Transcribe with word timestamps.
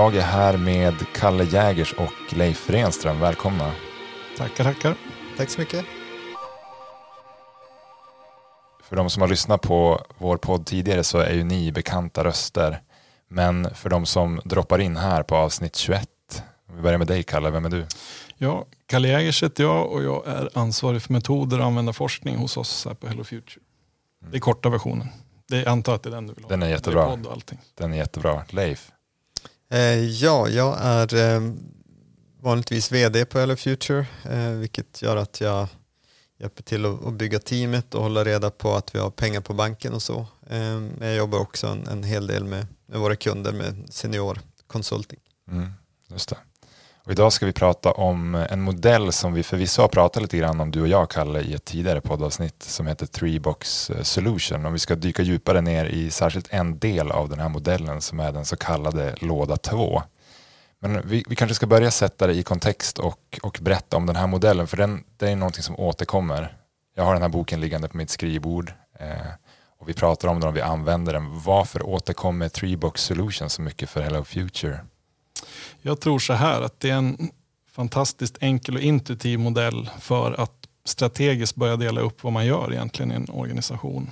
Jag 0.00 0.16
är 0.16 0.20
här 0.20 0.56
med 0.56 0.94
Kalle 1.14 1.44
Jägers 1.44 1.92
och 1.92 2.36
Leif 2.36 2.70
Renström. 2.70 3.20
Välkomna. 3.20 3.72
Tackar, 4.36 4.64
tackar. 4.64 4.96
Tack 5.36 5.50
så 5.50 5.60
mycket. 5.60 5.84
För 8.82 8.96
de 8.96 9.10
som 9.10 9.20
har 9.20 9.28
lyssnat 9.28 9.62
på 9.62 10.00
vår 10.18 10.36
podd 10.36 10.66
tidigare 10.66 11.04
så 11.04 11.18
är 11.18 11.32
ju 11.32 11.44
ni 11.44 11.72
bekanta 11.72 12.24
röster. 12.24 12.82
Men 13.28 13.74
för 13.74 13.90
de 13.90 14.06
som 14.06 14.40
droppar 14.44 14.78
in 14.78 14.96
här 14.96 15.22
på 15.22 15.36
avsnitt 15.36 15.76
21, 15.76 16.08
om 16.68 16.76
vi 16.76 16.82
börjar 16.82 16.98
med 16.98 17.06
dig 17.06 17.22
Kalle, 17.22 17.50
vem 17.50 17.64
är 17.64 17.70
du? 17.70 17.86
Ja, 18.36 18.66
Kalle 18.86 19.08
Jägers 19.08 19.42
heter 19.42 19.64
jag 19.64 19.92
och 19.92 20.02
jag 20.02 20.26
är 20.26 20.48
ansvarig 20.54 21.02
för 21.02 21.12
metoder 21.12 21.58
och 21.58 21.66
användarforskning 21.66 22.36
hos 22.36 22.56
oss 22.56 22.84
här 22.86 22.94
på 22.94 23.08
Hello 23.08 23.24
Future. 23.24 23.62
Det 24.30 24.36
är 24.36 24.40
korta 24.40 24.68
versionen. 24.68 25.08
Det 25.48 25.56
är, 25.56 25.60
jag 25.62 25.68
antar 25.68 25.94
att 25.94 26.02
det 26.02 26.08
är 26.08 26.14
den 26.14 26.26
du 26.26 26.34
vill 26.34 26.44
ha. 26.44 26.48
Den 26.48 26.62
är 26.62 26.68
jättebra. 26.68 27.18
Den 27.74 27.92
är 27.92 27.96
jättebra. 27.96 28.42
Leif? 28.50 28.92
Eh, 29.72 30.04
ja, 30.04 30.48
jag 30.48 30.78
är 30.80 31.14
eh, 31.14 31.52
vanligtvis 32.40 32.92
vd 32.92 33.24
på 33.24 33.38
Hello 33.38 33.56
Future, 33.56 34.06
eh, 34.24 34.50
vilket 34.50 35.02
gör 35.02 35.16
att 35.16 35.40
jag 35.40 35.68
hjälper 36.38 36.62
till 36.62 36.86
att, 36.86 37.12
bygga 37.12 37.38
teamet 37.38 37.94
och 37.94 38.02
hålla 38.02 38.24
reda 38.24 38.50
på 38.50 38.74
att 38.74 38.94
vi 38.94 38.98
har 38.98 39.10
pengar 39.10 39.40
på 39.40 39.54
banken 39.54 39.92
och 39.94 40.02
så. 40.02 40.26
Jag 41.00 41.16
jobbar 41.16 41.38
också 41.38 41.78
en, 41.90 42.02
hel 42.02 42.26
del 42.26 42.44
med, 42.44 42.66
med 42.86 43.00
våra 43.00 43.16
kunder 43.16 43.52
med 43.52 43.86
senior 43.90 44.40
consulting. 44.66 45.20
Mm, 45.50 45.72
just 46.08 46.28
det. 46.28 46.36
Och 47.10 47.14
idag 47.14 47.32
ska 47.32 47.46
vi 47.46 47.52
prata 47.52 47.92
om 47.92 48.34
en 48.34 48.60
modell 48.60 49.12
som 49.12 49.32
vi 49.32 49.42
förvisso 49.42 49.82
har 49.82 49.88
pratat 49.88 50.22
lite 50.22 50.36
grann 50.36 50.60
om 50.60 50.70
du 50.70 50.80
och 50.80 50.88
jag 50.88 51.10
Kalle 51.10 51.40
i 51.40 51.54
ett 51.54 51.64
tidigare 51.64 52.00
poddavsnitt 52.00 52.62
som 52.62 52.86
heter 52.86 53.06
Three 53.06 53.40
Box 53.40 53.90
eh, 53.90 54.02
Solution 54.02 54.66
och 54.66 54.74
vi 54.74 54.78
ska 54.78 54.94
dyka 54.94 55.22
djupare 55.22 55.60
ner 55.60 55.84
i 55.84 56.10
särskilt 56.10 56.48
en 56.50 56.78
del 56.78 57.10
av 57.10 57.28
den 57.28 57.38
här 57.40 57.48
modellen 57.48 58.00
som 58.00 58.20
är 58.20 58.32
den 58.32 58.44
så 58.44 58.56
kallade 58.56 59.14
låda 59.20 59.56
2. 59.56 60.02
Men 60.80 61.08
vi, 61.08 61.24
vi 61.28 61.36
kanske 61.36 61.54
ska 61.54 61.66
börja 61.66 61.90
sätta 61.90 62.26
det 62.26 62.34
i 62.34 62.42
kontext 62.42 62.98
och, 62.98 63.38
och 63.42 63.58
berätta 63.62 63.96
om 63.96 64.06
den 64.06 64.16
här 64.16 64.26
modellen 64.26 64.66
för 64.66 64.76
den, 64.76 65.04
det 65.16 65.30
är 65.30 65.36
någonting 65.36 65.62
som 65.62 65.80
återkommer. 65.80 66.56
Jag 66.96 67.04
har 67.04 67.12
den 67.12 67.22
här 67.22 67.28
boken 67.28 67.60
liggande 67.60 67.88
på 67.88 67.96
mitt 67.96 68.10
skrivbord 68.10 68.72
eh, 68.98 69.08
och 69.80 69.88
vi 69.88 69.94
pratar 69.94 70.28
om 70.28 70.40
den 70.40 70.48
och 70.48 70.56
vi 70.56 70.60
använder 70.60 71.12
den. 71.12 71.40
Varför 71.40 71.86
återkommer 71.86 72.48
Three 72.48 72.76
Box 72.76 73.02
Solution 73.02 73.50
så 73.50 73.62
mycket 73.62 73.90
för 73.90 74.02
Hello 74.02 74.24
Future? 74.24 74.80
Jag 75.82 76.00
tror 76.00 76.18
så 76.18 76.32
här 76.32 76.60
att 76.60 76.80
det 76.80 76.90
är 76.90 76.96
en 76.96 77.30
fantastiskt 77.70 78.38
enkel 78.40 78.74
och 78.74 78.80
intuitiv 78.80 79.38
modell 79.38 79.90
för 80.00 80.40
att 80.40 80.52
strategiskt 80.84 81.56
börja 81.56 81.76
dela 81.76 82.00
upp 82.00 82.22
vad 82.22 82.32
man 82.32 82.46
gör 82.46 82.72
egentligen 82.72 83.12
i 83.12 83.14
en 83.14 83.30
organisation. 83.30 84.10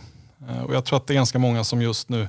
Eh, 0.48 0.62
och 0.62 0.75
jag 0.75 0.84
tror 0.84 0.97
att 0.97 1.06
det 1.06 1.12
är 1.12 1.14
ganska 1.14 1.39
många 1.39 1.64
som 1.64 1.83
just 1.83 2.08
nu 2.08 2.28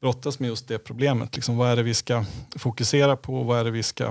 brottas 0.00 0.38
med 0.38 0.48
just 0.48 0.68
det 0.68 0.78
problemet. 0.78 1.36
Liksom, 1.36 1.56
vad 1.56 1.70
är 1.70 1.76
det 1.76 1.82
vi 1.82 1.94
ska 1.94 2.24
fokusera 2.56 3.16
på? 3.16 3.42
Vad 3.42 3.60
är 3.60 3.64
det 3.64 3.70
vi 3.70 3.82
ska 3.82 4.04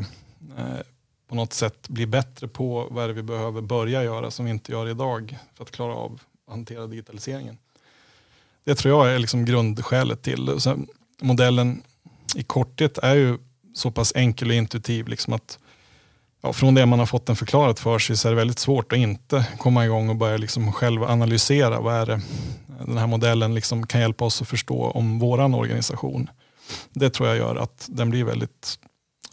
eh, 0.58 0.82
på 1.28 1.36
något 1.36 1.54
sätt 1.54 1.90
bli 1.90 2.06
bättre 2.06 2.48
på? 2.48 2.88
Vad 2.92 3.04
är 3.04 3.08
det 3.08 3.14
vi 3.14 3.24
behöver 3.24 3.62
börja 3.62 4.04
göra 4.04 4.32
som 4.32 4.46
vi 4.46 4.52
inte 4.52 4.72
gör 4.72 4.90
idag 4.90 5.38
för 5.54 5.64
att 5.64 5.72
klara 5.72 5.94
av 5.96 6.20
att 6.48 6.54
hantera 6.54 6.88
digitaliseringen? 6.88 7.58
Det 8.64 8.76
tror 8.76 9.06
jag 9.06 9.16
är 9.16 9.20
liksom 9.20 9.46
grundskälet 9.46 10.22
till. 10.22 10.46
det. 10.46 10.78
modellen 11.22 11.82
i 12.36 12.44
korthet 12.44 12.98
är 12.98 13.16
ju 13.16 13.38
så 13.78 13.92
pass 13.92 14.14
enkel 14.16 14.50
och 14.50 14.54
intuitiv. 14.54 15.08
Liksom 15.08 15.34
att, 15.34 15.60
ja, 16.42 16.54
från 16.54 16.76
det 16.76 16.86
man 16.86 17.00
har 17.00 17.06
fått 17.06 17.26
den 17.26 17.36
förklarat 17.36 17.80
för 17.80 18.00
sig 18.00 18.18
så 18.18 18.28
är 18.28 18.32
det 18.32 18.36
väldigt 18.36 18.60
svårt 18.60 18.94
att 18.94 19.00
inte 19.00 19.48
komma 19.58 19.86
igång 19.86 20.10
och 20.10 20.16
börja 20.16 20.38
liksom 20.38 20.74
själv 20.74 21.04
analysera 21.04 21.80
vad 21.80 21.96
är 21.96 22.06
det 22.06 22.22
den 22.86 22.98
här 22.98 23.08
modellen 23.08 23.54
liksom 23.56 23.88
kan 23.88 24.02
hjälpa 24.02 24.26
oss 24.26 24.42
att 24.42 24.48
förstå 24.48 24.84
om 24.84 25.20
våran 25.20 25.54
organisation. 25.54 26.30
Det 26.94 27.10
tror 27.10 27.30
jag 27.30 27.38
gör 27.38 27.56
att 27.56 27.86
den 27.90 28.10
blir 28.10 28.24
väldigt 28.24 28.80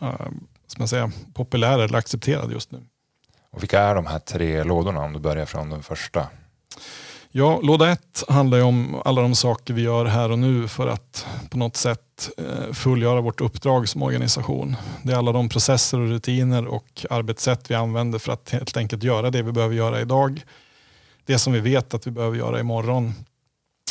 uh, 0.02 0.28
ska 0.66 0.80
man 0.80 0.88
säga, 0.88 1.12
populär 1.34 1.78
eller 1.78 1.98
accepterad 1.98 2.52
just 2.52 2.70
nu. 2.72 2.78
Och 3.50 3.62
vilka 3.62 3.80
är 3.80 3.94
de 3.94 4.06
här 4.06 4.18
tre 4.18 4.64
lådorna 4.64 5.00
om 5.00 5.12
du 5.12 5.18
börjar 5.18 5.46
från 5.46 5.70
den 5.70 5.82
första? 5.82 6.26
Ja, 7.36 7.60
låda 7.62 7.92
ett 7.92 8.24
handlar 8.28 8.58
ju 8.58 8.64
om 8.64 9.02
alla 9.04 9.22
de 9.22 9.34
saker 9.34 9.74
vi 9.74 9.82
gör 9.82 10.04
här 10.04 10.30
och 10.30 10.38
nu 10.38 10.68
för 10.68 10.86
att 10.86 11.26
på 11.50 11.58
något 11.58 11.76
sätt 11.76 12.30
eh, 12.36 12.72
fullgöra 12.72 13.20
vårt 13.20 13.40
uppdrag 13.40 13.88
som 13.88 14.02
organisation. 14.02 14.76
Det 15.02 15.12
är 15.12 15.16
alla 15.16 15.32
de 15.32 15.48
processer 15.48 16.00
och 16.00 16.08
rutiner 16.08 16.66
och 16.66 17.06
arbetssätt 17.10 17.70
vi 17.70 17.74
använder 17.74 18.18
för 18.18 18.32
att 18.32 18.50
helt 18.50 18.76
enkelt 18.76 19.02
göra 19.02 19.30
det 19.30 19.42
vi 19.42 19.52
behöver 19.52 19.74
göra 19.74 20.00
idag. 20.00 20.42
Det 21.26 21.38
som 21.38 21.52
vi 21.52 21.60
vet 21.60 21.94
att 21.94 22.06
vi 22.06 22.10
behöver 22.10 22.36
göra 22.36 22.60
imorgon. 22.60 23.14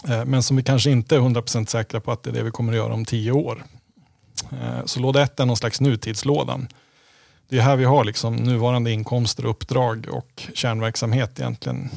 Eh, 0.07 0.25
men 0.25 0.43
som 0.43 0.57
vi 0.57 0.63
kanske 0.63 0.91
inte 0.91 1.15
är 1.15 1.19
100% 1.19 1.65
säkra 1.65 1.99
på 1.99 2.11
att 2.11 2.23
det 2.23 2.29
är 2.29 2.33
det 2.33 2.43
vi 2.43 2.51
kommer 2.51 2.73
att 2.73 2.77
göra 2.77 2.93
om 2.93 3.05
tio 3.05 3.31
år. 3.31 3.63
Eh, 4.51 4.85
så 4.85 4.99
låda 4.99 5.21
ett 5.21 5.39
är 5.39 5.45
någon 5.45 5.57
slags 5.57 5.81
nutidslådan. 5.81 6.67
Det 7.49 7.57
är 7.57 7.61
här 7.61 7.75
vi 7.75 7.85
har 7.85 8.03
liksom 8.03 8.35
nuvarande 8.35 8.91
inkomster, 8.91 9.45
uppdrag 9.45 10.07
och 10.11 10.47
kärnverksamhet 10.53 11.39
egentligen. 11.39 11.89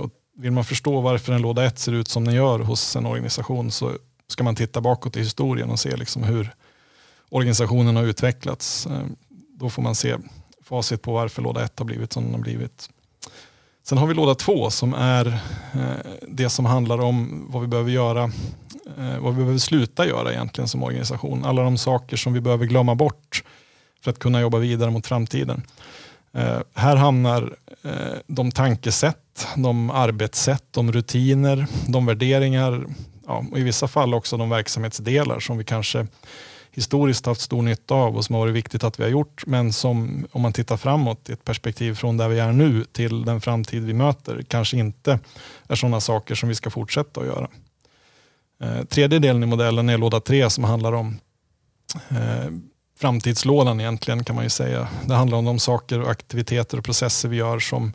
Och 0.00 0.10
vill 0.36 0.52
man 0.52 0.64
förstå 0.64 1.00
varför 1.00 1.32
en 1.32 1.42
låda 1.42 1.64
1 1.64 1.78
ser 1.78 1.92
ut 1.92 2.08
som 2.08 2.24
den 2.24 2.34
gör 2.34 2.58
hos 2.58 2.96
en 2.96 3.06
organisation 3.06 3.70
så 3.70 3.92
ska 4.28 4.44
man 4.44 4.54
titta 4.54 4.80
bakåt 4.80 5.16
i 5.16 5.20
historien 5.20 5.70
och 5.70 5.80
se 5.80 5.96
liksom 5.96 6.22
hur 6.22 6.54
organisationen 7.28 7.96
har 7.96 8.04
utvecklats. 8.04 8.86
Eh, 8.86 9.02
då 9.54 9.70
får 9.70 9.82
man 9.82 9.94
se 9.94 10.16
facit 10.64 11.02
på 11.02 11.12
varför 11.12 11.42
låda 11.42 11.64
1 11.64 11.78
har 11.78 11.86
blivit 11.86 12.12
som 12.12 12.24
den 12.24 12.34
har 12.34 12.40
blivit. 12.40 12.90
Sen 13.84 13.98
har 13.98 14.06
vi 14.06 14.14
låda 14.14 14.34
2 14.34 14.70
som 14.70 14.94
är 14.94 15.26
eh, 15.72 16.20
det 16.28 16.48
som 16.48 16.66
handlar 16.66 17.00
om 17.00 17.46
vad 17.48 17.62
vi 17.62 17.68
behöver 17.68 17.90
göra, 17.90 18.22
eh, 18.98 19.18
vad 19.18 19.32
vi 19.34 19.38
behöver 19.38 19.58
sluta 19.58 20.06
göra 20.06 20.32
egentligen 20.32 20.68
som 20.68 20.82
organisation. 20.82 21.44
Alla 21.44 21.62
de 21.62 21.78
saker 21.78 22.16
som 22.16 22.32
vi 22.32 22.40
behöver 22.40 22.66
glömma 22.66 22.94
bort 22.94 23.44
för 24.00 24.10
att 24.10 24.18
kunna 24.18 24.40
jobba 24.40 24.58
vidare 24.58 24.90
mot 24.90 25.06
framtiden. 25.06 25.62
Eh, 26.34 26.60
här 26.74 26.96
hamnar 26.96 27.56
eh, 27.82 28.18
de 28.26 28.50
tankesätt 28.50 29.16
de 29.56 29.90
arbetssätt, 29.90 30.64
de 30.70 30.92
rutiner, 30.92 31.66
de 31.88 32.06
värderingar 32.06 32.86
ja, 33.26 33.44
och 33.50 33.58
i 33.58 33.62
vissa 33.62 33.88
fall 33.88 34.14
också 34.14 34.36
de 34.36 34.50
verksamhetsdelar 34.50 35.40
som 35.40 35.58
vi 35.58 35.64
kanske 35.64 36.06
historiskt 36.70 37.26
haft 37.26 37.40
stor 37.40 37.62
nytta 37.62 37.94
av 37.94 38.16
och 38.16 38.24
som 38.24 38.34
har 38.34 38.40
varit 38.40 38.54
viktigt 38.54 38.84
att 38.84 39.00
vi 39.00 39.02
har 39.02 39.10
gjort 39.10 39.46
men 39.46 39.72
som 39.72 40.26
om 40.32 40.42
man 40.42 40.52
tittar 40.52 40.76
framåt 40.76 41.30
i 41.30 41.32
ett 41.32 41.44
perspektiv 41.44 41.94
från 41.94 42.16
där 42.16 42.28
vi 42.28 42.38
är 42.38 42.52
nu 42.52 42.84
till 42.84 43.24
den 43.24 43.40
framtid 43.40 43.84
vi 43.84 43.92
möter 43.94 44.42
kanske 44.42 44.76
inte 44.76 45.18
är 45.68 45.74
sådana 45.74 46.00
saker 46.00 46.34
som 46.34 46.48
vi 46.48 46.54
ska 46.54 46.70
fortsätta 46.70 47.20
att 47.20 47.26
göra. 47.26 47.48
Eh, 48.62 48.84
tredje 48.84 49.18
delen 49.18 49.42
i 49.42 49.46
modellen 49.46 49.88
är 49.88 49.98
låda 49.98 50.20
tre 50.20 50.50
som 50.50 50.64
handlar 50.64 50.92
om 50.92 51.18
eh, 52.10 52.50
framtidslådan 53.02 53.80
egentligen 53.80 54.24
kan 54.24 54.36
man 54.36 54.44
ju 54.44 54.50
säga. 54.50 54.88
Det 55.06 55.14
handlar 55.14 55.38
om 55.38 55.44
de 55.44 55.58
saker 55.58 56.00
och 56.00 56.10
aktiviteter 56.10 56.78
och 56.78 56.84
processer 56.84 57.28
vi 57.28 57.36
gör 57.36 57.58
som 57.58 57.92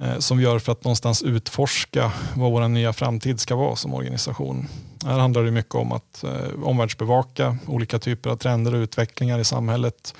Eh, 0.00 0.18
som 0.18 0.38
vi 0.38 0.44
gör 0.44 0.58
för 0.58 0.72
att 0.72 0.84
någonstans 0.84 1.22
utforska 1.22 2.12
vad 2.36 2.52
vår 2.52 2.68
nya 2.68 2.92
framtid 2.92 3.40
ska 3.40 3.56
vara 3.56 3.76
som 3.76 3.94
organisation. 3.94 4.68
Här 5.06 5.18
handlar 5.18 5.42
det 5.42 5.50
mycket 5.50 5.74
om 5.74 5.92
att 5.92 6.24
eh, 6.24 6.64
omvärldsbevaka 6.64 7.56
olika 7.66 7.98
typer 7.98 8.30
av 8.30 8.36
trender 8.36 8.74
och 8.74 8.78
utvecklingar 8.78 9.38
i 9.38 9.44
samhället. 9.44 10.14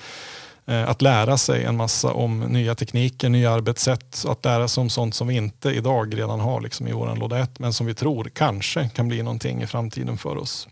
Eh, 0.66 0.88
att 0.88 1.03
lära 1.03 1.38
sig 1.38 1.65
en 1.65 1.76
massa 1.76 2.12
om 2.12 2.41
nya 2.41 2.75
tekniker, 2.75 3.28
nya 3.28 3.50
arbetssätt, 3.50 4.25
att 4.28 4.44
lära 4.44 4.69
sig 4.69 4.81
om 4.81 4.91
sånt 4.91 5.15
som 5.15 5.28
vi 5.28 5.37
inte 5.37 5.70
idag 5.70 6.19
redan 6.19 6.41
har 6.41 6.60
liksom 6.60 6.88
i 6.88 6.93
vår 6.93 7.16
låda 7.16 7.38
1 7.38 7.59
men 7.59 7.72
som 7.72 7.87
vi 7.87 7.94
tror 7.94 8.31
kanske 8.34 8.88
kan 8.88 9.09
bli 9.09 9.22
någonting 9.22 9.62
i 9.62 9.66
framtiden 9.66 10.19
för 10.19 10.37
oss. 10.37 10.69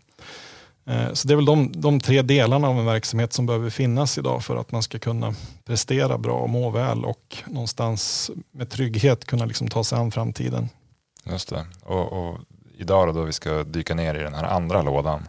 Eh, 0.89 1.13
så 1.13 1.27
det 1.27 1.33
är 1.33 1.35
väl 1.35 1.45
de, 1.45 1.71
de, 1.71 1.99
tre 1.99 2.21
delarna 2.21 2.67
av 2.67 2.79
en 2.79 2.85
verksamhet 2.85 3.33
som 3.33 3.45
behöver 3.45 3.69
finnas 3.69 4.17
idag 4.17 4.43
för 4.43 4.55
att 4.55 4.71
man 4.71 4.83
ska 4.83 4.99
kunna 4.99 5.35
prestera 5.65 6.17
bra 6.17 6.39
och 6.39 6.49
må 6.49 6.69
väl 6.69 7.05
och 7.05 7.37
någonstans 7.47 8.31
med 8.51 8.69
trygghet 8.69 9.25
kunna 9.25 9.45
liksom 9.45 9.67
ta 9.67 9.83
sig 9.83 9.99
an 9.99 10.11
framtiden. 10.11 10.69
Just 11.23 11.49
det. 11.49 11.65
Och, 11.83 12.13
och 12.13 12.39
idag 12.77 13.15
då, 13.15 13.23
vi 13.23 13.33
ska 13.33 13.63
dyka 13.63 13.95
ner 13.95 14.15
i 14.15 14.23
den 14.23 14.33
här 14.33 14.43
andra 14.43 14.81
lådan. 14.81 15.27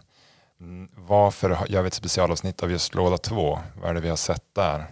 Varför 0.95 1.65
gör 1.69 1.81
vi 1.81 1.87
ett 1.87 1.93
specialavsnitt 1.93 2.63
av 2.63 2.71
just 2.71 2.95
låda 2.95 3.17
två? 3.17 3.59
Vad 3.81 3.89
är 3.89 3.93
det 3.93 4.01
vi 4.01 4.09
har 4.09 4.15
sett 4.15 4.45
där? 4.53 4.85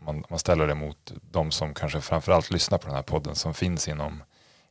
Man, 0.00 0.24
man 0.30 0.38
ställer 0.38 0.66
det 0.66 0.74
mot 0.74 1.12
de 1.30 1.50
som 1.50 1.74
kanske 1.74 2.00
framförallt 2.00 2.50
lyssnar 2.50 2.78
på 2.78 2.86
den 2.86 2.96
här 2.96 3.02
podden 3.02 3.34
som 3.34 3.54
finns 3.54 3.88
inom, 3.88 4.22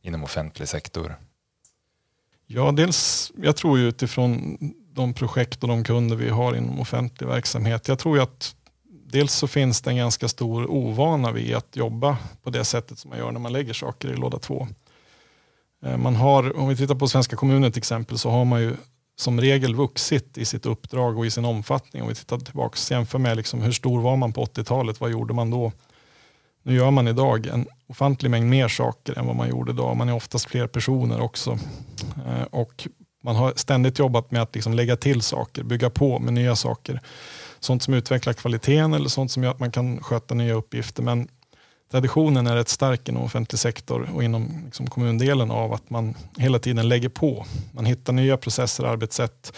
inom 0.02 0.24
offentlig 0.24 0.68
sektor. 0.68 1.16
Ja, 2.46 2.72
dels, 2.72 3.32
jag 3.36 3.56
tror 3.56 3.78
ju 3.78 3.88
utifrån 3.88 4.58
de 4.96 5.14
projekt 5.14 5.62
och 5.62 5.68
de 5.68 5.84
kunder 5.84 6.16
vi 6.16 6.28
har 6.28 6.56
inom 6.56 6.80
offentlig 6.80 7.26
verksamhet. 7.26 7.88
Jag 7.88 7.98
tror 7.98 8.16
ju 8.16 8.22
att 8.22 8.56
dels 9.06 9.34
så 9.34 9.46
finns 9.46 9.82
det 9.82 9.90
en 9.90 9.96
ganska 9.96 10.28
stor 10.28 10.70
ovana 10.70 11.32
vid 11.32 11.54
att 11.54 11.76
jobba 11.76 12.18
på 12.42 12.50
det 12.50 12.64
sättet 12.64 12.98
som 12.98 13.08
man 13.08 13.18
gör 13.18 13.32
när 13.32 13.40
man 13.40 13.52
lägger 13.52 13.72
saker 13.72 14.08
i 14.08 14.16
låda 14.16 14.38
två. 14.38 14.68
Eh, 15.84 15.96
man 15.96 16.16
har, 16.16 16.56
om 16.56 16.68
vi 16.68 16.76
tittar 16.76 16.94
på 16.94 17.08
svenska 17.08 17.36
kommuner 17.36 17.70
till 17.70 17.78
exempel 17.78 18.18
så 18.18 18.30
har 18.30 18.44
man 18.44 18.60
ju 18.60 18.76
som 19.18 19.40
regel 19.40 19.74
vuxit 19.74 20.38
i 20.38 20.44
sitt 20.44 20.66
uppdrag 20.66 21.18
och 21.18 21.26
i 21.26 21.30
sin 21.30 21.44
omfattning. 21.44 22.02
Om 22.02 22.08
vi 22.08 22.14
tittar 22.14 22.38
tillbaka 22.38 22.72
och 22.72 22.90
jämför 22.90 23.18
med 23.18 23.36
liksom 23.36 23.62
hur 23.62 23.72
stor 23.72 24.00
var 24.00 24.16
man 24.16 24.32
på 24.32 24.44
80-talet, 24.44 25.00
vad 25.00 25.10
gjorde 25.10 25.34
man 25.34 25.50
då? 25.50 25.72
Nu 26.62 26.74
gör 26.74 26.90
man 26.90 27.08
idag 27.08 27.46
en 27.46 27.66
ofantlig 27.86 28.30
mängd 28.30 28.50
mer 28.50 28.68
saker 28.68 29.18
än 29.18 29.26
vad 29.26 29.36
man 29.36 29.48
gjorde 29.48 29.72
då. 29.72 29.94
Man 29.94 30.08
är 30.08 30.14
oftast 30.14 30.44
fler 30.44 30.66
personer 30.66 31.20
också. 31.20 31.58
Eh, 32.26 32.42
och 32.50 32.88
man 33.26 33.36
har 33.36 33.52
ständigt 33.56 33.98
jobbat 33.98 34.30
med 34.30 34.42
att 34.42 34.54
liksom 34.54 34.74
lägga 34.74 34.96
till 34.96 35.22
saker, 35.22 35.62
bygga 35.62 35.90
på 35.90 36.18
med 36.18 36.32
nya 36.32 36.56
saker. 36.56 37.00
Sånt 37.60 37.82
som 37.82 37.94
utvecklar 37.94 38.32
kvaliteten 38.32 38.94
eller 38.94 39.08
sånt 39.08 39.30
som 39.30 39.42
gör 39.42 39.50
att 39.50 39.60
man 39.60 39.70
kan 39.70 40.02
sköta 40.02 40.34
nya 40.34 40.54
uppgifter. 40.54 41.02
Men 41.02 41.28
traditionen 41.90 42.46
är 42.46 42.56
rätt 42.56 42.68
stark 42.68 43.08
inom 43.08 43.22
offentlig 43.22 43.58
sektor 43.58 44.10
och 44.14 44.24
inom 44.24 44.62
liksom 44.64 44.86
kommundelen 44.86 45.50
av 45.50 45.72
att 45.72 45.90
man 45.90 46.14
hela 46.36 46.58
tiden 46.58 46.88
lägger 46.88 47.08
på. 47.08 47.46
Man 47.72 47.86
hittar 47.86 48.12
nya 48.12 48.36
processer, 48.36 48.84
arbetssätt. 48.84 49.52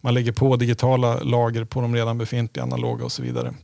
Man 0.00 0.14
lägger 0.14 0.32
på 0.32 0.56
digitala 0.56 1.20
lager 1.20 1.64
på 1.64 1.80
de 1.80 1.94
redan 1.94 2.18
befintliga 2.18 2.64
analoga 2.64 3.04
och 3.04 3.12
så 3.12 3.22
vidare. 3.22 3.54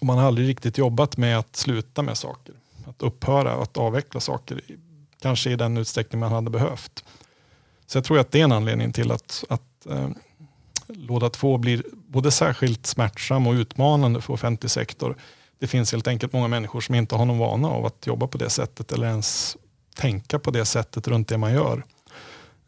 Och 0.00 0.06
man 0.06 0.18
har 0.18 0.26
aldrig 0.26 0.48
riktigt 0.48 0.78
jobbat 0.78 1.16
med 1.16 1.38
att 1.38 1.56
sluta 1.56 2.02
med 2.02 2.16
saker. 2.16 2.54
Att 2.86 3.02
upphöra, 3.02 3.52
att 3.52 3.76
avveckla 3.76 4.20
saker. 4.20 4.60
Kanske 5.22 5.50
i 5.50 5.56
den 5.56 5.76
utsträckning 5.76 6.20
man 6.20 6.32
hade 6.32 6.50
behövt. 6.50 7.04
Så 7.86 7.98
jag 7.98 8.04
tror 8.04 8.18
att 8.18 8.30
det 8.30 8.40
är 8.40 8.44
en 8.44 8.52
anledning 8.52 8.92
till 8.92 9.12
att, 9.12 9.44
att 9.48 9.86
eh, 9.90 10.08
låda 10.86 11.30
två 11.30 11.58
blir 11.58 11.82
både 11.92 12.30
särskilt 12.30 12.86
smärtsam 12.86 13.46
och 13.46 13.52
utmanande 13.52 14.20
för 14.20 14.32
offentlig 14.32 14.70
sektor. 14.70 15.16
Det 15.58 15.66
finns 15.66 15.92
helt 15.92 16.08
enkelt 16.08 16.32
många 16.32 16.48
människor 16.48 16.80
som 16.80 16.94
inte 16.94 17.14
har 17.14 17.24
någon 17.24 17.38
vana 17.38 17.68
av 17.68 17.86
att 17.86 18.06
jobba 18.06 18.26
på 18.26 18.38
det 18.38 18.50
sättet 18.50 18.92
eller 18.92 19.06
ens 19.06 19.56
tänka 19.94 20.38
på 20.38 20.50
det 20.50 20.64
sättet 20.64 21.08
runt 21.08 21.28
det 21.28 21.38
man 21.38 21.52
gör. 21.52 21.84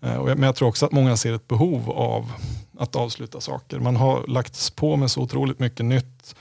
Eh, 0.01 0.25
men 0.25 0.43
jag 0.43 0.57
tror 0.57 0.69
också 0.69 0.87
att 0.87 0.93
många 0.93 1.17
ser 1.17 1.33
ett 1.33 1.49
behov 1.49 1.91
av 1.91 2.33
att 2.79 2.97
avsluta 2.97 3.41
saker. 3.41 3.79
Man 3.79 3.97
har 3.97 4.27
lagts 4.27 4.71
på 4.71 4.97
med 4.97 5.11
så 5.11 5.21
otroligt 5.21 5.59
mycket 5.59 5.87
nytt 5.87 6.35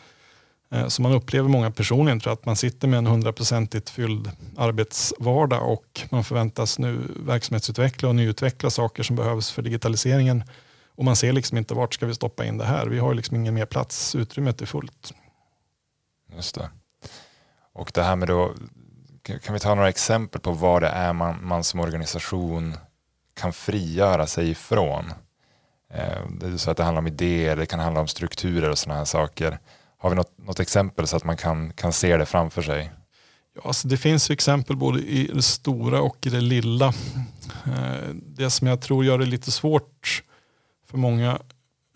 Eh, 0.72 0.88
så 0.88 1.02
man 1.02 1.12
upplever 1.12 1.50
många 1.50 1.72
personligen 1.72 2.20
tror 2.20 2.34
att 2.34 2.46
man 2.46 2.56
sitter 2.56 2.88
med 2.88 2.98
en 2.98 3.08
hundraprocentigt 3.08 3.90
fylld 3.90 4.32
arbetsvardag 4.58 5.72
och 5.72 6.02
man 6.10 6.24
förväntas 6.24 6.80
nu 6.80 7.00
verksamhetsutveckla 7.26 8.10
och 8.10 8.16
nyutveckla 8.16 8.70
saker 8.70 9.04
som 9.04 9.16
behövs 9.16 9.52
för 9.52 9.62
digitaliseringen. 9.62 10.44
Och 10.96 11.06
man 11.06 11.16
ser 11.16 11.34
liksom 11.34 11.58
inte 11.58 11.74
vart 11.74 11.94
ska 11.94 12.06
vi 12.06 12.16
stoppa 12.16 12.46
in 12.46 12.58
det 12.58 12.66
här. 12.66 12.88
Vi 12.88 13.00
har 13.00 13.14
liksom 13.14 13.36
ingen 13.36 13.54
mer 13.54 13.66
plats, 13.66 14.16
utrymmet 14.16 14.62
är 14.62 14.66
fullt. 14.66 15.14
Just 16.36 16.56
det. 16.56 16.70
Och 17.74 17.92
det 17.94 18.04
här 18.04 18.16
med 18.16 18.28
då, 18.28 18.54
kan 19.44 19.54
vi 19.54 19.60
ta 19.60 19.76
några 19.76 19.90
exempel 19.90 20.42
på 20.42 20.52
vad 20.52 20.82
det 20.82 20.88
är 20.88 21.14
man, 21.14 21.48
man 21.48 21.64
som 21.64 21.80
organisation 21.80 22.78
kan 23.34 23.54
frigöra 23.54 24.28
sig 24.28 24.50
ifrån? 24.50 25.14
Eh, 25.94 26.28
det 26.40 26.48
är 26.48 26.58
så 26.58 26.72
att 26.72 26.78
det 26.78 26.84
handlar 26.84 27.02
om 27.02 27.08
idéer, 27.08 27.56
det 27.56 27.66
kan 27.66 27.80
handla 27.80 28.02
om 28.02 28.08
strukturer 28.08 28.70
och 28.70 28.78
sådana 28.78 28.98
här 28.98 29.06
saker. 29.06 29.60
Har 29.98 30.10
vi 30.10 30.16
något, 30.16 30.38
något 30.38 30.60
exempel 30.60 31.08
så 31.08 31.16
att 31.16 31.24
man 31.24 31.38
kan, 31.38 31.74
kan 31.74 31.94
se 31.94 32.18
det 32.18 32.26
framför 32.26 32.62
sig? 32.62 32.92
Ja, 33.56 33.62
alltså 33.66 33.88
det 33.88 33.98
finns 33.98 34.30
exempel 34.30 34.76
både 34.76 35.00
i 35.00 35.32
det 35.34 35.42
stora 35.42 36.02
och 36.02 36.28
i 36.28 36.30
det 36.30 36.42
lilla. 36.42 36.88
Eh, 37.66 38.10
det 38.14 38.50
som 38.50 38.68
jag 38.68 38.82
tror 38.82 39.06
gör 39.06 39.18
det 39.18 39.26
lite 39.26 39.52
svårt 39.52 40.24
för 40.90 40.98
många 40.98 41.40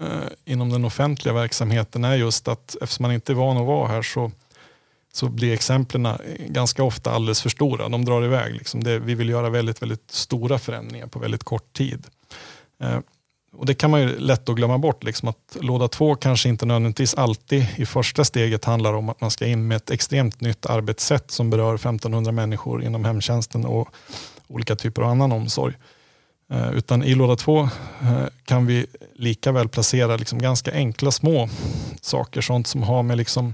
eh, 0.02 0.30
inom 0.46 0.70
den 0.70 0.86
offentliga 0.86 1.34
verksamheten 1.34 2.04
är 2.04 2.16
just 2.16 2.48
att 2.48 2.76
eftersom 2.82 3.04
man 3.04 3.12
inte 3.12 3.32
är 3.32 3.36
van 3.36 3.58
att 3.58 3.66
vara 3.66 3.88
här 3.88 4.02
så, 4.02 4.32
så 5.14 5.30
blir 5.30 5.54
exemplen 5.54 6.06
eh, 6.06 6.16
ganska 6.40 6.84
ofta 6.84 7.12
alldeles 7.12 7.42
för 7.42 7.50
stora. 7.50 7.90
De 7.90 8.06
drar 8.06 8.24
iväg. 8.24 8.54
Liksom 8.54 8.84
det, 8.84 9.00
vi 9.00 9.16
vill 9.16 9.30
göra 9.30 9.50
väldigt, 9.50 9.82
väldigt 9.82 10.12
stora 10.12 10.60
förändringar 10.60 11.08
på 11.08 11.20
väldigt 11.20 11.44
kort 11.44 11.74
tid. 11.74 12.08
Och 13.54 13.66
det 13.66 13.74
kan 13.74 13.92
man 13.92 14.02
ju 14.02 14.20
lätt 14.20 14.50
att 14.50 14.56
glömma 14.56 14.78
bort, 14.78 15.04
liksom 15.04 15.30
att 15.30 15.58
låda 15.62 15.88
två 15.88 16.16
kanske 16.16 16.50
inte 16.50 16.66
nödvändigtvis 16.66 17.14
alltid 17.14 17.66
i 17.76 17.86
första 17.86 18.24
steget 18.24 18.66
handlar 18.66 18.94
om 18.94 19.10
att 19.10 19.22
man 19.22 19.32
ska 19.32 19.46
in 19.46 19.68
med 19.68 19.76
ett 19.76 19.92
extremt 19.92 20.42
nytt 20.42 20.66
arbetssätt 20.66 21.32
som 21.32 21.50
berör 21.50 21.76
1500 21.76 22.32
människor 22.32 22.84
inom 22.84 23.06
hemtjänsten 23.06 23.66
och 23.66 23.90
olika 24.48 24.76
typer 24.76 25.02
av 25.02 25.10
annan 25.10 25.32
omsorg. 25.32 25.74
Eh, 26.52 26.72
utan 26.72 27.04
i 27.04 27.16
låda 27.16 27.36
två 27.36 27.60
eh, 28.02 28.26
kan 28.46 28.66
vi 28.66 28.86
lika 29.16 29.52
väl 29.52 29.70
placera 29.70 30.18
liksom 30.18 30.40
ganska 30.40 30.72
enkla 30.72 31.12
små 31.12 31.50
saker, 32.02 32.42
sånt 32.42 32.68
som 32.68 32.84
har 32.84 33.04
med 33.04 33.18
liksom 33.18 33.54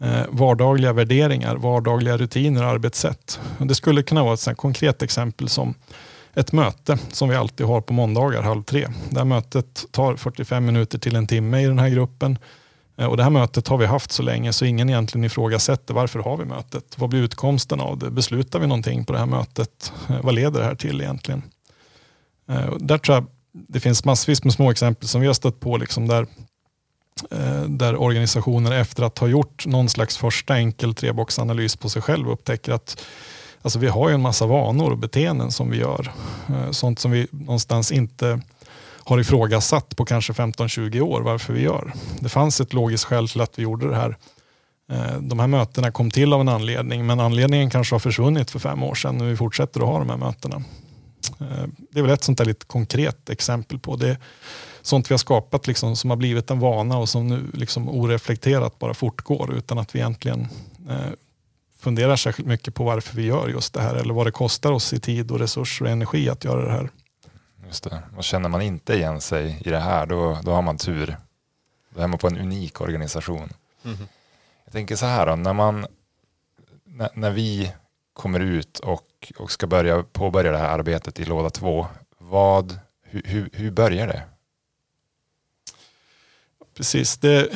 eh, 0.00 0.22
vardagliga 0.28 0.92
värderingar, 0.92 1.56
vardagliga 1.56 2.16
rutiner 2.16 2.62
och 2.62 2.70
arbetssätt. 2.70 3.40
Det 3.58 3.74
skulle 3.74 4.02
kunna 4.02 4.24
vara 4.24 4.34
ett 4.34 4.56
konkret 4.56 5.02
exempel 5.02 5.48
som 5.48 5.74
ett 6.34 6.52
möte 6.52 6.98
som 7.12 7.28
vi 7.28 7.36
alltid 7.36 7.66
har 7.66 7.80
på 7.80 7.92
måndagar 7.92 8.42
halv 8.42 8.62
tre. 8.62 8.88
Det 9.10 9.18
här 9.18 9.24
mötet 9.24 9.84
tar 9.90 10.16
45 10.16 10.64
minuter 10.64 10.98
till 10.98 11.16
en 11.16 11.26
timme 11.26 11.60
i 11.60 11.66
den 11.66 11.78
här 11.78 11.88
gruppen. 11.88 12.38
Eh, 12.96 13.06
och 13.06 13.16
det 13.16 13.22
här 13.22 13.30
mötet 13.30 13.68
har 13.68 13.78
vi 13.78 13.86
haft 13.86 14.12
så 14.12 14.22
länge 14.22 14.52
så 14.52 14.64
ingen 14.64 14.88
egentligen 14.88 15.24
ifrågasätter 15.24 15.94
varför 15.94 16.18
har 16.18 16.36
vi 16.36 16.44
mötet? 16.44 16.98
Vad 16.98 17.10
blir 17.10 17.20
utkomsten 17.20 17.80
av 17.80 17.98
det? 17.98 18.10
Beslutar 18.10 18.58
vi 18.58 18.66
någonting 18.66 19.04
på 19.04 19.12
det 19.12 19.18
här 19.18 19.26
mötet? 19.26 19.92
Eh, 20.08 20.22
vad 20.22 20.34
leder 20.34 20.60
det 20.60 20.66
här 20.66 20.74
till 20.74 21.00
egentligen? 21.00 21.42
Eh, 22.48 22.76
där 22.76 22.98
tror 22.98 23.16
jag 23.16 23.26
det 23.52 23.80
finns 23.80 24.04
massvis 24.04 24.44
med 24.44 24.52
små 24.52 24.70
exempel 24.70 25.08
som 25.08 25.20
vi 25.20 25.26
har 25.26 25.34
stött 25.34 25.60
på 25.60 25.76
liksom 25.76 26.08
där, 26.08 26.26
där 27.68 27.96
organisationer 27.96 28.72
efter 28.72 29.02
att 29.02 29.18
ha 29.18 29.28
gjort 29.28 29.66
någon 29.66 29.88
slags 29.88 30.16
första 30.16 30.56
enkel 30.56 30.94
treboxanalys 30.94 31.76
på 31.76 31.88
sig 31.88 32.02
själv 32.02 32.30
upptäcker 32.30 32.72
att 32.72 33.02
Alltså 33.62 33.78
vi 33.78 33.86
har 33.86 34.08
ju 34.08 34.14
en 34.14 34.22
massa 34.22 34.46
vanor 34.46 34.90
och 34.90 34.98
beteenden 34.98 35.52
som 35.52 35.70
vi 35.70 35.78
gör. 35.78 36.12
Eh, 36.48 36.70
sånt 36.70 36.98
som 36.98 37.10
vi 37.10 37.26
någonstans 37.30 37.92
inte 37.92 38.40
har 39.04 39.20
ifrågasatt 39.20 39.96
på 39.96 40.04
kanske 40.04 40.32
15-20 40.32 41.00
år 41.00 41.20
varför 41.22 41.52
vi 41.52 41.62
gör. 41.62 41.92
Det 42.20 42.28
fanns 42.28 42.60
ett 42.60 42.72
logiskt 42.72 43.04
skäl 43.04 43.28
till 43.28 43.40
att 43.40 43.58
vi 43.58 43.62
gjorde 43.62 43.88
det 43.88 43.96
här. 43.96 44.16
Eh, 44.92 45.20
de 45.20 45.38
här 45.38 45.46
mötena 45.46 45.90
kom 45.90 46.10
till 46.10 46.32
av 46.32 46.40
en 46.40 46.48
anledning 46.48 47.06
men 47.06 47.20
anledningen 47.20 47.70
kanske 47.70 47.94
har 47.94 48.00
försvunnit 48.00 48.50
för 48.50 48.58
fem 48.58 48.82
år 48.82 48.94
sedan 48.94 49.20
och 49.20 49.28
vi 49.28 49.36
fortsätter 49.36 49.80
att 49.80 49.86
ha 49.86 49.98
de 49.98 50.10
här 50.10 50.16
mötena. 50.16 50.56
Eh, 51.40 51.66
det 51.90 51.98
är 51.98 52.02
väl 52.02 52.12
ett 52.12 52.24
sånt 52.24 52.38
där 52.38 52.44
lite 52.44 52.66
konkret 52.66 53.30
exempel 53.30 53.78
på 53.78 53.96
det. 53.96 54.16
Sånt 54.82 55.10
vi 55.10 55.12
har 55.12 55.18
skapat 55.18 55.66
liksom, 55.66 55.96
som 55.96 56.10
har 56.10 56.16
blivit 56.16 56.50
en 56.50 56.58
vana 56.58 56.98
och 56.98 57.08
som 57.08 57.28
nu 57.28 57.50
liksom 57.54 57.88
oreflekterat 57.88 58.78
bara 58.78 58.94
fortgår 58.94 59.54
utan 59.54 59.78
att 59.78 59.94
vi 59.94 59.98
egentligen 59.98 60.48
funderar 61.82 62.16
särskilt 62.16 62.48
mycket 62.48 62.74
på 62.74 62.84
varför 62.84 63.16
vi 63.16 63.22
gör 63.22 63.48
just 63.48 63.74
det 63.74 63.80
här 63.80 63.94
eller 63.94 64.14
vad 64.14 64.26
det 64.26 64.30
kostar 64.30 64.72
oss 64.72 64.92
i 64.92 65.00
tid 65.00 65.30
och 65.30 65.38
resurser 65.38 65.84
och 65.84 65.90
energi 65.90 66.28
att 66.28 66.44
göra 66.44 66.64
det 66.64 66.72
här. 66.72 66.90
Just 67.66 67.84
det. 67.84 68.02
Och 68.16 68.24
känner 68.24 68.48
man 68.48 68.62
inte 68.62 68.94
igen 68.94 69.20
sig 69.20 69.62
i 69.64 69.70
det 69.70 69.78
här 69.78 70.06
då, 70.06 70.38
då 70.42 70.52
har 70.52 70.62
man 70.62 70.78
tur. 70.78 71.16
Då 71.90 72.00
är 72.00 72.06
man 72.06 72.18
på 72.18 72.26
en 72.26 72.38
unik 72.38 72.80
organisation. 72.80 73.52
Mm. 73.84 73.96
Jag 74.64 74.72
tänker 74.72 74.96
så 74.96 75.06
här 75.06 75.26
då, 75.26 75.36
när, 75.36 75.52
man, 75.52 75.86
när, 76.84 77.10
när 77.14 77.30
vi 77.30 77.72
kommer 78.12 78.40
ut 78.40 78.78
och, 78.78 79.32
och 79.38 79.50
ska 79.50 79.66
börja 79.66 80.02
påbörja 80.02 80.52
det 80.52 80.58
här 80.58 80.78
arbetet 80.78 81.20
i 81.20 81.24
låda 81.24 81.50
två, 81.50 81.86
vad, 82.18 82.78
hur, 83.02 83.22
hur, 83.24 83.50
hur 83.52 83.70
börjar 83.70 84.06
det? 84.06 84.22
Precis, 86.74 87.16
det 87.16 87.48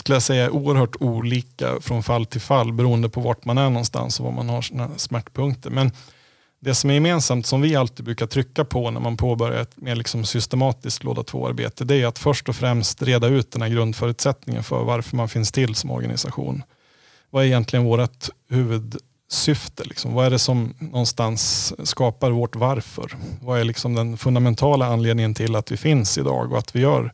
skulle 0.00 0.16
jag 0.16 0.22
säga 0.22 0.44
är 0.44 0.50
oerhört 0.50 0.96
olika 1.00 1.80
från 1.80 2.02
fall 2.02 2.26
till 2.26 2.40
fall 2.40 2.72
beroende 2.72 3.08
på 3.08 3.20
vart 3.20 3.44
man 3.44 3.58
är 3.58 3.70
någonstans 3.70 4.20
och 4.20 4.26
var 4.26 4.32
man 4.32 4.48
har 4.48 4.62
sina 4.62 4.90
smärtpunkter. 4.98 5.70
Men 5.70 5.92
det 6.60 6.74
som 6.74 6.90
är 6.90 6.94
gemensamt 6.94 7.46
som 7.46 7.60
vi 7.60 7.76
alltid 7.76 8.04
brukar 8.04 8.26
trycka 8.26 8.64
på 8.64 8.90
när 8.90 9.00
man 9.00 9.16
påbörjar 9.16 9.60
ett 9.60 9.76
mer 9.76 9.96
liksom 9.96 10.24
systematiskt 10.24 11.04
låda 11.04 11.22
två-arbete 11.22 11.84
det 11.84 11.94
är 11.94 12.06
att 12.06 12.18
först 12.18 12.48
och 12.48 12.56
främst 12.56 13.02
reda 13.02 13.26
ut 13.26 13.52
den 13.52 13.62
här 13.62 13.68
grundförutsättningen 13.68 14.62
för 14.62 14.84
varför 14.84 15.16
man 15.16 15.28
finns 15.28 15.52
till 15.52 15.74
som 15.74 15.90
organisation. 15.90 16.62
Vad 17.30 17.42
är 17.42 17.46
egentligen 17.46 17.84
vårt 17.84 18.28
huvudsyfte? 18.50 19.84
Liksom? 19.84 20.14
Vad 20.14 20.26
är 20.26 20.30
det 20.30 20.38
som 20.38 20.74
någonstans 20.78 21.72
skapar 21.88 22.30
vårt 22.30 22.56
varför? 22.56 23.16
Vad 23.42 23.60
är 23.60 23.64
liksom 23.64 23.94
den 23.94 24.16
fundamentala 24.16 24.86
anledningen 24.86 25.34
till 25.34 25.56
att 25.56 25.72
vi 25.72 25.76
finns 25.76 26.18
idag 26.18 26.52
och 26.52 26.58
att 26.58 26.76
vi 26.76 26.80
gör 26.80 27.12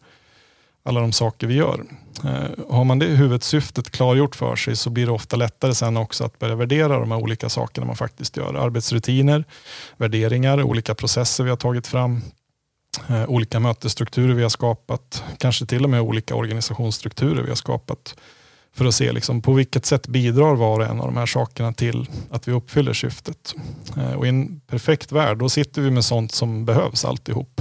alla 0.87 1.01
de 1.01 1.13
saker 1.13 1.47
vi 1.47 1.55
gör. 1.55 1.85
Eh, 2.25 2.65
har 2.75 2.85
man 2.85 2.99
det 2.99 3.07
huvudsyftet 3.07 3.91
klargjort 3.91 4.37
för 4.37 4.57
sig 4.57 4.77
så 4.77 4.91
blir 4.91 5.07
det 5.07 5.13
ofta 5.13 5.37
lättare 5.37 5.75
sen 5.75 5.97
också 5.97 6.25
att 6.25 6.39
börja 6.39 6.55
värdera 6.55 6.99
de 6.99 7.11
här 7.11 7.19
olika 7.19 7.49
sakerna 7.49 7.87
man 7.87 7.97
faktiskt 7.97 8.37
gör. 8.37 8.55
Arbetsrutiner, 8.55 9.45
värderingar, 9.97 10.63
olika 10.63 10.95
processer 10.95 11.45
vi 11.45 11.51
har 11.51 11.57
tagit 11.57 11.87
fram, 11.87 12.23
eh, 13.09 13.29
olika 13.29 13.61
mötesstrukturer 13.61 14.35
vi 14.35 14.43
har 14.43 14.49
skapat, 14.49 15.25
kanske 15.39 15.67
till 15.67 15.85
och 15.85 15.91
med 15.91 16.01
olika 16.01 16.35
organisationsstrukturer 16.35 17.43
vi 17.43 17.49
har 17.49 17.57
skapat 17.57 18.17
för 18.75 18.85
att 18.85 18.95
se 18.95 19.13
liksom, 19.13 19.43
på 19.43 19.53
vilket 19.53 19.87
sätt 19.87 20.07
bidrar 20.07 20.55
var 20.55 20.81
och 20.81 20.87
en 20.87 21.01
av 21.01 21.07
de 21.07 21.17
här 21.17 21.27
sakerna 21.27 21.73
till 21.73 22.09
att 22.31 22.49
vi 22.49 22.53
uppfyller 22.53 22.93
syftet. 22.93 23.55
Eh, 23.97 24.13
och 24.13 24.27
I 24.27 24.29
en 24.29 24.61
perfekt 24.61 25.13
värld 25.13 25.39
då 25.39 25.49
sitter 25.49 25.83
vi 25.83 25.91
med 25.91 26.05
sånt 26.05 26.33
som 26.33 26.65
behövs 26.65 27.05
alltihop 27.05 27.61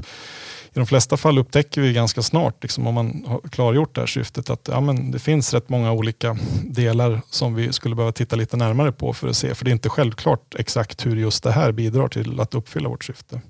i 0.76 0.80
de 0.80 0.86
flesta 0.86 1.18
fall 1.18 1.38
upptäcker 1.38 1.82
vi 1.82 1.94
ganska 1.94 2.22
snart, 2.22 2.64
liksom, 2.64 2.88
om 2.88 2.94
man 2.94 3.26
har 3.28 3.40
klargjort 3.40 3.96
det 3.96 4.02
här 4.02 4.08
syftet, 4.08 4.50
att 4.50 4.68
ja, 4.68 4.82
men 4.82 5.12
det 5.12 5.20
finns 5.20 5.54
rätt 5.54 5.70
många 5.70 5.92
olika 5.92 6.38
delar 6.64 7.22
som 7.30 7.56
vi 7.56 7.74
skulle 7.74 7.96
behöva 7.96 8.12
titta 8.12 8.36
lite 8.36 8.58
närmare 8.58 8.92
på 8.92 9.14
för 9.14 9.28
att 9.28 9.38
se. 9.38 9.56
För 9.56 9.66
det 9.66 9.72
är 9.72 9.74
inte 9.74 9.90
självklart 9.90 10.56
exakt 10.56 11.06
hur 11.06 11.16
just 11.16 11.44
det 11.44 11.52
här 11.52 11.72
bidrar 11.72 12.08
till 12.08 12.40
att 12.40 12.56
uppfylla 12.56 12.90
vårt 12.90 13.04
syfte. 13.04 13.42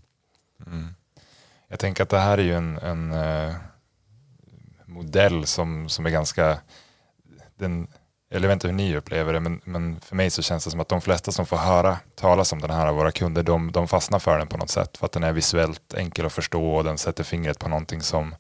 Mm. 0.67 0.88
Jag 1.67 1.79
tänker 1.79 2.03
att 2.03 2.10
det 2.10 2.20
här 2.20 2.38
är 2.38 2.44
ju 2.44 2.53
en, 2.53 2.77
en 2.77 3.12
uh, 3.12 3.55
modell 4.86 5.46
som, 5.46 5.89
som 5.89 6.05
är 6.05 6.10
ganska 6.10 6.60
den, 7.55 7.88
eller 8.36 8.48
jag 8.48 8.50
vet 8.50 8.56
inte 8.56 8.68
hur 8.68 8.74
ni 8.74 8.96
upplever 8.96 9.34
det, 9.34 9.39
men, 9.39 9.62
men 9.63 10.00
för 10.00 10.15
mig 10.15 10.30
så 10.30 10.42
känns 10.42 10.65
det 10.65 10.72
som 10.72 10.80
att 10.80 10.89
de 10.89 11.01
flesta 11.01 11.32
som 11.32 11.46
får 11.46 11.58
höra 11.58 11.98
talas 12.15 12.54
om 12.54 12.62
den 12.62 12.70
här 12.70 12.88
av 12.88 12.96
våra 12.96 13.12
kunder, 13.12 13.44
de, 13.44 13.72
de 13.72 13.88
fastnar 13.88 14.20
för 14.20 14.39
den 14.39 14.48
på 14.48 14.58
något 14.58 14.70
sätt, 14.70 14.98
för 14.98 15.06
att 15.06 15.12
den 15.12 15.24
är 15.24 15.34
visuellt 15.34 15.94
enkel 15.94 16.25
att 16.25 16.34
förstå 16.34 16.75
och 16.75 16.84
den 16.84 16.98
sätter 16.98 17.24
fingret 17.24 17.60
på 17.60 17.70
någonting 17.70 18.01
som, 18.01 18.36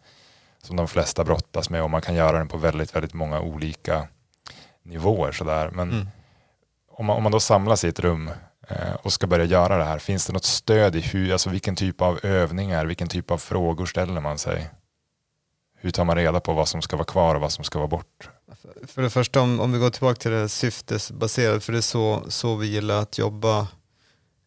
som 0.61 0.75
de 0.75 0.87
flesta 0.87 1.23
brottas 1.23 1.69
med 1.69 1.83
och 1.83 1.89
man 1.89 2.01
kan 2.01 2.15
göra 2.15 2.37
den 2.37 2.47
på 2.47 2.57
väldigt, 2.57 2.95
väldigt 2.95 3.13
många 3.13 3.39
olika 3.41 4.07
nivåer. 4.83 5.31
Sådär. 5.31 5.69
Men 5.73 5.91
mm. 5.91 6.07
om, 6.91 7.05
man, 7.05 7.17
om 7.17 7.23
man 7.23 7.31
då 7.31 7.39
samlas 7.39 7.83
i 7.83 7.87
ett 7.87 7.99
rum 7.99 8.31
eh, 8.67 8.93
och 9.01 9.13
ska 9.13 9.27
börja 9.27 9.45
göra 9.45 9.77
det 9.77 9.83
här, 9.83 9.99
finns 9.99 10.25
det 10.27 10.33
något 10.33 10.45
stöd 10.45 10.95
i 10.95 10.99
hur, 10.99 11.31
alltså 11.31 11.49
vilken 11.49 11.75
typ 11.75 12.01
av 12.01 12.19
övningar, 12.23 12.85
vilken 12.85 13.07
typ 13.07 13.31
av 13.31 13.37
frågor 13.37 13.85
ställer 13.85 14.21
man 14.21 14.37
sig? 14.37 14.69
Hur 15.77 15.91
tar 15.91 16.05
man 16.05 16.15
reda 16.15 16.39
på 16.39 16.53
vad 16.53 16.67
som 16.67 16.81
ska 16.81 16.95
vara 16.95 17.05
kvar 17.05 17.35
och 17.35 17.41
vad 17.41 17.51
som 17.51 17.63
ska 17.63 17.79
vara 17.79 17.87
bort? 17.87 18.29
För 18.87 19.01
det 19.01 19.09
första, 19.09 19.41
om, 19.41 19.59
om 19.59 19.71
vi 19.71 19.79
går 19.79 19.89
tillbaka 19.89 20.19
till 20.19 20.31
det 20.31 20.49
syftesbaserade, 20.49 21.59
för 21.59 21.71
det 21.71 21.79
är 21.79 21.81
så, 21.81 22.23
så 22.27 22.55
vi 22.55 22.67
gillar 22.67 23.01
att 23.01 23.17
jobba, 23.17 23.67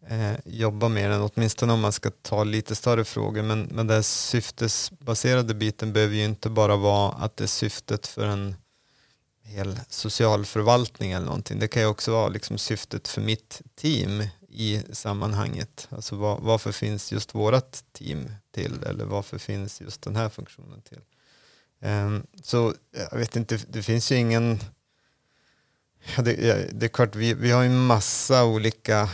eh, 0.09 0.33
jobba 0.45 0.89
med 0.89 1.11
den, 1.11 1.31
åtminstone 1.35 1.73
om 1.73 1.81
man 1.81 1.93
ska 1.93 2.11
ta 2.11 2.45
lite 2.45 2.75
större 2.75 3.05
frågor. 3.05 3.43
Men, 3.43 3.63
men 3.63 3.87
den 3.87 4.03
syftesbaserade 4.03 5.55
biten 5.55 5.93
behöver 5.93 6.15
ju 6.15 6.25
inte 6.25 6.51
bara 6.51 6.77
vara 6.77 7.13
att 7.13 7.37
det 7.37 7.45
är 7.45 7.49
syftet 7.49 8.07
för 8.07 8.27
en 8.27 8.55
hel 9.43 9.81
socialförvaltning 9.89 11.13
eller 11.13 11.27
någonting. 11.27 11.59
Det 11.59 11.69
kan 11.69 11.83
ju 11.83 11.89
också 11.89 12.13
vara 12.13 12.29
liksom 12.29 12.59
syftet 12.59 13.09
för 13.09 13.21
mitt 13.21 13.63
team 13.77 14.23
i 14.49 14.83
sammanhanget. 14.93 15.89
Alltså 15.91 16.17
var, 16.17 16.39
varför 16.41 16.73
finns 16.73 17.13
just 17.13 17.35
vårat 17.35 17.85
team 17.93 18.31
till 18.55 18.83
eller 18.83 19.05
varför 19.05 19.39
finns 19.39 19.81
just 19.81 20.03
den 20.03 20.17
här 20.17 20.29
funktionen 20.29 20.83
till? 20.83 21.01
Ehm, 21.81 22.27
så 22.43 22.75
jag 23.11 23.19
vet 23.19 23.37
inte, 23.37 23.59
det 23.69 23.83
finns 23.83 24.13
ju 24.13 24.17
ingen... 24.17 24.59
Ja, 26.17 26.23
det, 26.23 26.35
det, 26.73 26.87
är 26.87 26.91
klart, 26.91 27.17
vi, 27.17 27.35
vi 27.35 27.51
har 27.51 27.63
ju 27.63 27.71
massa 27.71 28.45
olika 28.45 29.09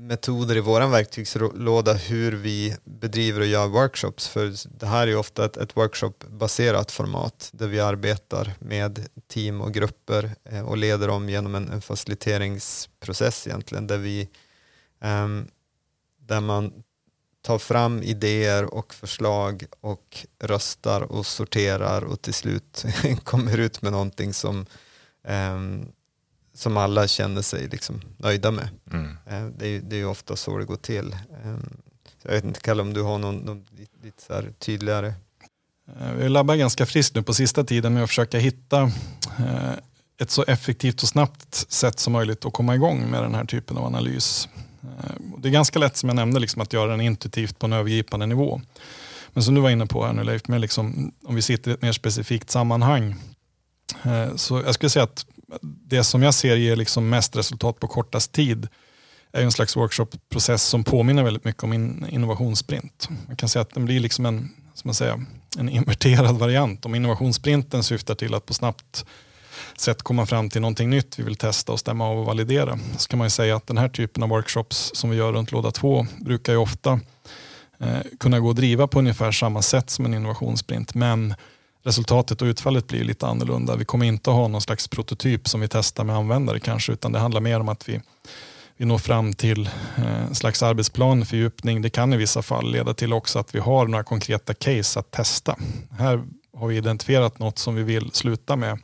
metoder 0.00 0.56
i 0.56 0.60
vår 0.60 0.88
verktygslåda 0.88 1.92
hur 1.92 2.32
vi 2.32 2.76
bedriver 2.84 3.40
och 3.40 3.46
gör 3.46 3.66
workshops. 3.66 4.28
För 4.28 4.54
det 4.78 4.86
här 4.86 5.02
är 5.02 5.06
ju 5.06 5.16
ofta 5.16 5.44
ett, 5.44 5.56
ett 5.56 5.76
workshopbaserat 5.76 6.90
format 6.90 7.50
där 7.52 7.66
vi 7.66 7.80
arbetar 7.80 8.54
med 8.58 9.06
team 9.28 9.60
och 9.60 9.74
grupper 9.74 10.30
eh, 10.44 10.68
och 10.68 10.76
leder 10.76 11.08
dem 11.08 11.28
genom 11.28 11.54
en, 11.54 11.68
en 11.68 11.80
faciliteringsprocess 11.80 13.46
egentligen 13.46 13.86
där 13.86 13.98
vi 13.98 14.28
um, 15.00 15.48
där 16.18 16.40
man 16.40 16.82
tar 17.42 17.58
fram 17.58 18.02
idéer 18.02 18.74
och 18.74 18.94
förslag 18.94 19.64
och 19.80 20.26
röstar 20.38 21.00
och 21.00 21.26
sorterar 21.26 22.04
och 22.04 22.22
till 22.22 22.34
slut 22.34 22.84
kommer 23.24 23.58
ut 23.58 23.82
med 23.82 23.92
någonting 23.92 24.34
som, 24.34 24.66
um, 25.28 25.92
som 26.54 26.76
alla 26.76 27.08
känner 27.08 27.42
sig 27.42 27.68
liksom 27.68 28.00
nöjda 28.16 28.50
med. 28.50 28.68
Mm. 28.92 29.10
Uh, 29.10 29.50
det, 29.58 29.68
är, 29.68 29.80
det 29.80 29.96
är 29.96 30.06
ofta 30.06 30.36
så 30.36 30.58
det 30.58 30.64
går 30.64 30.76
till. 30.76 31.16
Um, 31.44 31.82
jag 32.22 32.32
vet 32.32 32.44
inte 32.44 32.60
Kalle 32.60 32.82
om 32.82 32.94
du 32.94 33.02
har 33.02 33.18
någon, 33.18 33.36
någon 33.36 33.66
lite 34.02 34.22
så 34.22 34.42
tydligare 34.58 35.14
eh, 36.00 36.12
vi 36.12 36.28
labbar 36.28 36.56
ganska 36.56 36.86
friskt 36.86 37.14
nu 37.14 37.22
på 37.22 37.34
sista 37.34 37.64
tiden 37.64 37.94
med 37.94 38.02
att 38.02 38.08
försöka 38.08 38.38
hitta 38.38 38.82
eh, 39.38 39.72
ett 40.18 40.30
så 40.30 40.44
effektivt 40.46 41.02
och 41.02 41.08
snabbt 41.08 41.54
sätt 41.54 41.98
som 41.98 42.12
möjligt 42.12 42.44
att 42.44 42.52
komma 42.52 42.74
igång 42.74 43.10
med 43.10 43.22
den 43.22 43.34
här 43.34 43.44
typen 43.44 43.76
av 43.76 43.84
analys. 43.84 44.48
Eh, 44.82 45.14
det 45.38 45.48
är 45.48 45.52
ganska 45.52 45.78
lätt 45.78 45.96
som 45.96 46.08
jag 46.08 46.16
nämnde 46.16 46.40
liksom, 46.40 46.62
att 46.62 46.72
göra 46.72 46.90
den 46.90 47.00
intuitivt 47.00 47.58
på 47.58 47.66
en 47.66 47.72
övergripande 47.72 48.26
nivå. 48.26 48.60
Men 49.32 49.42
som 49.42 49.54
du 49.54 49.60
var 49.60 49.70
inne 49.70 49.86
på 49.86 50.06
här 50.06 50.12
nu 50.12 50.24
Leif, 50.24 50.48
med 50.48 50.60
liksom, 50.60 51.12
om 51.24 51.34
vi 51.34 51.42
sitter 51.42 51.70
i 51.70 51.74
ett 51.74 51.82
mer 51.82 51.92
specifikt 51.92 52.50
sammanhang. 52.50 53.14
Eh, 54.02 54.36
så 54.36 54.62
jag 54.66 54.74
skulle 54.74 54.90
säga 54.90 55.04
att 55.04 55.26
det 55.62 56.04
som 56.04 56.22
jag 56.22 56.34
ser 56.34 56.56
ger 56.56 56.76
liksom 56.76 57.08
mest 57.08 57.36
resultat 57.36 57.80
på 57.80 57.88
kortast 57.88 58.32
tid 58.32 58.68
är 59.32 59.42
en 59.42 59.52
slags 59.52 59.76
workshopprocess 59.76 60.62
som 60.62 60.84
påminner 60.84 61.22
väldigt 61.22 61.44
mycket 61.44 61.62
om 61.62 61.72
in, 61.72 62.06
innovationssprint. 62.10 63.08
Man 63.26 63.36
kan 63.36 63.48
säga 63.48 63.62
att 63.62 63.74
den 63.74 63.84
blir 63.84 64.00
liksom 64.00 64.26
en, 64.26 64.50
som 64.74 64.88
man 64.88 64.94
säger, 64.94 65.24
en 65.58 65.68
inverterad 65.68 66.38
variant. 66.38 66.86
Om 66.86 66.94
innovationssprinten 66.94 67.82
syftar 67.82 68.14
till 68.14 68.34
att 68.34 68.46
på 68.46 68.54
snabbt 68.54 69.04
sätt 69.76 70.02
komma 70.02 70.26
fram 70.26 70.50
till 70.50 70.60
någonting 70.60 70.90
nytt 70.90 71.18
vi 71.18 71.22
vill 71.22 71.36
testa 71.36 71.72
och 71.72 71.80
stämma 71.80 72.08
av 72.08 72.18
och 72.18 72.26
validera. 72.26 72.78
Så 72.98 73.08
kan 73.08 73.18
man 73.18 73.26
ju 73.26 73.30
säga 73.30 73.56
att 73.56 73.66
den 73.66 73.78
här 73.78 73.88
typen 73.88 74.22
av 74.22 74.28
workshops 74.28 74.90
som 74.94 75.10
vi 75.10 75.16
gör 75.16 75.32
runt 75.32 75.52
låda 75.52 75.70
2 75.70 76.06
brukar 76.20 76.52
ju 76.52 76.58
ofta 76.58 77.00
eh, 77.78 78.00
kunna 78.20 78.40
gå 78.40 78.50
att 78.50 78.56
driva 78.56 78.86
på 78.86 78.98
ungefär 78.98 79.32
samma 79.32 79.62
sätt 79.62 79.90
som 79.90 80.04
en 80.04 80.14
innovationssprint. 80.14 80.94
Men 80.94 81.34
resultatet 81.82 82.42
och 82.42 82.46
utfallet 82.46 82.86
blir 82.86 83.04
lite 83.04 83.26
annorlunda. 83.26 83.76
Vi 83.76 83.84
kommer 83.84 84.06
inte 84.06 84.30
ha 84.30 84.48
någon 84.48 84.60
slags 84.60 84.88
prototyp 84.88 85.48
som 85.48 85.60
vi 85.60 85.68
testar 85.68 86.04
med 86.04 86.16
användare 86.16 86.60
kanske 86.60 86.92
utan 86.92 87.12
det 87.12 87.18
handlar 87.18 87.40
mer 87.40 87.60
om 87.60 87.68
att 87.68 87.88
vi 87.88 88.00
vi 88.80 88.86
når 88.86 88.98
fram 88.98 89.32
till 89.32 89.66
eh, 89.96 90.22
en 90.26 90.34
slags 90.34 90.62
arbetsplan, 90.62 91.26
fördjupning. 91.26 91.82
Det 91.82 91.90
kan 91.90 92.12
i 92.12 92.16
vissa 92.16 92.42
fall 92.42 92.72
leda 92.72 92.94
till 92.94 93.12
också 93.12 93.38
att 93.38 93.54
vi 93.54 93.58
har 93.58 93.86
några 93.86 94.04
konkreta 94.04 94.54
case 94.54 95.00
att 95.00 95.10
testa. 95.10 95.56
Här 95.98 96.24
har 96.60 96.68
vi 96.68 96.76
identifierat 96.76 97.38
något 97.38 97.58
som 97.58 97.74
vi 97.74 97.82
vill 97.82 98.10
sluta 98.12 98.56
med 98.56 98.78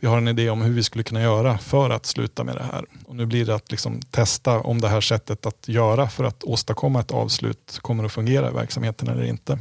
vi 0.00 0.06
har 0.06 0.18
en 0.18 0.28
idé 0.28 0.50
om 0.50 0.62
hur 0.62 0.72
vi 0.72 0.82
skulle 0.82 1.04
kunna 1.04 1.22
göra 1.22 1.58
för 1.58 1.90
att 1.90 2.06
sluta 2.06 2.44
med 2.44 2.56
det 2.56 2.62
här. 2.72 2.84
Och 3.06 3.16
nu 3.16 3.26
blir 3.26 3.44
det 3.44 3.54
att 3.54 3.70
liksom 3.70 4.00
testa 4.10 4.60
om 4.60 4.80
det 4.80 4.88
här 4.88 5.00
sättet 5.00 5.46
att 5.46 5.68
göra 5.68 6.08
för 6.08 6.24
att 6.24 6.44
åstadkomma 6.44 7.00
ett 7.00 7.10
avslut 7.10 7.78
kommer 7.82 8.04
att 8.04 8.12
fungera 8.12 8.50
i 8.50 8.52
verksamheten 8.52 9.08
eller 9.08 9.24
inte. 9.24 9.58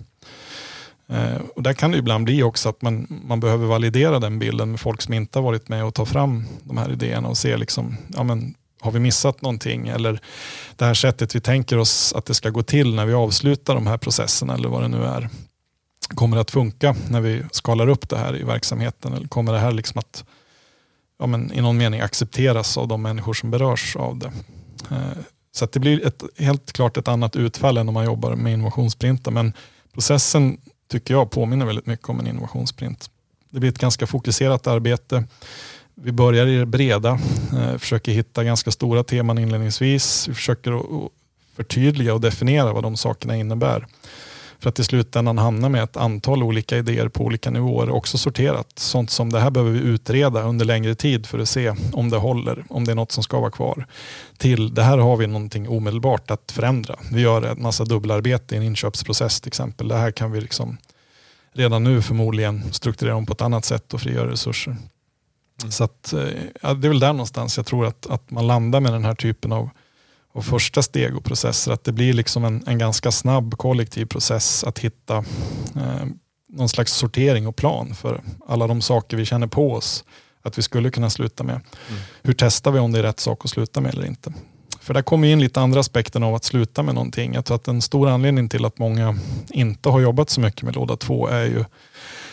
Eh, 1.07 1.37
och 1.55 1.63
där 1.63 1.73
kan 1.73 1.91
det 1.91 1.97
ibland 1.97 2.25
bli 2.25 2.43
också 2.43 2.69
att 2.69 2.81
man, 2.81 3.07
man 3.09 3.39
behöver 3.39 3.67
validera 3.67 4.19
den 4.19 4.39
bilden 4.39 4.71
med 4.71 4.79
folk 4.79 5.01
som 5.01 5.13
inte 5.13 5.39
har 5.39 5.43
varit 5.43 5.69
med 5.69 5.85
och 5.85 5.93
ta 5.93 6.05
fram 6.05 6.45
de 6.63 6.77
här 6.77 6.91
idéerna 6.91 7.27
och 7.27 7.37
se 7.37 7.57
liksom, 7.57 7.97
ja 8.15 8.23
men, 8.23 8.55
har 8.81 8.91
vi 8.91 8.99
missat 8.99 9.41
någonting 9.41 9.87
eller 9.87 10.19
det 10.75 10.85
här 10.85 10.93
sättet 10.93 11.35
vi 11.35 11.39
tänker 11.39 11.77
oss 11.77 12.13
att 12.13 12.25
det 12.25 12.33
ska 12.33 12.49
gå 12.49 12.63
till 12.63 12.95
när 12.95 13.05
vi 13.05 13.13
avslutar 13.13 13.75
de 13.75 13.87
här 13.87 13.97
processerna 13.97 14.53
eller 14.53 14.69
vad 14.69 14.81
det 14.81 14.87
nu 14.87 15.03
är 15.03 15.29
kommer 16.07 16.37
det 16.37 16.41
att 16.41 16.51
funka 16.51 16.95
när 17.09 17.21
vi 17.21 17.43
skalar 17.51 17.87
upp 17.87 18.09
det 18.09 18.17
här 18.17 18.35
i 18.35 18.43
verksamheten? 18.43 19.13
Eller 19.13 19.27
kommer 19.27 19.53
det 19.53 19.59
här 19.59 19.71
liksom 19.71 19.99
att 19.99 20.23
ja, 21.19 21.27
men 21.27 21.53
i 21.53 21.61
någon 21.61 21.77
mening 21.77 22.01
accepteras 22.01 22.77
av 22.77 22.87
de 22.87 23.01
människor 23.01 23.33
som 23.33 23.51
berörs 23.51 23.95
av 23.95 24.17
det? 24.17 24.31
Eh, 24.91 25.17
så 25.51 25.65
det 25.65 25.79
blir 25.79 26.07
ett, 26.07 26.23
helt 26.37 26.73
klart 26.73 26.97
ett 26.97 27.07
annat 27.07 27.35
utfall 27.35 27.77
än 27.77 27.87
om 27.87 27.93
man 27.93 28.05
jobbar 28.05 28.35
med 28.35 28.53
innovationsprinter. 28.53 29.31
Men 29.31 29.53
processen 29.93 30.57
tycker 30.91 31.13
jag 31.13 31.31
påminner 31.31 31.65
väldigt 31.65 31.85
mycket 31.85 32.09
om 32.09 32.19
en 32.19 32.27
innovationssprint. 32.27 33.09
Det 33.49 33.59
blir 33.59 33.69
ett 33.69 33.77
ganska 33.77 34.07
fokuserat 34.07 34.67
arbete. 34.67 35.23
Vi 35.95 36.11
börjar 36.11 36.47
i 36.47 36.57
det 36.57 36.65
breda, 36.65 37.19
eh, 37.57 37.77
försöker 37.77 38.11
hitta 38.11 38.43
ganska 38.43 38.71
stora 38.71 39.03
teman 39.03 39.37
inledningsvis. 39.37 40.27
Vi 40.27 40.33
försöker 40.33 40.81
förtydliga 41.55 42.13
och 42.13 42.21
definiera 42.21 42.73
vad 42.73 42.83
de 42.83 42.97
sakerna 42.97 43.35
innebär. 43.35 43.87
För 44.59 44.69
att 44.69 44.79
i 44.79 44.83
slutändan 44.83 45.37
hamna 45.37 45.69
med 45.69 45.83
ett 45.83 45.97
antal 45.97 46.43
olika 46.43 46.77
idéer 46.77 47.07
på 47.07 47.23
olika 47.23 47.49
nivåer 47.51 47.89
också 47.89 48.17
sorterat. 48.17 48.67
Sånt 48.75 49.09
som 49.09 49.31
det 49.31 49.39
här 49.39 49.51
behöver 49.51 49.71
vi 49.71 49.79
utreda 49.79 50.41
under 50.41 50.65
längre 50.65 50.95
tid 50.95 51.25
för 51.25 51.39
att 51.39 51.49
se 51.49 51.75
om 51.93 52.09
det 52.09 52.17
håller, 52.17 52.65
om 52.69 52.85
det 52.85 52.91
är 52.91 52.95
något 52.95 53.11
som 53.11 53.23
ska 53.23 53.39
vara 53.39 53.51
kvar. 53.51 53.87
Till 54.37 54.73
det 54.73 54.83
här 54.83 54.97
har 54.97 55.17
vi 55.17 55.27
någonting 55.27 55.69
omedelbart 55.69 56.31
att 56.31 56.51
förändra. 56.51 56.95
Vi 57.11 57.21
gör 57.21 57.41
en 57.41 57.61
massa 57.61 57.85
dubbelarbete 57.85 58.55
i 58.55 58.57
en 58.57 58.63
inköpsprocess 58.63 59.41
till 59.41 59.49
exempel. 59.49 59.87
Det 59.87 59.95
här 59.95 60.11
kan 60.11 60.31
vi 60.31 60.41
liksom 60.41 60.77
redan 61.53 61.83
nu 61.83 62.01
förmodligen 62.01 62.73
strukturera 62.73 63.15
om 63.15 63.25
på 63.25 63.33
ett 63.33 63.41
annat 63.41 63.65
sätt 63.65 63.93
och 63.93 64.01
frigöra 64.01 64.31
resurser. 64.31 64.71
Mm. 65.61 65.71
Så 65.71 65.83
att, 65.83 66.13
eh, 66.13 66.19
ja, 66.61 66.73
det 66.73 66.87
är 66.87 66.89
väl 66.89 66.99
där 66.99 67.13
någonstans 67.13 67.57
jag 67.57 67.65
tror 67.65 67.85
att, 67.85 68.07
att 68.07 68.31
man 68.31 68.47
landar 68.47 68.79
med 68.79 68.93
den 68.93 69.05
här 69.05 69.15
typen 69.15 69.51
av 69.51 69.69
och 70.35 70.45
första 70.45 70.81
steg 70.81 71.17
och 71.17 71.23
processer. 71.23 71.71
Att 71.71 71.83
det 71.83 71.91
blir 71.91 72.13
liksom 72.13 72.45
en, 72.45 72.63
en 72.67 72.77
ganska 72.77 73.11
snabb 73.11 73.57
kollektiv 73.57 74.05
process 74.05 74.63
att 74.63 74.79
hitta 74.79 75.17
eh, 75.75 76.05
någon 76.49 76.69
slags 76.69 76.93
sortering 76.93 77.47
och 77.47 77.55
plan 77.55 77.95
för 77.95 78.21
alla 78.47 78.67
de 78.67 78.81
saker 78.81 79.17
vi 79.17 79.25
känner 79.25 79.47
på 79.47 79.73
oss 79.73 80.03
att 80.41 80.57
vi 80.57 80.61
skulle 80.61 80.89
kunna 80.89 81.09
sluta 81.09 81.43
med. 81.43 81.55
Mm. 81.55 82.01
Hur 82.23 82.33
testar 82.37 82.71
vi 82.71 82.79
om 82.79 82.91
det 82.91 82.99
är 82.99 83.03
rätt 83.03 83.19
sak 83.19 83.45
att 83.45 83.51
sluta 83.51 83.81
med 83.81 83.93
eller 83.93 84.05
inte? 84.05 84.33
För 84.85 84.93
där 84.93 85.01
kommer 85.01 85.27
in 85.27 85.39
lite 85.39 85.61
andra 85.61 85.79
aspekter 85.79 86.21
av 86.21 86.35
att 86.35 86.43
sluta 86.43 86.83
med 86.83 86.95
någonting. 86.95 87.33
Jag 87.33 87.45
tror 87.45 87.55
att 87.55 87.67
en 87.67 87.81
stor 87.81 88.09
anledning 88.09 88.49
till 88.49 88.65
att 88.65 88.77
många 88.77 89.17
inte 89.49 89.89
har 89.89 89.99
jobbat 89.99 90.29
så 90.29 90.41
mycket 90.41 90.63
med 90.63 90.75
låda 90.75 90.97
två 90.97 91.27
är 91.27 91.43
ju 91.43 91.65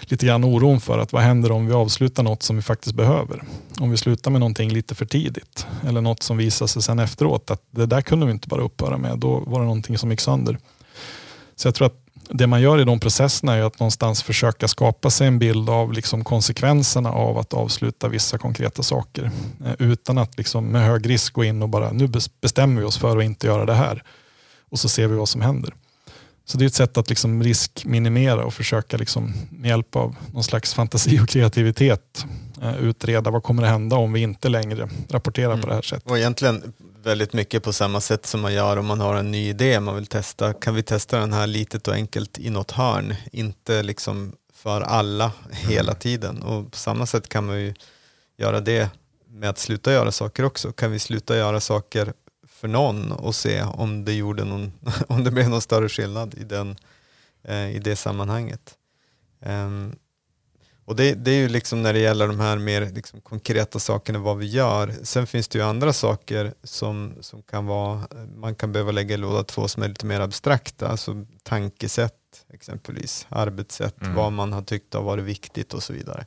lite 0.00 0.26
grann 0.26 0.44
oron 0.44 0.80
för 0.80 0.98
att 0.98 1.12
vad 1.12 1.22
händer 1.22 1.52
om 1.52 1.66
vi 1.66 1.72
avslutar 1.72 2.22
något 2.22 2.42
som 2.42 2.56
vi 2.56 2.62
faktiskt 2.62 2.94
behöver? 2.94 3.42
Om 3.80 3.90
vi 3.90 3.96
slutar 3.96 4.30
med 4.30 4.40
någonting 4.40 4.70
lite 4.70 4.94
för 4.94 5.06
tidigt 5.06 5.66
eller 5.86 6.00
något 6.00 6.22
som 6.22 6.36
visar 6.36 6.66
sig 6.66 6.82
sen 6.82 6.98
efteråt 6.98 7.50
att 7.50 7.62
det 7.70 7.86
där 7.86 8.02
kunde 8.02 8.26
vi 8.26 8.32
inte 8.32 8.48
bara 8.48 8.62
upphöra 8.62 8.98
med. 8.98 9.18
Då 9.18 9.42
var 9.46 9.60
det 9.60 9.66
någonting 9.66 9.98
som 9.98 10.10
gick 10.10 10.20
sönder. 10.20 10.58
Så 11.56 11.68
jag 11.68 11.74
tror 11.74 11.86
att 11.86 12.01
det 12.34 12.46
man 12.46 12.60
gör 12.60 12.80
i 12.80 12.84
de 12.84 13.00
processerna 13.00 13.54
är 13.54 13.62
att 13.62 13.80
någonstans 13.80 14.22
försöka 14.22 14.68
skapa 14.68 15.10
sig 15.10 15.26
en 15.26 15.38
bild 15.38 15.70
av 15.70 15.92
liksom 15.92 16.24
konsekvenserna 16.24 17.12
av 17.12 17.38
att 17.38 17.54
avsluta 17.54 18.08
vissa 18.08 18.38
konkreta 18.38 18.82
saker. 18.82 19.30
Eh, 19.64 19.72
utan 19.78 20.18
att 20.18 20.38
liksom 20.38 20.66
med 20.66 20.86
hög 20.86 21.08
risk 21.08 21.32
gå 21.32 21.44
in 21.44 21.62
och 21.62 21.68
bara 21.68 21.92
nu 21.92 22.08
bestämmer 22.40 22.80
vi 22.80 22.86
oss 22.86 22.98
för 22.98 23.16
att 23.16 23.24
inte 23.24 23.46
göra 23.46 23.64
det 23.64 23.74
här. 23.74 24.02
Och 24.70 24.78
så 24.78 24.88
ser 24.88 25.08
vi 25.08 25.16
vad 25.16 25.28
som 25.28 25.40
händer. 25.40 25.74
Så 26.44 26.58
det 26.58 26.64
är 26.64 26.66
ett 26.66 26.74
sätt 26.74 26.96
att 26.96 27.08
liksom 27.08 27.42
riskminimera 27.42 28.44
och 28.44 28.54
försöka 28.54 28.96
liksom 28.96 29.34
med 29.50 29.68
hjälp 29.68 29.96
av 29.96 30.16
någon 30.32 30.44
slags 30.44 30.74
fantasi 30.74 31.20
och 31.20 31.28
kreativitet 31.28 32.26
eh, 32.62 32.76
utreda 32.76 33.30
vad 33.30 33.42
kommer 33.42 33.62
att 33.62 33.68
hända 33.68 33.96
om 33.96 34.12
vi 34.12 34.20
inte 34.20 34.48
längre 34.48 34.88
rapporterar 35.08 35.52
mm. 35.52 35.60
på 35.60 35.66
det 35.68 35.74
här 35.74 35.82
sättet. 35.82 36.10
Och 36.10 36.18
egentligen 36.18 36.72
väldigt 37.02 37.32
mycket 37.32 37.62
på 37.62 37.72
samma 37.72 38.00
sätt 38.00 38.26
som 38.26 38.40
man 38.40 38.54
gör 38.54 38.76
om 38.76 38.86
man 38.86 39.00
har 39.00 39.14
en 39.14 39.30
ny 39.30 39.48
idé 39.48 39.80
man 39.80 39.94
vill 39.94 40.06
testa. 40.06 40.52
Kan 40.52 40.74
vi 40.74 40.82
testa 40.82 41.18
den 41.18 41.32
här 41.32 41.46
litet 41.46 41.88
och 41.88 41.94
enkelt 41.94 42.38
i 42.38 42.50
något 42.50 42.70
hörn? 42.70 43.14
Inte 43.32 43.82
liksom 43.82 44.32
för 44.54 44.80
alla 44.80 45.32
hela 45.50 45.94
tiden. 45.94 46.42
Och 46.42 46.72
på 46.72 46.78
samma 46.78 47.06
sätt 47.06 47.28
kan 47.28 47.46
man 47.46 47.60
ju 47.60 47.74
göra 48.36 48.60
det 48.60 48.90
med 49.28 49.50
att 49.50 49.58
sluta 49.58 49.92
göra 49.92 50.12
saker 50.12 50.44
också. 50.44 50.72
Kan 50.72 50.92
vi 50.92 50.98
sluta 50.98 51.36
göra 51.36 51.60
saker 51.60 52.12
för 52.62 52.68
någon 52.68 53.12
och 53.12 53.34
se 53.34 53.62
om 53.62 54.04
det, 54.04 54.12
gjorde 54.12 54.44
någon, 54.44 54.72
om 55.08 55.24
det 55.24 55.30
blev 55.30 55.48
någon 55.48 55.60
större 55.60 55.88
skillnad 55.88 56.34
i, 56.34 56.44
den, 56.44 56.76
eh, 57.44 57.76
i 57.76 57.78
det 57.78 57.96
sammanhanget. 57.96 58.74
Um, 59.40 59.96
och 60.84 60.96
det, 60.96 61.14
det, 61.14 61.30
är 61.30 61.36
ju 61.36 61.48
liksom 61.48 61.82
när 61.82 61.92
det 61.92 61.98
gäller 61.98 62.28
de 62.28 62.40
här 62.40 62.58
mer 62.58 62.90
liksom 62.94 63.20
konkreta 63.20 63.78
sakerna, 63.78 64.18
vad 64.18 64.38
vi 64.38 64.46
gör. 64.46 64.94
Sen 65.02 65.26
finns 65.26 65.48
det 65.48 65.58
ju 65.58 65.64
andra 65.64 65.92
saker 65.92 66.54
som, 66.62 67.14
som 67.20 67.42
kan 67.42 67.66
vara, 67.66 68.02
man 68.36 68.54
kan 68.54 68.72
behöva 68.72 68.92
lägga 68.92 69.14
i 69.14 69.18
låda 69.18 69.44
två 69.44 69.68
som 69.68 69.82
är 69.82 69.88
lite 69.88 70.06
mer 70.06 70.20
abstrakta, 70.20 70.88
alltså 70.88 71.26
tankesätt 71.42 72.44
exempelvis, 72.52 73.26
arbetssätt, 73.28 74.02
mm. 74.02 74.14
vad 74.14 74.32
man 74.32 74.52
har 74.52 74.62
tyckt 74.62 74.94
har 74.94 75.02
varit 75.02 75.24
viktigt 75.24 75.74
och 75.74 75.82
så 75.82 75.92
vidare. 75.92 76.26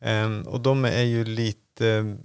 Um, 0.00 0.42
och 0.42 0.60
de 0.60 0.84
är 0.84 1.02
ju 1.02 1.24
lite 1.24 2.16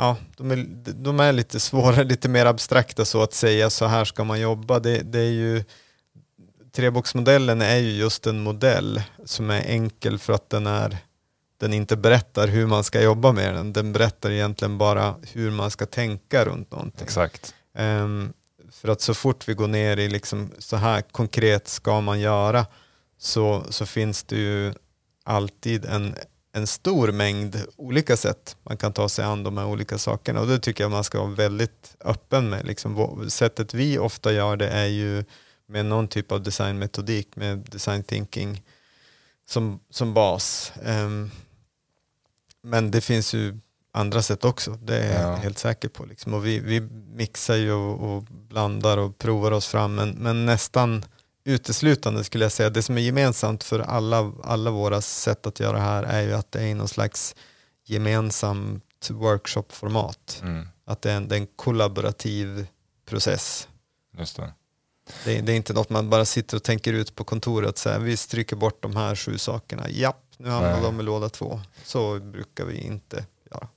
ja, 0.00 0.16
de 0.36 0.50
är, 0.50 0.66
de 0.94 1.20
är 1.20 1.32
lite 1.32 1.60
svårare, 1.60 2.04
lite 2.14 2.28
mer 2.28 2.46
abstrakta 2.46 3.04
så 3.04 3.22
att 3.22 3.34
säga, 3.34 3.70
så 3.70 3.86
här 3.86 4.04
ska 4.04 4.24
man 4.24 4.40
jobba. 4.40 4.80
Det, 4.80 4.98
det 4.98 5.20
är 5.20 5.30
ju, 5.30 5.64
treboxmodellen 6.72 7.62
är 7.62 7.76
ju 7.76 7.90
just 7.90 8.26
en 8.26 8.40
modell 8.40 9.02
som 9.24 9.50
är 9.50 9.62
enkel 9.66 10.18
för 10.18 10.32
att 10.32 10.50
den, 10.50 10.66
är, 10.66 10.96
den 11.58 11.72
inte 11.72 11.96
berättar 11.96 12.48
hur 12.48 12.66
man 12.66 12.84
ska 12.84 13.02
jobba 13.02 13.32
med 13.32 13.54
den. 13.54 13.72
Den 13.72 13.92
berättar 13.92 14.30
egentligen 14.30 14.78
bara 14.78 15.14
hur 15.32 15.50
man 15.50 15.70
ska 15.70 15.86
tänka 15.86 16.44
runt 16.44 16.70
någonting. 16.70 17.04
Exakt. 17.04 17.54
Um, 17.78 18.32
för 18.72 18.88
att 18.88 19.00
så 19.00 19.14
fort 19.14 19.48
vi 19.48 19.54
går 19.54 19.68
ner 19.68 19.96
i 19.96 20.08
liksom, 20.08 20.50
så 20.58 20.76
här 20.76 21.00
konkret 21.00 21.68
ska 21.68 22.00
man 22.00 22.20
göra 22.20 22.66
så, 23.18 23.64
så 23.70 23.86
finns 23.86 24.22
det 24.22 24.36
ju 24.36 24.74
alltid 25.24 25.84
en, 25.84 26.14
en 26.52 26.66
stor 26.66 27.12
mängd 27.12 27.56
olika 27.76 28.16
sätt 28.16 28.56
man 28.62 28.76
kan 28.76 28.92
ta 28.92 29.08
sig 29.08 29.24
an 29.24 29.42
de 29.42 29.58
här 29.58 29.66
olika 29.66 29.98
sakerna 29.98 30.40
och 30.40 30.46
det 30.46 30.58
tycker 30.58 30.84
jag 30.84 30.90
man 30.90 31.04
ska 31.04 31.18
vara 31.18 31.30
väldigt 31.30 31.96
öppen 32.00 32.50
med. 32.50 32.66
Liksom, 32.66 33.24
sättet 33.30 33.74
vi 33.74 33.98
ofta 33.98 34.32
gör 34.32 34.56
det 34.56 34.68
är 34.68 34.86
ju 34.86 35.24
med 35.66 35.86
någon 35.86 36.08
typ 36.08 36.32
av 36.32 36.42
designmetodik 36.42 37.36
med 37.36 37.58
design 37.58 38.02
thinking 38.02 38.62
som, 39.48 39.80
som 39.90 40.14
bas. 40.14 40.72
Um, 40.82 41.30
men 42.62 42.90
det 42.90 43.00
finns 43.00 43.34
ju 43.34 43.58
andra 43.92 44.22
sätt 44.22 44.44
också, 44.44 44.70
det 44.70 44.98
är 44.98 45.22
jag 45.22 45.36
helt 45.36 45.58
säker 45.58 45.88
på. 45.88 46.04
Liksom. 46.04 46.34
Och 46.34 46.46
vi, 46.46 46.58
vi 46.58 46.80
mixar 47.14 47.54
ju 47.54 47.72
och, 47.72 48.16
och, 48.16 48.22
blandar 48.22 48.98
och 48.98 49.18
provar 49.18 49.52
oss 49.52 49.66
fram 49.66 49.94
men, 49.94 50.10
men 50.10 50.46
nästan 50.46 51.04
uteslutande 51.44 52.24
skulle 52.24 52.44
jag 52.44 52.52
säga. 52.52 52.70
Det 52.70 52.82
som 52.82 52.96
är 52.96 53.00
gemensamt 53.00 53.64
för 53.64 53.78
alla, 53.78 54.32
alla 54.42 54.70
våra 54.70 55.00
sätt 55.00 55.46
att 55.46 55.60
göra 55.60 55.72
det 55.72 55.82
här 55.82 56.02
är 56.02 56.22
ju 56.22 56.32
att 56.32 56.52
det 56.52 56.62
är 56.62 56.74
någon 56.74 56.88
slags 56.88 57.34
gemensamt 57.86 59.10
workshopformat. 59.10 60.40
Mm. 60.42 60.68
Att 60.84 61.02
det 61.02 61.10
är, 61.10 61.16
en, 61.16 61.28
det 61.28 61.34
är 61.36 61.40
en 61.40 61.46
kollaborativ 61.46 62.66
process. 63.06 63.68
Just 64.18 64.36
det. 64.36 64.52
Det, 65.24 65.40
det, 65.40 65.52
är 65.52 65.56
inte 65.56 65.72
något 65.72 65.90
man 65.90 66.10
bara 66.10 66.24
sitter 66.24 66.56
och 66.56 66.62
tänker 66.62 66.92
ut 66.92 67.14
på 67.14 67.24
kontoret. 67.24 67.78
Så 67.78 67.90
här, 67.90 67.98
vi 67.98 68.16
stryker 68.16 68.56
bort 68.56 68.82
de 68.82 68.96
här 68.96 69.16
sju 69.16 69.38
sakerna. 69.38 69.90
Japp, 69.90 70.24
nu 70.36 70.48
hamnar 70.48 70.82
de 70.82 71.00
i 71.00 71.02
låda 71.02 71.28
två. 71.28 71.60
Så 71.84 72.20
brukar 72.20 72.64
vi 72.64 72.78
inte 72.78 73.24
göra. 73.50 73.68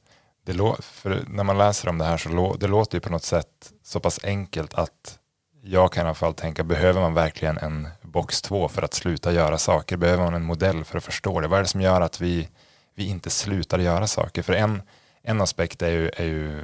Det 0.45 0.75
för 0.81 1.25
när 1.27 1.43
man 1.43 1.57
läser 1.57 1.89
om 1.89 1.97
det 1.97 2.05
här 2.05 2.17
så 2.17 2.29
lå 2.29 2.55
det 2.55 2.67
låter 2.67 2.97
ju 2.97 3.01
på 3.01 3.09
något 3.09 3.23
sätt 3.23 3.73
så 3.83 3.99
pass 3.99 4.19
enkelt 4.23 4.73
att 4.73 5.19
jag 5.65 5.91
kan 5.91 6.05
i 6.05 6.07
alla 6.07 6.15
fall 6.15 6.33
tänka, 6.33 6.63
behöver 6.63 7.01
man 7.01 7.13
verkligen 7.13 7.57
en 7.57 7.87
box 8.01 8.41
2 8.41 8.69
för 8.69 8.81
att 8.81 8.93
sluta 8.93 9.31
göra 9.31 9.57
saker? 9.57 9.97
Behöver 9.97 10.23
man 10.23 10.33
en 10.33 10.43
modell 10.43 10.83
för 10.83 10.97
att 10.97 11.03
förstå 11.03 11.39
det? 11.39 11.47
Vad 11.47 11.59
är 11.59 11.63
det 11.63 11.69
som 11.69 11.81
gör 11.81 12.01
att 12.01 12.21
vi, 12.21 12.49
vi 12.95 13.07
inte 13.07 13.29
slutar 13.29 13.79
göra 13.79 14.07
saker? 14.07 14.41
För 14.41 14.53
en, 14.53 14.81
en 15.21 15.41
aspekt 15.41 15.81
är 15.81 15.89
ju, 15.89 16.09
är 16.09 16.25
ju 16.25 16.61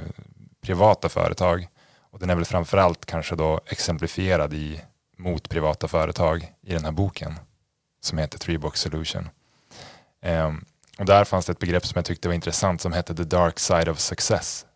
privata 0.60 1.08
företag 1.08 1.68
och 2.10 2.18
den 2.18 2.30
är 2.30 2.34
väl 2.34 2.44
framförallt 2.44 3.06
kanske 3.06 3.36
då 3.36 3.60
exemplifierad 3.66 4.54
i, 4.54 4.80
mot 5.16 5.48
privata 5.48 5.88
företag 5.88 6.52
i 6.62 6.72
den 6.72 6.84
här 6.84 6.92
boken 6.92 7.38
som 8.00 8.18
heter 8.18 8.38
Three 8.38 8.58
Box 8.58 8.80
Solution. 8.80 9.28
Um, 10.26 10.64
och 10.98 11.04
där 11.04 11.24
fanns 11.24 11.46
det 11.46 11.52
ett 11.52 11.58
begrepp 11.58 11.86
som 11.86 11.92
jag 11.98 12.04
tyckte 12.04 12.28
var 12.28 12.34
intressant 12.34 12.80
som 12.80 12.92
hette 12.92 13.14
the 13.14 13.24
dark 13.24 13.58
side 13.58 13.88
of 13.88 13.98
success. 13.98 14.66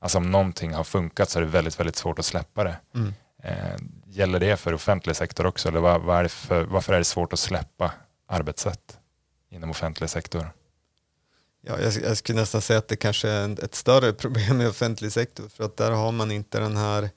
Alltså 0.00 0.18
om 0.18 0.30
någonting 0.30 0.74
har 0.74 0.84
funkat 0.84 1.30
så 1.30 1.38
är 1.38 1.42
det 1.42 1.48
väldigt, 1.48 1.80
väldigt 1.80 1.96
svårt 1.96 2.18
att 2.18 2.24
släppa 2.24 2.64
det. 2.64 2.76
Mm. 2.94 3.14
Eh, 3.44 3.76
gäller 4.06 4.40
det 4.40 4.56
för 4.56 4.74
offentlig 4.74 5.16
sektor 5.16 5.46
också? 5.46 5.68
Eller 5.68 5.80
vad, 5.80 6.02
vad 6.02 6.24
är 6.24 6.28
för, 6.28 6.64
varför 6.64 6.92
är 6.92 6.98
det 6.98 7.04
svårt 7.04 7.32
att 7.32 7.38
släppa 7.38 7.92
arbetssätt 8.26 8.98
inom 9.50 9.70
offentlig 9.70 10.10
sektor? 10.10 10.50
Ja, 11.60 11.80
jag, 11.80 11.92
jag 12.02 12.16
skulle 12.16 12.40
nästan 12.40 12.62
säga 12.62 12.78
att 12.78 12.88
det 12.88 12.96
kanske 12.96 13.28
är 13.28 13.64
ett 13.64 13.74
större 13.74 14.12
problem 14.22 14.60
i 14.60 14.66
offentlig 14.66 15.12
sektor 15.12 15.48
för 15.48 15.64
att 15.64 15.76
där 15.76 15.90
har 15.90 16.12
man 16.12 16.30
inte 16.30 16.60
den 16.60 16.76
här 16.76 17.10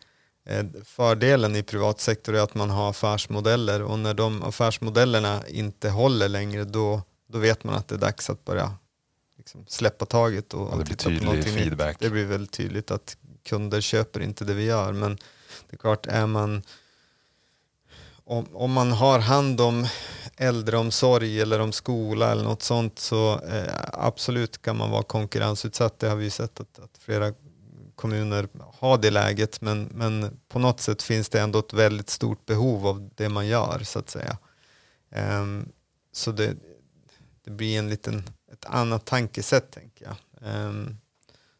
eh, 0.45 0.65
fördelen 0.85 1.55
i 1.55 1.63
privat 1.63 1.99
sektor 1.99 2.35
är 2.35 2.39
att 2.39 2.55
man 2.55 2.69
har 2.69 2.89
affärsmodeller 2.89 3.81
och 3.81 3.99
när 3.99 4.13
de 4.13 4.43
affärsmodellerna 4.43 5.43
inte 5.47 5.89
håller 5.89 6.29
längre 6.29 6.63
då, 6.63 7.01
då 7.27 7.39
vet 7.39 7.63
man 7.63 7.75
att 7.75 7.87
det 7.87 7.95
är 7.95 7.99
dags 7.99 8.29
att 8.29 8.45
börja 8.45 8.73
liksom 9.37 9.65
släppa 9.67 10.05
taget 10.05 10.53
och, 10.53 10.67
och 10.67 10.77
det 10.77 10.83
blir 10.83 10.95
tydlig 10.95 11.43
feedback. 11.43 11.87
Nytt. 11.87 11.99
Det 11.99 12.09
blir 12.09 12.25
väldigt 12.25 12.51
tydligt 12.51 12.91
att 12.91 13.17
kunder 13.45 13.81
köper 13.81 14.19
inte 14.19 14.45
det 14.45 14.53
vi 14.53 14.63
gör 14.63 14.93
men 14.93 15.17
det 15.69 15.75
är 15.75 15.77
klart, 15.77 16.05
är 16.05 16.27
man 16.27 16.63
om, 18.27 18.47
om 18.53 18.71
man 18.71 18.91
har 18.91 19.19
hand 19.19 19.61
om 19.61 19.87
äldreomsorg 20.37 21.41
eller 21.41 21.59
om 21.59 21.71
skola 21.71 22.31
eller 22.31 22.43
något 22.43 22.63
sånt 22.63 22.99
så 22.99 23.39
eh, 23.39 23.73
absolut 23.93 24.61
kan 24.61 24.77
man 24.77 24.91
vara 24.91 25.03
konkurrensutsatt. 25.03 25.99
Det 25.99 26.09
har 26.09 26.15
vi 26.15 26.29
sett 26.29 26.59
att, 26.59 26.79
att 26.79 26.97
flera 26.99 27.33
kommuner 27.95 28.47
har 28.79 28.97
det 28.97 29.11
läget 29.11 29.61
men, 29.61 29.83
men 29.83 30.39
på 30.47 30.59
något 30.59 30.81
sätt 30.81 31.01
finns 31.01 31.29
det 31.29 31.39
ändå 31.39 31.59
ett 31.59 31.73
väldigt 31.73 32.09
stort 32.09 32.45
behov 32.45 32.87
av 32.87 33.09
det 33.15 33.29
man 33.29 33.47
gör 33.47 33.81
så 33.83 33.99
att 33.99 34.09
säga. 34.09 34.37
Um, 35.15 35.69
så 36.11 36.31
det, 36.31 36.55
det 37.43 37.51
blir 37.51 37.79
en 37.79 37.89
liten, 37.89 38.23
ett 38.51 38.65
annat 38.65 39.05
tankesätt 39.05 39.71
tänker 39.71 40.05
jag 40.05 40.15
um, 40.51 40.97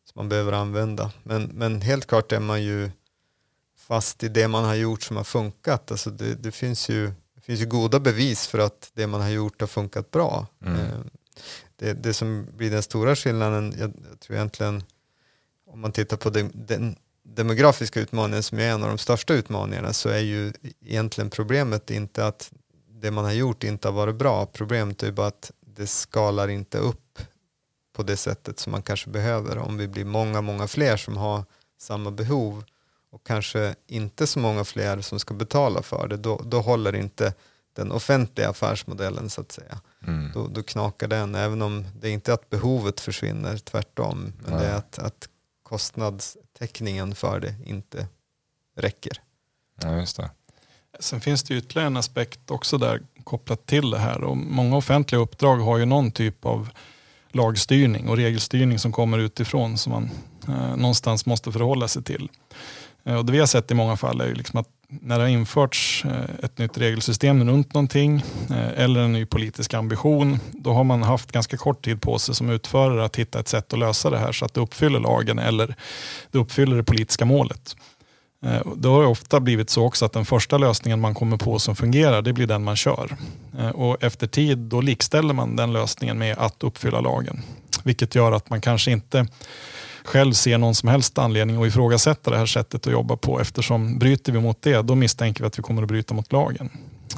som 0.06 0.14
man 0.16 0.30
behöver 0.30 0.52
använda. 0.52 1.12
Men, 1.24 1.44
men 1.44 1.82
helt 1.82 2.08
klart 2.08 2.32
är 2.32 2.40
man 2.40 2.64
ju 2.64 2.92
fast 3.88 4.24
i 4.24 4.28
det 4.28 4.48
man 4.48 4.64
har 4.64 4.76
gjort 4.76 5.04
som 5.04 5.18
har 5.18 5.24
funkat. 5.24 5.92
Alltså 5.92 6.10
det, 6.10 6.36
det, 6.36 6.52
finns 6.52 6.90
ju, 6.90 7.12
det 7.36 7.42
finns 7.42 7.62
ju 7.62 7.66
goda 7.66 8.00
bevis 8.00 8.48
för 8.48 8.60
att 8.60 8.92
det 8.94 9.08
man 9.08 9.22
har 9.22 9.30
gjort 9.30 9.62
har 9.62 9.68
funkat 9.68 10.12
bra. 10.12 10.48
Mm. 10.66 10.80
Eh, 10.80 11.00
det, 11.76 11.94
det 11.94 12.14
som 12.14 12.48
blir 12.58 12.72
den 12.72 12.84
stora 12.84 13.16
skillnaden, 13.16 13.74
jag, 13.80 13.94
jag 14.10 14.20
tror 14.20 14.36
egentligen, 14.38 14.84
om 15.68 15.80
man 15.80 15.92
tittar 15.92 16.18
på 16.18 16.30
den, 16.30 16.52
den 16.54 16.96
demografiska 17.24 18.00
utmaningen 18.00 18.44
som 18.44 18.60
är 18.60 18.70
en 18.70 18.84
av 18.84 18.90
de 18.90 18.98
största 18.98 19.34
utmaningarna 19.34 19.94
så 19.94 20.10
är 20.10 20.20
ju 20.20 20.54
egentligen 20.86 21.30
problemet 21.30 21.92
inte 21.92 22.28
att 22.28 22.52
det 23.02 23.12
man 23.12 23.26
har 23.26 23.32
gjort 23.32 23.64
inte 23.64 23.88
har 23.88 23.94
varit 23.94 24.16
bra. 24.16 24.46
Problemet 24.46 25.04
är 25.04 25.12
bara 25.12 25.28
att 25.28 25.52
det 25.66 25.88
skalar 25.88 26.48
inte 26.48 26.78
upp 26.78 27.20
på 27.96 28.04
det 28.04 28.18
sättet 28.18 28.60
som 28.60 28.72
man 28.72 28.82
kanske 28.82 29.10
behöver. 29.10 29.58
Om 29.58 29.78
vi 29.78 29.88
blir 29.88 30.06
många, 30.06 30.42
många 30.42 30.68
fler 30.68 30.98
som 30.98 31.18
har 31.18 31.46
samma 31.80 32.12
behov 32.12 32.64
och 33.12 33.24
kanske 33.24 33.76
inte 33.88 34.28
så 34.28 34.40
många 34.40 34.64
fler 34.64 35.02
som 35.02 35.20
ska 35.20 35.34
betala 35.34 35.82
för 35.82 36.08
det, 36.08 36.18
då, 36.18 36.42
då 36.46 36.62
håller 36.62 36.96
inte 36.96 37.34
den 37.76 37.92
offentliga 37.92 38.50
affärsmodellen 38.50 39.30
så 39.30 39.42
att 39.42 39.52
säga. 39.52 39.82
Mm. 40.08 40.32
Då, 40.34 40.48
då 40.48 40.64
knakar 40.64 41.08
den, 41.08 41.36
även 41.36 41.62
om 41.62 41.86
det 42.00 42.10
är 42.10 42.12
inte 42.12 42.34
att 42.34 42.50
behovet 42.50 43.00
försvinner, 43.00 43.58
tvärtom, 43.58 44.34
men 44.40 44.54
ja. 44.54 44.60
det 44.60 44.66
är 44.66 44.76
att, 44.76 45.00
att 45.00 45.30
kostnadstäckningen 45.64 47.16
för 47.16 47.40
det 47.40 47.56
inte 47.66 48.08
räcker. 48.78 49.22
Ja, 49.82 50.00
just 50.00 50.18
det. 50.18 50.32
Sen 51.00 51.22
finns 51.22 51.44
det 51.44 51.54
ytterligare 51.54 51.88
en 51.88 51.98
aspekt 51.98 52.52
också 52.52 52.78
där 52.78 53.02
kopplat 53.24 53.66
till 53.66 53.90
det 53.90 53.98
här 53.98 54.24
och 54.24 54.38
många 54.38 54.78
offentliga 54.78 55.22
uppdrag 55.22 55.58
har 55.58 55.78
ju 55.78 55.86
någon 55.86 56.12
typ 56.12 56.46
av 56.46 56.70
lagstyrning 57.32 58.10
och 58.10 58.18
regelstyrning 58.18 58.80
som 58.80 58.92
kommer 58.92 59.18
utifrån 59.18 59.78
som 59.78 59.92
man 59.92 60.10
eh, 60.48 60.76
någonstans 60.76 61.26
måste 61.26 61.52
förhålla 61.52 61.88
sig 61.88 62.04
till. 62.04 62.30
Eh, 63.08 63.16
och 63.16 63.26
det 63.26 63.32
vi 63.32 63.40
har 63.40 63.46
sett 63.48 63.72
i 63.72 63.74
många 63.74 63.98
fall 63.98 64.22
är 64.22 64.36
liksom 64.36 64.60
att 64.60 64.68
när 64.90 65.18
det 65.18 65.24
har 65.24 65.30
införts 65.30 66.06
eh, 66.06 66.46
ett 66.46 66.58
nytt 66.58 66.78
regelsystem 66.78 67.50
runt 67.50 67.74
någonting 67.74 68.24
eh, 68.50 68.84
eller 68.84 69.00
en 69.00 69.14
ny 69.14 69.26
politisk 69.26 69.74
ambition, 69.74 70.40
då 70.52 70.74
har 70.74 70.84
man 70.84 71.04
haft 71.04 71.32
ganska 71.32 71.58
kort 71.58 71.86
tid 71.86 72.02
på 72.02 72.20
sig 72.20 72.36
som 72.36 72.50
utförare 72.50 73.06
att 73.06 73.16
hitta 73.16 73.40
ett 73.40 73.48
sätt 73.48 73.74
att 73.74 73.80
lösa 73.80 74.10
det 74.10 74.18
här 74.18 74.32
så 74.32 74.46
att 74.46 74.54
det 74.54 74.62
uppfyller 74.62 75.00
lagen 75.00 75.40
eller 75.40 75.76
det 76.32 76.38
uppfyller 76.38 76.76
det 76.76 76.84
politiska 76.84 77.26
målet. 77.26 77.76
Det 78.76 78.88
har 78.88 79.06
ofta 79.06 79.40
blivit 79.40 79.70
så 79.70 79.86
också 79.86 80.06
att 80.06 80.14
den 80.14 80.26
första 80.26 80.58
lösningen 80.58 81.02
man 81.02 81.14
kommer 81.14 81.38
på 81.38 81.60
som 81.60 81.76
fungerar, 81.76 82.22
det 82.22 82.34
blir 82.34 82.48
den 82.48 82.64
man 82.64 82.76
kör. 82.76 83.18
Och 83.74 84.04
efter 84.04 84.28
tid 84.28 84.58
då 84.58 84.82
likställer 84.82 85.34
man 85.34 85.56
den 85.56 85.74
lösningen 85.74 86.18
med 86.18 86.38
att 86.38 86.64
uppfylla 86.64 87.02
lagen. 87.02 87.42
Vilket 87.84 88.16
gör 88.16 88.32
att 88.32 88.50
man 88.50 88.62
kanske 88.62 88.92
inte 88.92 89.28
själv 90.08 90.34
ser 90.34 90.58
någon 90.58 90.76
som 90.76 90.90
helst 90.90 91.18
anledning 91.18 91.62
att 91.62 91.68
ifrågasätta 91.68 92.32
det 92.32 92.38
här 92.38 92.46
sättet 92.46 92.88
att 92.88 92.94
jobba 92.94 93.18
på 93.18 93.40
eftersom 93.42 94.00
bryter 94.00 94.32
vi 94.32 94.40
mot 94.40 94.62
det, 94.62 94.82
då 94.82 94.96
misstänker 94.96 95.42
vi 95.42 95.48
att 95.48 95.60
vi 95.60 95.64
kommer 95.64 95.82
att 95.82 95.88
bryta 95.88 96.14
mot 96.14 96.32
lagen. 96.32 96.70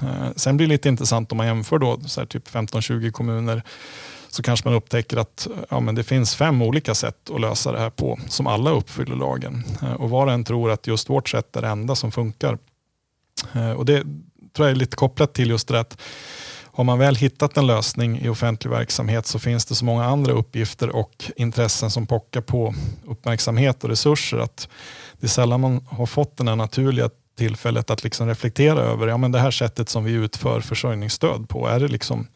Eh, 0.01 0.27
sen 0.35 0.57
blir 0.57 0.67
det 0.67 0.73
lite 0.73 0.89
intressant 0.89 1.31
om 1.31 1.37
man 1.37 1.47
jämför 1.47 1.77
då, 1.77 1.99
så 2.05 2.25
typ 2.25 2.47
15-20 2.49 3.11
kommuner 3.11 3.63
så 4.29 4.43
kanske 4.43 4.67
man 4.67 4.77
upptäcker 4.77 5.17
att 5.17 5.47
ja, 5.69 5.79
men 5.79 5.95
det 5.95 6.03
finns 6.03 6.35
fem 6.35 6.61
olika 6.61 6.95
sätt 6.95 7.29
att 7.29 7.41
lösa 7.41 7.71
det 7.71 7.79
här 7.79 7.89
på 7.89 8.19
som 8.27 8.47
alla 8.47 8.71
uppfyller 8.71 9.15
lagen. 9.15 9.63
Eh, 9.81 9.93
och 9.93 10.09
var 10.09 10.27
och 10.27 10.33
en 10.33 10.43
tror 10.43 10.71
att 10.71 10.87
just 10.87 11.09
vårt 11.09 11.29
sätt 11.29 11.55
är 11.55 11.61
det 11.61 11.67
enda 11.67 11.95
som 11.95 12.11
funkar. 12.11 12.57
Eh, 13.53 13.71
och 13.71 13.85
Det 13.85 14.03
tror 14.55 14.67
jag 14.67 14.71
är 14.71 14.79
lite 14.79 14.95
kopplat 14.95 15.33
till 15.33 15.49
just 15.49 15.67
det 15.67 15.79
att 15.79 16.01
har 16.79 16.83
man 16.83 16.99
väl 16.99 17.15
hittat 17.15 17.57
en 17.57 17.67
lösning 17.67 18.19
i 18.19 18.29
offentlig 18.29 18.71
verksamhet 18.71 19.25
så 19.25 19.39
finns 19.39 19.65
det 19.65 19.75
så 19.75 19.85
många 19.85 20.05
andra 20.05 20.33
uppgifter 20.33 20.89
och 20.89 21.31
intressen 21.35 21.91
som 21.91 22.07
pockar 22.07 22.41
på 22.41 22.75
uppmärksamhet 23.07 23.83
och 23.83 23.89
resurser 23.89 24.37
att 24.37 24.69
det 25.19 25.25
är 25.25 25.29
sällan 25.29 25.61
man 25.61 25.85
har 25.89 26.05
fått 26.05 26.37
den 26.37 26.47
här 26.47 26.55
naturliga 26.55 27.09
tillfället 27.37 27.89
att 27.89 28.03
liksom 28.03 28.27
reflektera 28.27 28.79
över 28.79 29.07
ja, 29.07 29.17
men 29.17 29.31
det 29.31 29.39
här 29.39 29.51
sättet 29.51 29.89
som 29.89 30.03
vi 30.03 30.11
utför 30.11 30.61
försörjningsstöd 30.61 31.49
på. 31.49 31.67
Är 31.67 31.79
det 31.79 31.87
liksom 31.87 32.27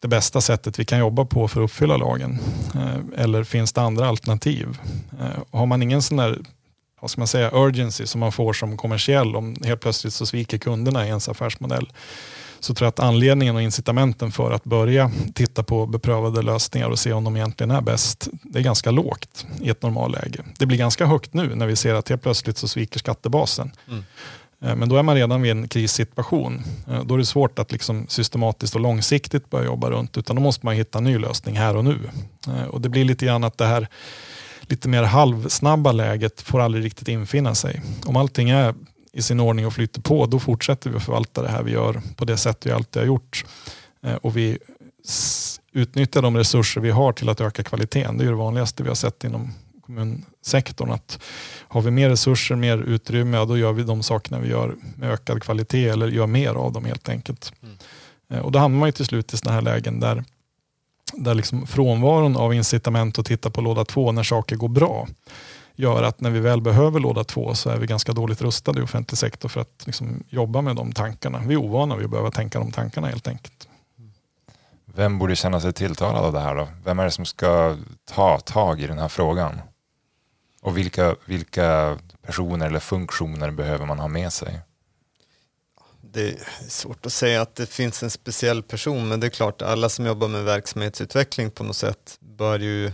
det 0.00 0.08
bästa 0.08 0.40
sättet 0.40 0.78
vi 0.78 0.84
kan 0.84 0.98
jobba 0.98 1.24
på 1.24 1.48
för 1.48 1.60
att 1.60 1.64
uppfylla 1.64 1.96
lagen? 1.96 2.38
Eh, 2.74 3.22
eller 3.24 3.44
finns 3.44 3.72
det 3.72 3.80
andra 3.80 4.08
alternativ? 4.08 4.78
Eh, 5.20 5.58
har 5.58 5.66
man 5.66 5.82
ingen 5.82 6.02
sån 6.02 6.16
där 6.16 6.38
vad 7.00 7.10
ska 7.10 7.20
man 7.20 7.28
säga, 7.28 7.50
urgency 7.52 8.06
som 8.06 8.20
man 8.20 8.32
får 8.32 8.52
som 8.52 8.76
kommersiell 8.76 9.36
om 9.36 9.56
helt 9.64 9.80
plötsligt 9.80 10.14
så 10.14 10.26
sviker 10.26 10.58
kunderna 10.58 11.04
i 11.04 11.08
ens 11.08 11.28
affärsmodell 11.28 11.88
så 12.66 12.74
tror 12.74 12.86
jag 12.86 12.88
att 12.88 13.00
anledningen 13.00 13.56
och 13.56 13.62
incitamenten 13.62 14.32
för 14.32 14.50
att 14.50 14.64
börja 14.64 15.10
titta 15.34 15.62
på 15.62 15.86
beprövade 15.86 16.42
lösningar 16.42 16.88
och 16.88 16.98
se 16.98 17.12
om 17.12 17.24
de 17.24 17.36
egentligen 17.36 17.70
är 17.70 17.80
bäst, 17.80 18.28
det 18.42 18.58
är 18.58 18.62
ganska 18.62 18.90
lågt 18.90 19.46
i 19.60 19.68
ett 19.68 19.82
normalläge. 19.82 20.44
Det 20.58 20.66
blir 20.66 20.78
ganska 20.78 21.06
högt 21.06 21.34
nu 21.34 21.54
när 21.54 21.66
vi 21.66 21.76
ser 21.76 21.94
att 21.94 22.08
helt 22.08 22.22
plötsligt 22.22 22.58
så 22.58 22.68
sviker 22.68 22.98
skattebasen. 22.98 23.72
Mm. 23.88 24.04
Eh, 24.60 24.76
men 24.76 24.88
då 24.88 24.96
är 24.96 25.02
man 25.02 25.14
redan 25.14 25.42
vid 25.42 25.50
en 25.52 25.68
krissituation. 25.68 26.62
Eh, 26.88 27.04
då 27.04 27.14
är 27.14 27.18
det 27.18 27.26
svårt 27.26 27.58
att 27.58 27.72
liksom 27.72 28.06
systematiskt 28.08 28.74
och 28.74 28.80
långsiktigt 28.80 29.50
börja 29.50 29.64
jobba 29.64 29.90
runt 29.90 30.16
utan 30.16 30.36
då 30.36 30.42
måste 30.42 30.66
man 30.66 30.74
hitta 30.74 30.98
en 30.98 31.04
ny 31.04 31.18
lösning 31.18 31.56
här 31.56 31.76
och 31.76 31.84
nu. 31.84 31.98
Eh, 32.46 32.64
och 32.64 32.80
det 32.80 32.88
blir 32.88 33.04
lite 33.04 33.26
grann 33.26 33.44
att 33.44 33.58
det 33.58 33.66
här 33.66 33.88
lite 34.60 34.88
mer 34.88 35.02
halvsnabba 35.02 35.92
läget 35.92 36.42
får 36.42 36.60
aldrig 36.60 36.84
riktigt 36.84 37.08
infinna 37.08 37.54
sig. 37.54 37.82
Om 38.04 38.16
allting 38.16 38.50
är 38.50 38.74
i 39.16 39.22
sin 39.22 39.40
ordning 39.40 39.66
och 39.66 39.72
flyter 39.72 40.00
på, 40.00 40.26
då 40.26 40.38
fortsätter 40.38 40.90
vi 40.90 40.96
att 40.96 41.02
förvalta 41.02 41.42
det 41.42 41.48
här 41.48 41.62
vi 41.62 41.72
gör 41.72 42.02
på 42.16 42.24
det 42.24 42.36
sätt 42.36 42.66
vi 42.66 42.72
alltid 42.72 43.02
har 43.02 43.06
gjort. 43.06 43.44
Och 44.22 44.36
vi 44.36 44.58
utnyttjar 45.72 46.22
de 46.22 46.36
resurser 46.36 46.80
vi 46.80 46.90
har 46.90 47.12
till 47.12 47.28
att 47.28 47.40
öka 47.40 47.62
kvaliteten. 47.62 48.18
Det 48.18 48.24
är 48.24 48.28
det 48.28 48.34
vanligaste 48.34 48.82
vi 48.82 48.88
har 48.88 48.96
sett 48.96 49.24
inom 49.24 49.54
kommunsektorn. 49.86 50.90
Att 50.90 51.18
har 51.68 51.80
vi 51.80 51.90
mer 51.90 52.08
resurser, 52.08 52.56
mer 52.56 52.78
utrymme, 52.78 53.36
ja, 53.36 53.44
då 53.44 53.58
gör 53.58 53.72
vi 53.72 53.82
de 53.82 54.02
sakerna 54.02 54.38
vi 54.38 54.48
gör 54.48 54.76
med 54.96 55.10
ökad 55.10 55.42
kvalitet 55.42 55.88
eller 55.88 56.08
gör 56.08 56.26
mer 56.26 56.54
av 56.54 56.72
dem 56.72 56.84
helt 56.84 57.08
enkelt. 57.08 57.52
Mm. 57.62 57.76
Eh, 58.30 58.38
och 58.38 58.52
då 58.52 58.58
hamnar 58.58 58.78
man 58.78 58.88
ju 58.88 58.92
till 58.92 59.06
slut 59.06 59.34
i 59.34 59.36
sådana 59.36 59.54
här 59.54 59.62
lägen 59.62 60.00
där, 60.00 60.24
där 61.12 61.34
liksom 61.34 61.66
frånvaron 61.66 62.36
av 62.36 62.54
incitament 62.54 63.18
att 63.18 63.26
titta 63.26 63.50
på 63.50 63.60
låda 63.60 63.84
två 63.84 64.12
när 64.12 64.22
saker 64.22 64.56
går 64.56 64.68
bra 64.68 65.08
gör 65.76 66.02
att 66.02 66.20
när 66.20 66.30
vi 66.30 66.40
väl 66.40 66.60
behöver 66.60 67.00
låda 67.00 67.24
två 67.24 67.54
så 67.54 67.70
är 67.70 67.76
vi 67.76 67.86
ganska 67.86 68.12
dåligt 68.12 68.42
rustade 68.42 68.80
i 68.80 68.82
offentlig 68.82 69.18
sektor 69.18 69.48
för 69.48 69.60
att 69.60 69.82
liksom 69.86 70.24
jobba 70.28 70.60
med 70.60 70.76
de 70.76 70.92
tankarna. 70.92 71.42
Vi 71.46 71.54
är 71.54 71.58
ovana 71.58 71.96
vid 71.96 72.04
att 72.04 72.10
behöva 72.10 72.30
tänka 72.30 72.58
de 72.58 72.72
tankarna 72.72 73.08
helt 73.08 73.28
enkelt. 73.28 73.68
Vem 74.84 75.18
borde 75.18 75.36
känna 75.36 75.60
sig 75.60 75.72
tilltalad 75.72 76.24
av 76.24 76.32
det 76.32 76.40
här 76.40 76.54
då? 76.54 76.68
Vem 76.84 76.98
är 76.98 77.04
det 77.04 77.10
som 77.10 77.24
ska 77.24 77.76
ta 78.04 78.38
tag 78.38 78.80
i 78.80 78.86
den 78.86 78.98
här 78.98 79.08
frågan? 79.08 79.60
Och 80.62 80.78
vilka, 80.78 81.16
vilka 81.24 81.98
personer 82.22 82.66
eller 82.66 82.80
funktioner 82.80 83.50
behöver 83.50 83.86
man 83.86 83.98
ha 83.98 84.08
med 84.08 84.32
sig? 84.32 84.60
Det 86.00 86.28
är 86.28 86.38
svårt 86.68 87.06
att 87.06 87.12
säga 87.12 87.42
att 87.42 87.54
det 87.54 87.66
finns 87.66 88.02
en 88.02 88.10
speciell 88.10 88.62
person, 88.62 89.08
men 89.08 89.20
det 89.20 89.26
är 89.26 89.30
klart 89.30 89.62
alla 89.62 89.88
som 89.88 90.06
jobbar 90.06 90.28
med 90.28 90.44
verksamhetsutveckling 90.44 91.50
på 91.50 91.64
något 91.64 91.76
sätt 91.76 92.16
bör 92.20 92.58
ju 92.58 92.92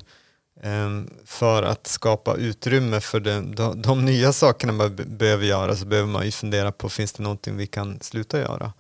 Ehm, 0.62 1.11
för 1.25 1.62
att 1.62 1.87
skapa 1.87 2.37
utrymme 2.37 3.01
för 3.01 3.20
de, 3.20 3.55
de, 3.55 3.83
de 3.83 4.05
nya 4.05 4.33
sakerna 4.33 4.72
man 4.72 4.96
behöver 5.07 5.44
göra 5.44 5.77
så 5.77 5.87
behöver 5.87 6.09
man 6.09 6.25
ju 6.25 6.31
fundera 6.31 6.72
på 6.72 6.88
finns 6.88 7.12
det 7.12 7.22
någonting 7.22 7.57
vi 7.57 7.66
kan 7.66 8.01
sluta 8.01 8.38
göra 8.38 8.72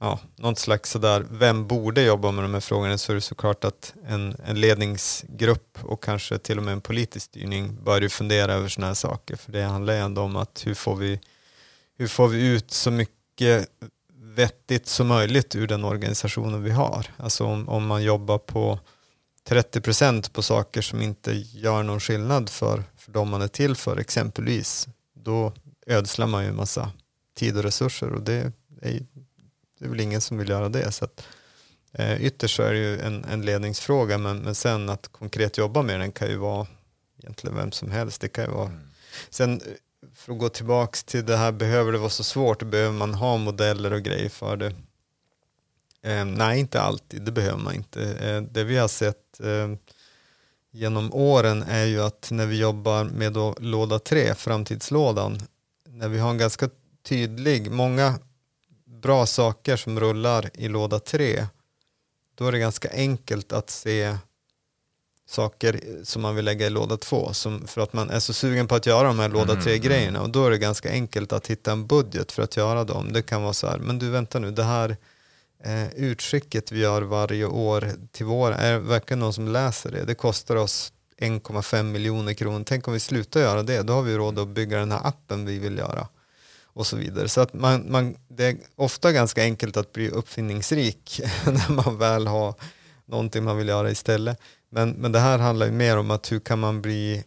ja, 0.00 0.18
något 0.36 0.58
slags 0.58 0.90
sådär, 0.90 1.26
vem 1.30 1.66
borde 1.66 2.02
jobba 2.02 2.30
med 2.30 2.44
de 2.44 2.54
här 2.54 2.60
frågorna 2.60 2.98
så 2.98 3.12
är 3.12 3.14
det 3.14 3.20
såklart 3.20 3.64
att 3.64 3.94
en, 4.06 4.36
en 4.46 4.60
ledningsgrupp 4.60 5.78
och 5.82 6.02
kanske 6.02 6.38
till 6.38 6.58
och 6.58 6.64
med 6.64 6.72
en 6.72 6.80
politisk 6.80 7.26
styrning 7.26 7.84
bör 7.84 8.00
ju 8.00 8.08
fundera 8.08 8.52
över 8.52 8.68
sådana 8.68 8.86
här 8.86 8.94
saker. 8.94 9.36
För 9.36 9.52
det 9.52 9.62
handlar 9.62 9.94
ju 9.94 10.00
ändå 10.00 10.22
om 10.22 10.36
att 10.36 10.66
hur 10.66 10.74
får 10.74 10.96
vi, 10.96 11.20
hur 11.98 12.08
får 12.08 12.28
vi 12.28 12.46
ut 12.46 12.70
så 12.70 12.90
mycket 12.90 13.68
vettigt 14.12 14.86
som 14.86 15.06
möjligt 15.06 15.56
ur 15.56 15.66
den 15.66 15.84
organisationen 15.84 16.62
vi 16.62 16.70
har. 16.70 17.06
Alltså 17.16 17.44
om, 17.44 17.68
om 17.68 17.86
man 17.86 18.02
jobbar 18.02 18.38
på 18.38 18.78
30% 19.48 20.32
på 20.32 20.42
saker 20.42 20.82
som 20.82 21.02
inte 21.02 21.32
gör 21.32 21.82
någon 21.82 22.00
skillnad 22.00 22.48
för, 22.48 22.84
för 22.96 23.12
de 23.12 23.28
man 23.28 23.42
är 23.42 23.48
till 23.48 23.74
för 23.76 23.96
exempelvis, 23.96 24.88
då 25.14 25.52
ödslar 25.86 26.26
man 26.26 26.42
ju 26.42 26.48
en 26.48 26.56
massa 26.56 26.92
tid 27.36 27.56
och 27.56 27.62
resurser 27.62 28.12
och 28.12 28.22
det 28.22 28.52
är 28.82 29.02
det 29.78 29.84
är 29.84 29.88
väl 29.88 30.00
ingen 30.00 30.20
som 30.20 30.38
vill 30.38 30.48
göra 30.48 30.68
det. 30.68 30.92
Så 30.92 31.04
att, 31.04 31.26
eh, 31.92 32.24
ytterst 32.24 32.56
så 32.56 32.62
är 32.62 32.72
det 32.72 32.78
ju 32.78 33.00
en, 33.00 33.24
en 33.24 33.42
ledningsfråga 33.42 34.18
men, 34.18 34.38
men 34.38 34.54
sen 34.54 34.88
att 34.88 35.08
konkret 35.08 35.58
jobba 35.58 35.82
med 35.82 36.00
den 36.00 36.12
kan 36.12 36.28
ju 36.28 36.36
vara 36.36 36.66
egentligen 37.18 37.56
vem 37.56 37.72
som 37.72 37.90
helst. 37.90 38.20
Det 38.20 38.28
kan 38.28 38.44
ju 38.44 38.50
vara. 38.50 38.66
Mm. 38.66 38.80
Sen 39.30 39.60
för 40.14 40.32
att 40.32 40.38
gå 40.38 40.48
tillbaka 40.48 40.98
till 41.04 41.26
det 41.26 41.36
här, 41.36 41.52
behöver 41.52 41.92
det 41.92 41.98
vara 41.98 42.10
så 42.10 42.24
svårt? 42.24 42.62
Behöver 42.62 42.92
man 42.92 43.14
ha 43.14 43.36
modeller 43.36 43.92
och 43.92 44.02
grejer 44.02 44.28
för 44.28 44.56
det? 44.56 44.74
Eh, 46.08 46.24
nej, 46.24 46.60
inte 46.60 46.80
alltid. 46.80 47.22
Det 47.22 47.32
behöver 47.32 47.58
man 47.58 47.74
inte. 47.74 48.02
Eh, 48.02 48.42
det 48.42 48.64
vi 48.64 48.76
har 48.76 48.88
sett 48.88 49.40
eh, 49.40 49.74
genom 50.70 51.14
åren 51.14 51.62
är 51.62 51.84
ju 51.84 52.02
att 52.02 52.28
när 52.30 52.46
vi 52.46 52.58
jobbar 52.58 53.04
med 53.04 53.32
då, 53.32 53.54
låda 53.60 53.98
3, 53.98 54.34
framtidslådan, 54.34 55.38
när 55.88 56.08
vi 56.08 56.18
har 56.18 56.30
en 56.30 56.38
ganska 56.38 56.70
tydlig, 57.02 57.70
många 57.70 58.14
bra 58.84 59.26
saker 59.26 59.76
som 59.76 60.00
rullar 60.00 60.50
i 60.54 60.68
låda 60.68 60.98
3 60.98 61.46
då 62.34 62.46
är 62.46 62.52
det 62.52 62.58
ganska 62.58 62.90
enkelt 62.92 63.52
att 63.52 63.70
se 63.70 64.16
saker 65.26 65.80
som 66.04 66.22
man 66.22 66.36
vill 66.36 66.44
lägga 66.44 66.66
i 66.66 66.70
låda 66.70 66.96
2 66.96 67.32
för 67.66 67.80
att 67.80 67.92
man 67.92 68.10
är 68.10 68.20
så 68.20 68.32
sugen 68.32 68.66
på 68.66 68.74
att 68.74 68.86
göra 68.86 69.08
de 69.08 69.18
här 69.18 69.28
låda 69.28 69.54
3 69.54 69.72
mm, 69.72 69.82
grejerna 69.82 70.22
och 70.22 70.30
då 70.30 70.46
är 70.46 70.50
det 70.50 70.58
ganska 70.58 70.90
enkelt 70.90 71.32
att 71.32 71.46
hitta 71.46 71.72
en 71.72 71.86
budget 71.86 72.32
för 72.32 72.42
att 72.42 72.56
göra 72.56 72.84
dem. 72.84 73.12
Det 73.12 73.22
kan 73.22 73.42
vara 73.42 73.52
så 73.52 73.66
här, 73.66 73.78
men 73.78 73.98
du 73.98 74.10
vänta 74.10 74.38
nu, 74.38 74.50
det 74.50 74.64
här 74.64 74.96
eh, 75.64 75.88
utskicket 75.88 76.72
vi 76.72 76.80
gör 76.80 77.02
varje 77.02 77.46
år 77.46 77.90
till 78.12 78.26
vår, 78.26 78.52
är 78.52 78.78
verkligen 78.78 79.18
någon 79.18 79.32
som 79.32 79.48
läser 79.48 79.90
det? 79.90 80.04
Det 80.04 80.14
kostar 80.14 80.56
oss 80.56 80.92
1,5 81.20 81.82
miljoner 81.82 82.34
kronor. 82.34 82.64
Tänk 82.66 82.88
om 82.88 82.94
vi 82.94 83.00
slutar 83.00 83.40
göra 83.40 83.62
det, 83.62 83.82
då 83.82 83.92
har 83.92 84.02
vi 84.02 84.16
råd 84.16 84.38
att 84.38 84.48
bygga 84.48 84.78
den 84.78 84.92
här 84.92 85.06
appen 85.06 85.46
vi 85.46 85.58
vill 85.58 85.78
göra 85.78 86.08
och 86.78 86.86
så 86.86 86.96
vidare. 86.96 87.28
Så 87.28 87.40
att 87.40 87.54
man, 87.54 87.90
man, 87.90 88.16
det 88.28 88.44
är 88.46 88.56
ofta 88.76 89.12
ganska 89.12 89.42
enkelt 89.42 89.76
att 89.76 89.92
bli 89.92 90.08
uppfinningsrik 90.08 91.20
när 91.44 91.72
man 91.72 91.98
väl 91.98 92.26
har 92.26 92.54
någonting 93.06 93.44
man 93.44 93.56
vill 93.56 93.68
göra 93.68 93.90
istället. 93.90 94.40
Men, 94.70 94.90
men 94.90 95.12
det 95.12 95.18
här 95.18 95.38
handlar 95.38 95.66
ju 95.66 95.72
mer 95.72 95.96
om 95.96 96.10
att 96.10 96.32
hur 96.32 96.40
kan 96.40 96.58
man 96.58 96.82
bli 96.82 97.24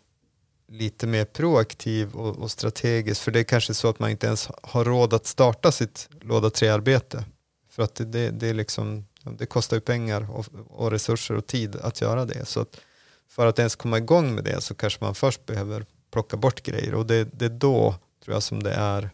lite 0.71 1.07
mer 1.07 1.25
proaktiv 1.25 2.15
och, 2.15 2.37
och 2.37 2.51
strategisk. 2.51 3.21
För 3.21 3.31
det 3.31 3.39
är 3.39 3.43
kanske 3.43 3.73
så 3.73 3.89
att 3.89 3.99
man 3.99 4.09
inte 4.09 4.27
ens 4.27 4.49
har 4.63 4.85
råd 4.85 5.13
att 5.13 5.25
starta 5.25 5.71
sitt 5.71 6.09
låda 6.21 6.49
3-arbete. 6.49 7.23
För 7.71 7.83
att 7.83 7.95
det, 7.95 8.29
det, 8.29 8.53
liksom, 8.53 9.05
det 9.23 9.45
kostar 9.45 9.77
ju 9.77 9.81
pengar 9.81 10.31
och, 10.31 10.45
och, 10.69 10.91
resurser 10.91 11.35
och 11.35 11.47
tid 11.47 11.75
att 11.75 12.01
göra 12.01 12.25
det. 12.25 12.45
Så 12.45 12.61
att 12.61 12.79
för 13.27 13.47
att 13.47 13.59
ens 13.59 13.75
komma 13.75 13.97
igång 13.97 14.35
med 14.35 14.43
det 14.43 14.61
så 14.61 14.75
kanske 14.75 15.03
man 15.03 15.15
först 15.15 15.45
behöver 15.45 15.85
plocka 16.11 16.37
bort 16.37 16.63
grejer 16.63 16.93
och 16.93 17.05
det, 17.05 17.23
det 17.23 17.45
är 17.45 17.49
då 17.49 17.95
tror 18.23 18.35
jag 18.35 18.43
som 18.43 18.63
det 18.63 18.73
är 18.73 19.09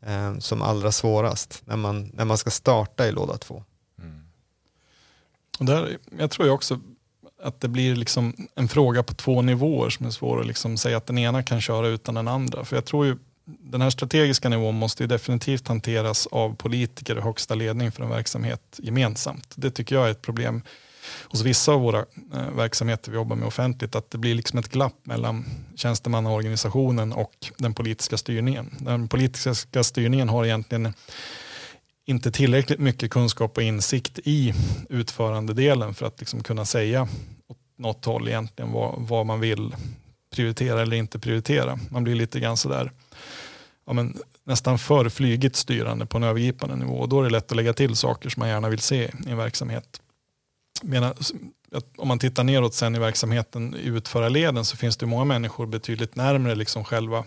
eh, 0.00 0.38
som 0.38 0.62
allra 0.62 0.92
svårast 0.92 1.62
när 1.64 1.76
man, 1.76 2.10
när 2.14 2.24
man 2.24 2.38
ska 2.38 2.50
starta 2.50 3.06
i 3.06 3.12
låda 3.12 3.36
två. 3.36 3.64
Mm. 3.98 4.26
Och 5.58 5.64
där, 5.64 5.98
jag 6.18 6.30
tror 6.30 6.50
också 6.50 6.80
att 7.42 7.60
det 7.60 7.68
blir 7.68 7.96
liksom 7.96 8.48
en 8.54 8.68
fråga 8.68 9.02
på 9.02 9.14
två 9.14 9.42
nivåer 9.42 9.90
som 9.90 10.06
är 10.06 10.10
svår 10.10 10.40
att 10.40 10.46
liksom 10.46 10.76
säga 10.76 10.96
att 10.96 11.06
den 11.06 11.18
ena 11.18 11.42
kan 11.42 11.60
köra 11.60 11.88
utan 11.88 12.14
den 12.14 12.28
andra. 12.28 12.64
För 12.64 12.76
jag 12.76 12.84
tror 12.84 13.06
ju 13.06 13.16
den 13.44 13.80
här 13.80 13.90
strategiska 13.90 14.48
nivån 14.48 14.74
måste 14.74 15.02
ju 15.02 15.06
definitivt 15.06 15.68
hanteras 15.68 16.26
av 16.26 16.56
politiker 16.56 17.16
och 17.16 17.24
högsta 17.24 17.54
ledning 17.54 17.92
för 17.92 18.02
en 18.02 18.10
verksamhet 18.10 18.80
gemensamt. 18.82 19.52
Det 19.54 19.70
tycker 19.70 19.94
jag 19.94 20.06
är 20.06 20.10
ett 20.10 20.22
problem 20.22 20.62
hos 21.22 21.42
vissa 21.42 21.72
av 21.72 21.80
våra 21.80 21.98
eh, 22.34 22.50
verksamheter 22.56 23.10
vi 23.10 23.16
jobbar 23.16 23.36
med 23.36 23.48
offentligt 23.48 23.94
att 23.94 24.10
det 24.10 24.18
blir 24.18 24.34
liksom 24.34 24.58
ett 24.58 24.68
glapp 24.68 24.96
mellan 25.02 25.44
tjänstemannaorganisationen 25.76 27.12
och 27.12 27.34
den 27.56 27.74
politiska 27.74 28.16
styrningen. 28.16 28.74
Den 28.78 29.08
politiska 29.08 29.84
styrningen 29.84 30.28
har 30.28 30.44
egentligen 30.44 30.94
inte 32.06 32.30
tillräckligt 32.30 32.80
mycket 32.80 33.10
kunskap 33.10 33.56
och 33.56 33.62
insikt 33.62 34.18
i 34.24 34.54
utförandedelen 34.88 35.94
för 35.94 36.06
att 36.06 36.20
liksom 36.20 36.42
kunna 36.42 36.64
säga 36.64 37.08
åt 37.48 37.58
något 37.78 38.04
håll 38.04 38.28
egentligen 38.28 38.72
vad, 38.72 38.94
vad 38.98 39.26
man 39.26 39.40
vill 39.40 39.74
prioritera 40.34 40.82
eller 40.82 40.96
inte 40.96 41.18
prioritera. 41.18 41.78
Man 41.90 42.04
blir 42.04 42.14
lite 42.14 42.40
grann 42.40 42.56
sådär 42.56 42.90
ja, 43.86 43.92
men 43.92 44.16
nästan 44.44 44.78
för 44.78 45.08
flygigt 45.08 45.56
styrande 45.56 46.06
på 46.06 46.16
en 46.16 46.22
övergripande 46.22 46.76
nivå. 46.76 46.94
Och 46.94 47.08
då 47.08 47.20
är 47.20 47.24
det 47.24 47.30
lätt 47.30 47.50
att 47.50 47.56
lägga 47.56 47.72
till 47.72 47.96
saker 47.96 48.28
som 48.28 48.40
man 48.40 48.48
gärna 48.48 48.68
vill 48.68 48.78
se 48.78 49.04
i 49.04 49.30
en 49.30 49.36
verksamhet. 49.36 50.00
Medan, 50.82 51.14
om 51.96 52.08
man 52.08 52.18
tittar 52.18 52.44
neråt 52.44 52.74
sen 52.74 52.94
i 52.94 52.98
verksamheten 52.98 53.76
i 53.76 53.86
utförarleden 53.86 54.64
så 54.64 54.76
finns 54.76 54.96
det 54.96 55.06
många 55.06 55.24
människor 55.24 55.66
betydligt 55.66 56.16
närmare 56.16 56.54
liksom 56.54 56.84
själva 56.84 57.24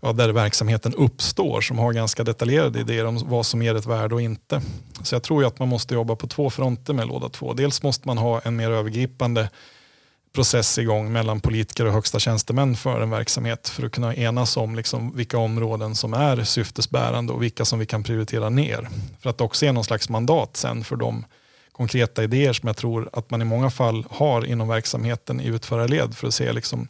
ja, 0.00 0.12
där 0.12 0.28
verksamheten 0.28 0.94
uppstår 0.94 1.60
som 1.60 1.78
har 1.78 1.92
ganska 1.92 2.24
detaljerade 2.24 2.80
idéer 2.80 3.04
om 3.04 3.18
vad 3.24 3.46
som 3.46 3.62
ger 3.62 3.74
ett 3.74 3.86
värde 3.86 4.14
och 4.14 4.20
inte. 4.20 4.62
Så 5.02 5.14
jag 5.14 5.22
tror 5.22 5.44
att 5.44 5.58
man 5.58 5.68
måste 5.68 5.94
jobba 5.94 6.16
på 6.16 6.26
två 6.26 6.50
fronter 6.50 6.94
med 6.94 7.08
låda 7.08 7.28
två. 7.28 7.52
Dels 7.52 7.82
måste 7.82 8.08
man 8.08 8.18
ha 8.18 8.40
en 8.40 8.56
mer 8.56 8.70
övergripande 8.70 9.50
process 10.36 10.78
igång 10.78 11.12
mellan 11.12 11.40
politiker 11.40 11.84
och 11.84 11.92
högsta 11.92 12.18
tjänstemän 12.18 12.76
för 12.76 13.00
en 13.00 13.10
verksamhet 13.10 13.68
för 13.68 13.86
att 13.86 13.92
kunna 13.92 14.14
enas 14.14 14.56
om 14.56 14.74
liksom 14.74 15.16
vilka 15.16 15.38
områden 15.38 15.94
som 15.94 16.14
är 16.14 16.44
syftesbärande 16.44 17.32
och 17.32 17.42
vilka 17.42 17.64
som 17.64 17.78
vi 17.78 17.86
kan 17.86 18.02
prioritera 18.02 18.48
ner. 18.48 18.88
För 19.20 19.30
att 19.30 19.40
också 19.40 19.64
ge 19.64 19.72
någon 19.72 19.84
slags 19.84 20.08
mandat 20.08 20.56
sen 20.56 20.84
för 20.84 20.96
de 20.96 21.24
konkreta 21.72 22.24
idéer 22.24 22.52
som 22.52 22.66
jag 22.66 22.76
tror 22.76 23.08
att 23.12 23.30
man 23.30 23.42
i 23.42 23.44
många 23.44 23.70
fall 23.70 24.06
har 24.10 24.46
inom 24.46 24.68
verksamheten 24.68 25.40
i 25.40 25.46
utförarled 25.46 26.16
för 26.16 26.26
att 26.26 26.34
se 26.34 26.52
liksom, 26.52 26.88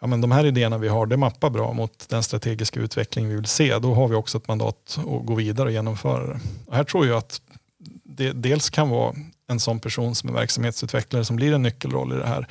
ja, 0.00 0.06
men 0.06 0.20
de 0.20 0.32
här 0.32 0.46
idéerna 0.46 0.78
vi 0.78 0.88
har, 0.88 1.06
det 1.06 1.16
mappar 1.16 1.50
bra 1.50 1.72
mot 1.72 2.08
den 2.08 2.22
strategiska 2.22 2.80
utveckling 2.80 3.28
vi 3.28 3.34
vill 3.34 3.46
se. 3.46 3.78
Då 3.78 3.94
har 3.94 4.08
vi 4.08 4.14
också 4.14 4.38
ett 4.38 4.48
mandat 4.48 4.98
att 4.98 5.26
gå 5.26 5.34
vidare 5.34 5.66
och 5.66 5.72
genomföra 5.72 6.26
det. 6.26 6.40
Och 6.66 6.74
här 6.74 6.84
tror 6.84 7.06
jag 7.06 7.16
att 7.16 7.40
det 8.04 8.32
dels 8.32 8.70
kan 8.70 8.88
vara 8.88 9.14
en 9.46 9.60
sån 9.60 9.80
person 9.80 10.14
som 10.14 10.28
är 10.28 10.32
verksamhetsutvecklare 10.32 11.24
som 11.24 11.36
blir 11.36 11.52
en 11.52 11.62
nyckelroll 11.62 12.12
i 12.12 12.16
det 12.16 12.26
här. 12.26 12.48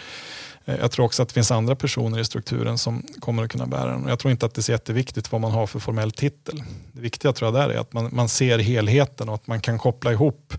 Eh, 0.66 0.76
jag 0.76 0.92
tror 0.92 1.06
också 1.06 1.24
att 1.24 1.30
det 1.30 1.34
finns 1.34 1.52
andra 1.52 1.76
personer 1.76 2.20
i 2.20 2.26
strukturen 2.26 2.78
som 2.78 3.04
kommer 3.20 3.44
att 3.44 3.52
kunna 3.52 3.66
bära 3.66 3.92
den. 3.92 4.08
Jag 4.08 4.20
tror 4.20 4.32
inte 4.32 4.46
att 4.46 4.54
det 4.54 4.60
är 4.60 4.64
så 4.64 4.72
jätteviktigt 4.72 5.32
vad 5.32 5.42
man 5.42 5.52
har 5.52 5.68
för 5.68 5.80
formell 5.80 6.12
titel. 6.12 6.64
Det 6.92 7.02
viktiga 7.02 7.34
tror 7.34 7.48
jag 7.48 7.70
där 7.70 7.76
är 7.76 7.80
att 7.80 7.94
man, 7.94 8.10
man 8.12 8.30
ser 8.30 8.60
helheten 8.60 9.30
och 9.30 9.36
att 9.36 9.48
man 9.48 9.62
kan 9.62 9.80
koppla 9.80 10.12
ihop 10.12 10.54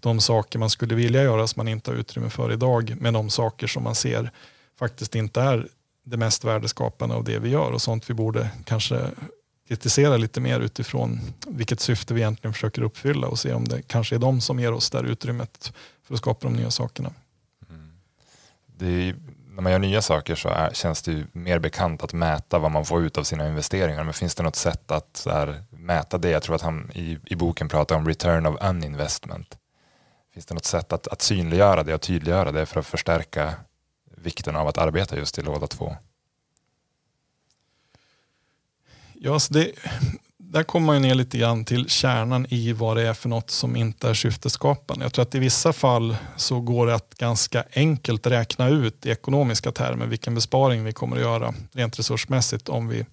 de 0.00 0.20
saker 0.20 0.58
man 0.58 0.70
skulle 0.70 0.94
vilja 0.94 1.22
göra 1.22 1.46
som 1.46 1.60
man 1.60 1.68
inte 1.68 1.90
har 1.90 1.96
utrymme 1.96 2.30
för 2.30 2.52
idag 2.52 2.96
med 3.00 3.14
de 3.14 3.30
saker 3.30 3.66
som 3.66 3.82
man 3.82 3.94
ser 3.94 4.30
faktiskt 4.78 5.14
inte 5.14 5.40
är 5.40 5.68
det 6.04 6.16
mest 6.16 6.44
värdeskapande 6.44 7.14
av 7.14 7.24
det 7.24 7.38
vi 7.38 7.48
gör 7.48 7.72
och 7.72 7.82
sånt 7.82 8.10
vi 8.10 8.14
borde 8.14 8.50
kanske 8.64 9.00
kritisera 9.68 10.16
lite 10.16 10.40
mer 10.40 10.60
utifrån 10.60 11.20
vilket 11.46 11.80
syfte 11.80 12.14
vi 12.14 12.20
egentligen 12.20 12.54
försöker 12.54 12.82
uppfylla 12.82 13.28
och 13.28 13.38
se 13.38 13.52
om 13.52 13.64
det 13.64 13.82
kanske 13.82 14.14
är 14.14 14.18
de 14.18 14.40
som 14.40 14.60
ger 14.60 14.72
oss 14.72 14.90
det 14.90 15.00
utrymmet 15.00 15.72
för 16.04 16.14
att 16.14 16.20
skapa 16.20 16.46
de 16.48 16.52
nya 16.56 16.70
sakerna. 16.70 17.12
Mm. 17.70 17.90
Är, 18.80 19.16
när 19.54 19.62
man 19.62 19.72
gör 19.72 19.78
nya 19.78 20.02
saker 20.02 20.34
så 20.34 20.48
är, 20.48 20.70
känns 20.72 21.02
det 21.02 21.24
mer 21.32 21.58
bekant 21.58 22.02
att 22.02 22.12
mäta 22.12 22.58
vad 22.58 22.70
man 22.70 22.84
får 22.84 23.04
ut 23.04 23.18
av 23.18 23.22
sina 23.22 23.48
investeringar. 23.48 24.04
Men 24.04 24.14
finns 24.14 24.34
det 24.34 24.42
något 24.42 24.56
sätt 24.56 24.90
att 24.90 25.26
här, 25.30 25.62
mäta 25.70 26.18
det? 26.18 26.30
Jag 26.30 26.42
tror 26.42 26.54
att 26.54 26.62
han 26.62 26.90
i, 26.94 27.18
i 27.24 27.36
boken 27.36 27.68
pratar 27.68 27.96
om 27.96 28.08
return 28.08 28.46
of 28.46 28.56
uninvestment. 28.60 29.58
Finns 30.34 30.46
det 30.46 30.54
något 30.54 30.64
sätt 30.64 30.92
att, 30.92 31.08
att 31.08 31.22
synliggöra 31.22 31.82
det 31.82 31.94
och 31.94 32.00
tydliggöra 32.00 32.52
det 32.52 32.66
för 32.66 32.80
att 32.80 32.86
förstärka 32.86 33.54
vikten 34.16 34.56
av 34.56 34.68
att 34.68 34.78
arbeta 34.78 35.16
just 35.16 35.38
i 35.38 35.42
låda 35.42 35.66
två? 35.66 35.96
Ja, 39.20 39.38
så 39.38 39.54
det, 39.54 39.72
där 40.38 40.62
kommer 40.62 40.86
man 40.86 41.02
ner 41.02 41.14
lite 41.14 41.38
grann 41.38 41.64
till 41.64 41.88
kärnan 41.88 42.46
i 42.50 42.72
vad 42.72 42.96
det 42.96 43.08
är 43.08 43.14
för 43.14 43.28
något 43.28 43.50
som 43.50 43.76
inte 43.76 44.08
är 44.08 44.14
syfteskapande. 44.14 45.04
Jag 45.04 45.12
tror 45.12 45.22
att 45.22 45.34
i 45.34 45.38
vissa 45.38 45.72
fall 45.72 46.16
så 46.36 46.60
går 46.60 46.86
det 46.86 46.94
att 46.94 47.14
ganska 47.14 47.64
enkelt 47.72 48.26
räkna 48.26 48.68
ut 48.68 49.06
i 49.06 49.10
ekonomiska 49.10 49.72
termer 49.72 50.06
vilken 50.06 50.34
besparing 50.34 50.84
vi 50.84 50.92
kommer 50.92 51.16
att 51.16 51.22
göra 51.22 51.54
rent 51.72 51.98
resursmässigt 51.98 52.68
om 52.68 52.88
vi 52.88 53.06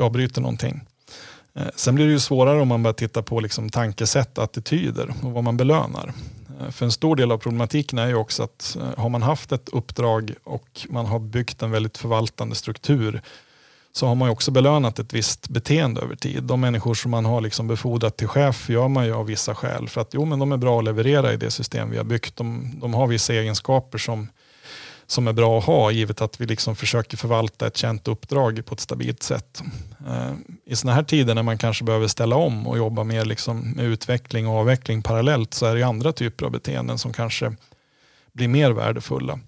avbryter 0.00 0.40
någonting. 0.40 0.80
Eh, 1.54 1.66
sen 1.74 1.94
blir 1.94 2.06
det 2.06 2.12
ju 2.12 2.20
svårare 2.20 2.60
om 2.60 2.68
man 2.68 2.82
börjar 2.82 2.94
titta 2.94 3.22
på 3.22 3.40
liksom 3.40 3.70
tankesätt, 3.70 4.38
attityder 4.38 5.14
och 5.22 5.32
vad 5.32 5.44
man 5.44 5.56
belönar. 5.56 6.12
Eh, 6.60 6.70
för 6.70 6.84
en 6.84 6.92
stor 6.92 7.16
del 7.16 7.32
av 7.32 7.38
problematiken 7.38 7.98
är 7.98 8.08
ju 8.08 8.14
också 8.14 8.42
att 8.42 8.76
eh, 8.80 9.02
har 9.02 9.08
man 9.08 9.22
haft 9.22 9.52
ett 9.52 9.68
uppdrag 9.68 10.34
och 10.44 10.86
man 10.90 11.06
har 11.06 11.18
byggt 11.18 11.62
en 11.62 11.70
väldigt 11.70 11.98
förvaltande 11.98 12.54
struktur 12.54 13.22
så 13.92 14.06
har 14.06 14.14
man 14.14 14.28
ju 14.28 14.32
också 14.32 14.50
belönat 14.50 14.98
ett 14.98 15.12
visst 15.12 15.48
beteende 15.48 16.00
över 16.00 16.16
tid. 16.16 16.42
De 16.42 16.60
människor 16.60 16.94
som 16.94 17.10
man 17.10 17.24
har 17.24 17.40
liksom 17.40 17.68
befordrat 17.68 18.16
till 18.16 18.28
chef 18.28 18.68
gör 18.68 18.88
man 18.88 19.06
ju 19.06 19.14
av 19.14 19.26
vissa 19.26 19.54
skäl 19.54 19.88
för 19.88 20.00
att 20.00 20.14
jo, 20.14 20.24
men 20.24 20.38
de 20.38 20.52
är 20.52 20.56
bra 20.56 20.78
att 20.78 20.84
leverera 20.84 21.32
i 21.32 21.36
det 21.36 21.50
system 21.50 21.90
vi 21.90 21.96
har 21.96 22.04
byggt. 22.04 22.36
De, 22.36 22.72
de 22.80 22.94
har 22.94 23.06
vissa 23.06 23.34
egenskaper 23.34 23.98
som, 23.98 24.28
som 25.06 25.28
är 25.28 25.32
bra 25.32 25.58
att 25.58 25.64
ha 25.64 25.90
givet 25.90 26.20
att 26.20 26.40
vi 26.40 26.46
liksom 26.46 26.76
försöker 26.76 27.16
förvalta 27.16 27.66
ett 27.66 27.76
känt 27.76 28.08
uppdrag 28.08 28.66
på 28.66 28.74
ett 28.74 28.80
stabilt 28.80 29.22
sätt. 29.22 29.62
Eh, 30.08 30.32
I 30.64 30.76
sådana 30.76 30.94
här 30.94 31.02
tider 31.02 31.34
när 31.34 31.42
man 31.42 31.58
kanske 31.58 31.84
behöver 31.84 32.06
ställa 32.06 32.36
om 32.36 32.66
och 32.66 32.78
jobba 32.78 33.04
mer 33.04 33.24
liksom 33.24 33.70
med 33.70 33.84
utveckling 33.84 34.48
och 34.48 34.54
avveckling 34.54 35.02
parallellt 35.02 35.54
så 35.54 35.66
är 35.66 35.76
det 35.76 35.82
andra 35.82 36.12
typer 36.12 36.46
av 36.46 36.52
beteenden 36.52 36.98
som 36.98 37.12
kanske 37.12 37.52
blir 38.32 38.48
mer 38.48 38.70
värdefulla. 38.70 39.38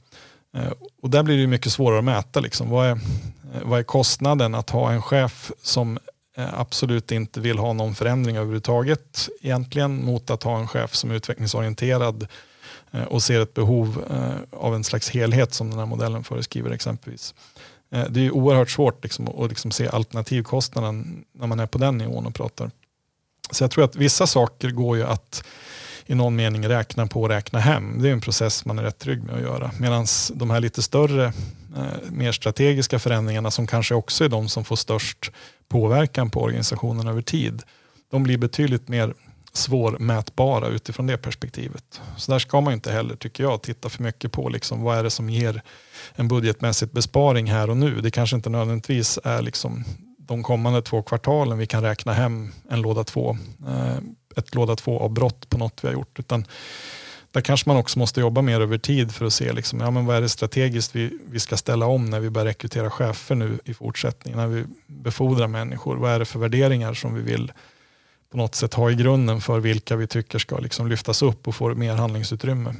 Eh, 0.56 0.72
och 1.02 1.10
där 1.10 1.22
blir 1.22 1.38
det 1.38 1.46
mycket 1.46 1.72
svårare 1.72 1.98
att 1.98 2.04
mäta. 2.04 2.40
Liksom. 2.40 2.70
Vad, 2.70 2.86
är, 2.86 2.92
eh, 2.92 3.62
vad 3.62 3.78
är 3.78 3.82
kostnaden 3.82 4.54
att 4.54 4.70
ha 4.70 4.92
en 4.92 5.02
chef 5.02 5.52
som 5.62 5.98
eh, 6.36 6.60
absolut 6.60 7.12
inte 7.12 7.40
vill 7.40 7.58
ha 7.58 7.72
någon 7.72 7.94
förändring 7.94 8.36
överhuvudtaget 8.36 9.28
egentligen 9.40 10.04
mot 10.04 10.30
att 10.30 10.42
ha 10.42 10.58
en 10.58 10.68
chef 10.68 10.94
som 10.94 11.10
är 11.10 11.14
utvecklingsorienterad 11.14 12.26
och 13.08 13.22
ser 13.22 13.40
ett 13.40 13.54
behov 13.54 14.04
av 14.52 14.74
en 14.74 14.84
slags 14.84 15.10
helhet 15.10 15.54
som 15.54 15.70
den 15.70 15.78
här 15.78 15.86
modellen 15.86 16.24
föreskriver 16.24 16.70
exempelvis. 16.70 17.34
Det 18.08 18.26
är 18.26 18.30
oerhört 18.30 18.70
svårt 18.70 19.02
liksom 19.02 19.28
att 19.28 19.48
liksom 19.48 19.70
se 19.70 19.88
alternativkostnaden 19.88 21.24
när 21.32 21.46
man 21.46 21.60
är 21.60 21.66
på 21.66 21.78
den 21.78 21.98
nivån 21.98 22.26
och 22.26 22.34
pratar. 22.34 22.70
Så 23.50 23.64
jag 23.64 23.70
tror 23.70 23.84
att 23.84 23.96
vissa 23.96 24.26
saker 24.26 24.70
går 24.70 24.96
ju 24.96 25.04
att 25.04 25.44
i 26.10 26.14
någon 26.14 26.36
mening 26.36 26.68
räkna 26.68 27.06
på 27.06 27.22
och 27.22 27.28
räkna 27.28 27.58
hem. 27.58 28.02
Det 28.02 28.08
är 28.08 28.12
en 28.12 28.20
process 28.20 28.64
man 28.64 28.78
är 28.78 28.82
rätt 28.82 28.98
trygg 28.98 29.22
med 29.22 29.34
att 29.34 29.40
göra. 29.40 29.70
Medan 29.78 30.06
de 30.34 30.50
här 30.50 30.60
lite 30.60 30.82
större, 30.82 31.24
eh, 31.76 32.10
mer 32.10 32.32
strategiska 32.32 32.98
förändringarna 32.98 33.50
som 33.50 33.66
kanske 33.66 33.94
också 33.94 34.24
är 34.24 34.28
de 34.28 34.48
som 34.48 34.64
får 34.64 34.76
störst 34.76 35.32
påverkan 35.68 36.30
på 36.30 36.42
organisationen 36.42 37.08
över 37.08 37.22
tid, 37.22 37.62
de 38.10 38.22
blir 38.22 38.38
betydligt 38.38 38.88
mer 38.88 39.14
svårmätbara 39.52 40.68
utifrån 40.68 41.06
det 41.06 41.16
perspektivet. 41.16 42.00
Så 42.16 42.32
där 42.32 42.38
ska 42.38 42.60
man 42.60 42.72
inte 42.72 42.92
heller, 42.92 43.16
tycker 43.16 43.44
jag, 43.44 43.62
titta 43.62 43.88
för 43.88 44.02
mycket 44.02 44.32
på 44.32 44.48
liksom, 44.48 44.82
vad 44.82 44.98
är 44.98 45.02
det 45.02 45.10
som 45.10 45.30
ger 45.30 45.62
en 46.14 46.28
budgetmässigt 46.28 46.92
besparing 46.92 47.50
här 47.50 47.70
och 47.70 47.76
nu. 47.76 48.00
Det 48.00 48.10
kanske 48.10 48.36
inte 48.36 48.50
nödvändigtvis 48.50 49.18
är 49.24 49.42
liksom 49.42 49.84
de 50.18 50.42
kommande 50.42 50.82
två 50.82 51.02
kvartalen 51.02 51.58
vi 51.58 51.66
kan 51.66 51.82
räkna 51.82 52.12
hem 52.12 52.52
en 52.70 52.80
låda 52.80 53.04
två 53.04 53.36
eh, 53.68 53.98
ett 54.36 54.54
låda 54.54 54.76
två 54.76 55.00
avbrott 55.00 55.48
på 55.48 55.58
något 55.58 55.84
vi 55.84 55.88
har 55.88 55.92
gjort. 55.92 56.18
Utan 56.18 56.46
där 57.30 57.40
kanske 57.40 57.68
man 57.68 57.76
också 57.76 57.98
måste 57.98 58.20
jobba 58.20 58.42
mer 58.42 58.60
över 58.60 58.78
tid 58.78 59.14
för 59.14 59.26
att 59.26 59.32
se 59.32 59.52
liksom, 59.52 59.80
ja, 59.80 59.90
men 59.90 60.06
vad 60.06 60.16
är 60.16 60.20
det 60.20 60.28
strategiskt 60.28 60.96
vi, 60.96 61.18
vi 61.30 61.40
ska 61.40 61.56
ställa 61.56 61.86
om 61.86 62.10
när 62.10 62.20
vi 62.20 62.30
börjar 62.30 62.46
rekrytera 62.46 62.90
chefer 62.90 63.34
nu 63.34 63.58
i 63.64 63.74
fortsättningen. 63.74 64.38
När 64.38 64.46
vi 64.46 64.64
befordrar 64.86 65.46
människor. 65.46 65.96
Vad 65.96 66.10
är 66.10 66.18
det 66.18 66.24
för 66.24 66.38
värderingar 66.38 66.94
som 66.94 67.14
vi 67.14 67.22
vill 67.22 67.52
på 68.30 68.36
något 68.36 68.54
sätt 68.54 68.74
ha 68.74 68.90
i 68.90 68.94
grunden 68.94 69.40
för 69.40 69.60
vilka 69.60 69.96
vi 69.96 70.06
tycker 70.06 70.38
ska 70.38 70.58
liksom 70.58 70.88
lyftas 70.88 71.22
upp 71.22 71.48
och 71.48 71.54
få 71.54 71.74
mer 71.74 71.94
handlingsutrymme. 71.94 72.74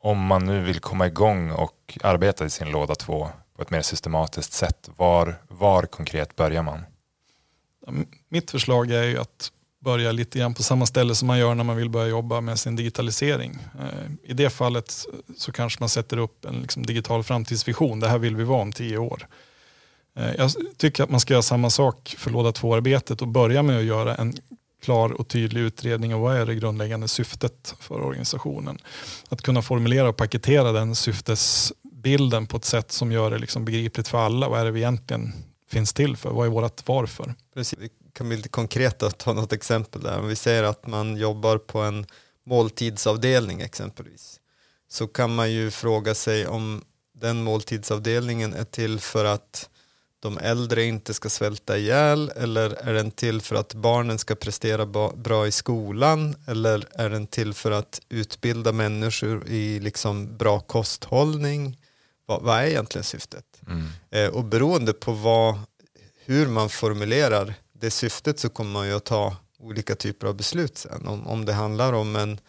Om 0.00 0.18
man 0.18 0.44
nu 0.44 0.64
vill 0.64 0.80
komma 0.80 1.06
igång 1.06 1.50
och 1.50 1.98
arbeta 2.02 2.44
i 2.44 2.50
sin 2.50 2.70
låda 2.70 2.94
två 2.94 3.28
på 3.56 3.62
ett 3.62 3.70
mer 3.70 3.82
systematiskt 3.82 4.52
sätt, 4.52 4.90
var, 4.96 5.34
var 5.48 5.82
konkret 5.82 6.36
börjar 6.36 6.62
man? 6.62 6.84
Mitt 8.28 8.50
förslag 8.50 8.90
är 8.90 9.02
ju 9.02 9.18
att 9.18 9.52
börja 9.84 10.12
lite 10.12 10.38
grann 10.38 10.54
på 10.54 10.62
samma 10.62 10.86
ställe 10.86 11.14
som 11.14 11.28
man 11.28 11.38
gör 11.38 11.54
när 11.54 11.64
man 11.64 11.76
vill 11.76 11.90
börja 11.90 12.08
jobba 12.08 12.40
med 12.40 12.58
sin 12.58 12.76
digitalisering. 12.76 13.58
Eh, 13.78 14.30
I 14.30 14.32
det 14.32 14.50
fallet 14.50 15.06
så 15.36 15.52
kanske 15.52 15.82
man 15.82 15.88
sätter 15.88 16.16
upp 16.16 16.44
en 16.44 16.62
liksom 16.62 16.86
digital 16.86 17.24
framtidsvision. 17.24 18.00
Det 18.00 18.08
här 18.08 18.18
vill 18.18 18.36
vi 18.36 18.44
vara 18.44 18.62
om 18.62 18.72
tio 18.72 18.98
år. 18.98 19.26
Eh, 20.18 20.34
jag 20.38 20.50
tycker 20.76 21.02
att 21.02 21.10
man 21.10 21.20
ska 21.20 21.34
göra 21.34 21.42
samma 21.42 21.70
sak 21.70 22.14
för 22.18 22.30
låda 22.30 22.52
två-arbetet 22.52 23.22
och 23.22 23.28
börja 23.28 23.62
med 23.62 23.78
att 23.78 23.84
göra 23.84 24.14
en 24.14 24.34
klar 24.82 25.10
och 25.10 25.28
tydlig 25.28 25.60
utredning 25.60 26.14
av 26.14 26.20
vad 26.20 26.36
är 26.36 26.46
det 26.46 26.54
grundläggande 26.54 27.08
syftet 27.08 27.74
för 27.80 28.00
organisationen. 28.00 28.78
Att 29.28 29.42
kunna 29.42 29.62
formulera 29.62 30.08
och 30.08 30.16
paketera 30.16 30.72
den 30.72 30.94
syftesbilden 30.94 32.46
på 32.46 32.56
ett 32.56 32.64
sätt 32.64 32.92
som 32.92 33.12
gör 33.12 33.30
det 33.30 33.38
liksom 33.38 33.64
begripligt 33.64 34.08
för 34.08 34.18
alla. 34.18 34.48
Vad 34.48 34.60
är 34.60 34.64
det 34.64 34.70
vi 34.70 34.80
egentligen 34.80 35.32
finns 35.68 35.92
till 35.92 36.16
för? 36.16 36.30
Vad 36.30 36.46
är 36.46 36.50
vårt 36.50 36.88
varför? 36.88 37.34
Precis 37.54 37.78
kan 38.12 38.28
bli 38.28 38.36
lite 38.36 38.48
konkret 38.48 39.02
och 39.02 39.18
ta 39.18 39.32
något 39.32 39.52
exempel 39.52 40.02
där. 40.02 40.18
Om 40.18 40.28
vi 40.28 40.36
säger 40.36 40.62
att 40.62 40.86
man 40.86 41.16
jobbar 41.16 41.58
på 41.58 41.80
en 41.80 42.06
måltidsavdelning 42.44 43.60
exempelvis 43.60 44.40
så 44.88 45.06
kan 45.06 45.34
man 45.34 45.52
ju 45.52 45.70
fråga 45.70 46.14
sig 46.14 46.46
om 46.46 46.84
den 47.14 47.42
måltidsavdelningen 47.42 48.54
är 48.54 48.64
till 48.64 49.00
för 49.00 49.24
att 49.24 49.70
de 50.20 50.38
äldre 50.38 50.84
inte 50.84 51.14
ska 51.14 51.28
svälta 51.28 51.78
ihjäl 51.78 52.32
eller 52.36 52.70
är 52.70 52.94
den 52.94 53.10
till 53.10 53.40
för 53.40 53.56
att 53.56 53.74
barnen 53.74 54.18
ska 54.18 54.34
prestera 54.34 54.86
bra 55.16 55.46
i 55.46 55.52
skolan 55.52 56.36
eller 56.46 56.88
är 56.92 57.10
den 57.10 57.26
till 57.26 57.54
för 57.54 57.70
att 57.70 58.00
utbilda 58.08 58.72
människor 58.72 59.48
i 59.48 59.80
liksom 59.80 60.36
bra 60.36 60.60
kosthållning? 60.60 61.78
Vad, 62.26 62.42
vad 62.42 62.58
är 62.58 62.66
egentligen 62.66 63.04
syftet? 63.04 63.60
Mm. 63.66 63.86
Eh, 64.10 64.34
och 64.34 64.44
beroende 64.44 64.92
på 64.92 65.12
vad, 65.12 65.58
hur 66.24 66.48
man 66.48 66.68
formulerar 66.68 67.54
det 67.72 67.90
syftet 67.90 68.38
så 68.38 68.48
kommer 68.48 68.70
man 68.70 68.86
ju 68.86 68.96
att 68.96 69.04
ta 69.04 69.36
olika 69.58 69.94
typer 69.94 70.26
av 70.26 70.36
beslut 70.36 70.78
sen. 70.78 71.06
Om, 71.06 71.26
om 71.26 71.44
det 71.44 71.52
handlar 71.52 71.92
om 71.92 72.16
en 72.16 72.40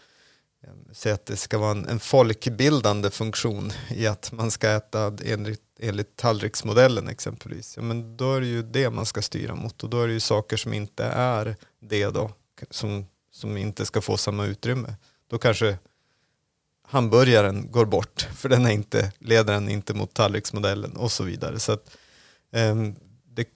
säg 0.91 1.11
att 1.11 1.25
det 1.25 1.37
ska 1.37 1.57
vara 1.57 1.71
en, 1.71 1.85
en 1.85 1.99
folkbildande 1.99 3.09
funktion 3.09 3.71
i 3.89 4.07
att 4.07 4.31
man 4.31 4.51
ska 4.51 4.69
äta 4.69 5.13
enligt, 5.25 5.61
enligt 5.79 6.15
tallriksmodellen 6.15 7.07
exempelvis. 7.07 7.77
Ja, 7.77 7.81
men 7.83 8.17
då 8.17 8.33
är 8.33 8.41
det 8.41 8.47
ju 8.47 8.63
det 8.63 8.89
man 8.89 9.05
ska 9.05 9.21
styra 9.21 9.55
mot 9.55 9.83
och 9.83 9.89
då 9.89 10.01
är 10.01 10.07
det 10.07 10.13
ju 10.13 10.19
saker 10.19 10.57
som 10.57 10.73
inte 10.73 11.03
är 11.05 11.55
det 11.79 12.05
då 12.05 12.31
som, 12.69 13.05
som 13.31 13.57
inte 13.57 13.85
ska 13.85 14.01
få 14.01 14.17
samma 14.17 14.45
utrymme. 14.45 14.95
Då 15.29 15.37
kanske 15.37 15.77
hamburgaren 16.87 17.71
går 17.71 17.85
bort 17.85 18.27
för 18.35 18.49
den 18.49 18.65
är 18.65 18.71
inte, 18.71 19.11
leder 19.19 19.53
den 19.53 19.69
inte 19.69 19.93
mot 19.93 20.13
tallriksmodellen 20.13 20.95
och 20.95 21.11
så 21.11 21.23
vidare. 21.23 21.59
Så 21.59 21.71
att, 21.71 21.97
um, 22.51 22.95
det, 23.25 23.47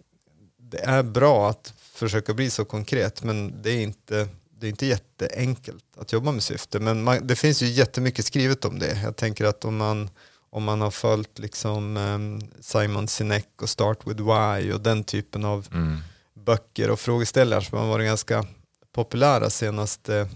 det 0.58 0.80
är 0.80 1.04
bra 1.04 1.50
att 1.50 1.74
försöka 1.78 2.34
bli 2.34 2.50
så 2.50 2.66
konkret 2.66 3.24
men 3.24 3.62
det 3.62 3.72
är 3.72 3.82
inte 3.82 4.28
det 4.62 4.68
är 4.68 4.70
inte 4.70 4.86
jätteenkelt 4.86 5.84
att 5.98 6.14
jobba 6.14 6.32
med 6.32 6.44
syfte, 6.44 6.80
men 6.80 7.04
man, 7.04 7.28
det 7.28 7.36
finns 7.36 7.62
ju 7.62 7.66
jättemycket 7.66 8.26
skrivet 8.26 8.66
om 8.66 8.80
det. 8.80 9.00
Jag 9.04 9.16
tänker 9.16 9.46
att 9.46 9.66
om 9.66 9.78
man, 9.78 10.10
om 10.50 10.64
man 10.64 10.82
har 10.82 10.92
följt 10.92 11.40
liksom, 11.40 11.98
um, 11.98 12.42
Simon 12.60 13.08
Sinek 13.08 13.48
och 13.62 13.70
Start 13.70 14.08
with 14.08 14.24
Why 14.24 14.72
och 14.72 14.82
den 14.82 15.04
typen 15.04 15.46
av 15.46 15.68
mm. 15.74 15.98
böcker 16.34 16.90
och 16.90 17.00
frågeställningar 17.00 17.62
som 17.62 17.78
har 17.78 17.88
varit 17.88 18.06
ganska 18.06 18.46
populära 18.94 19.50
senaste 19.50 20.30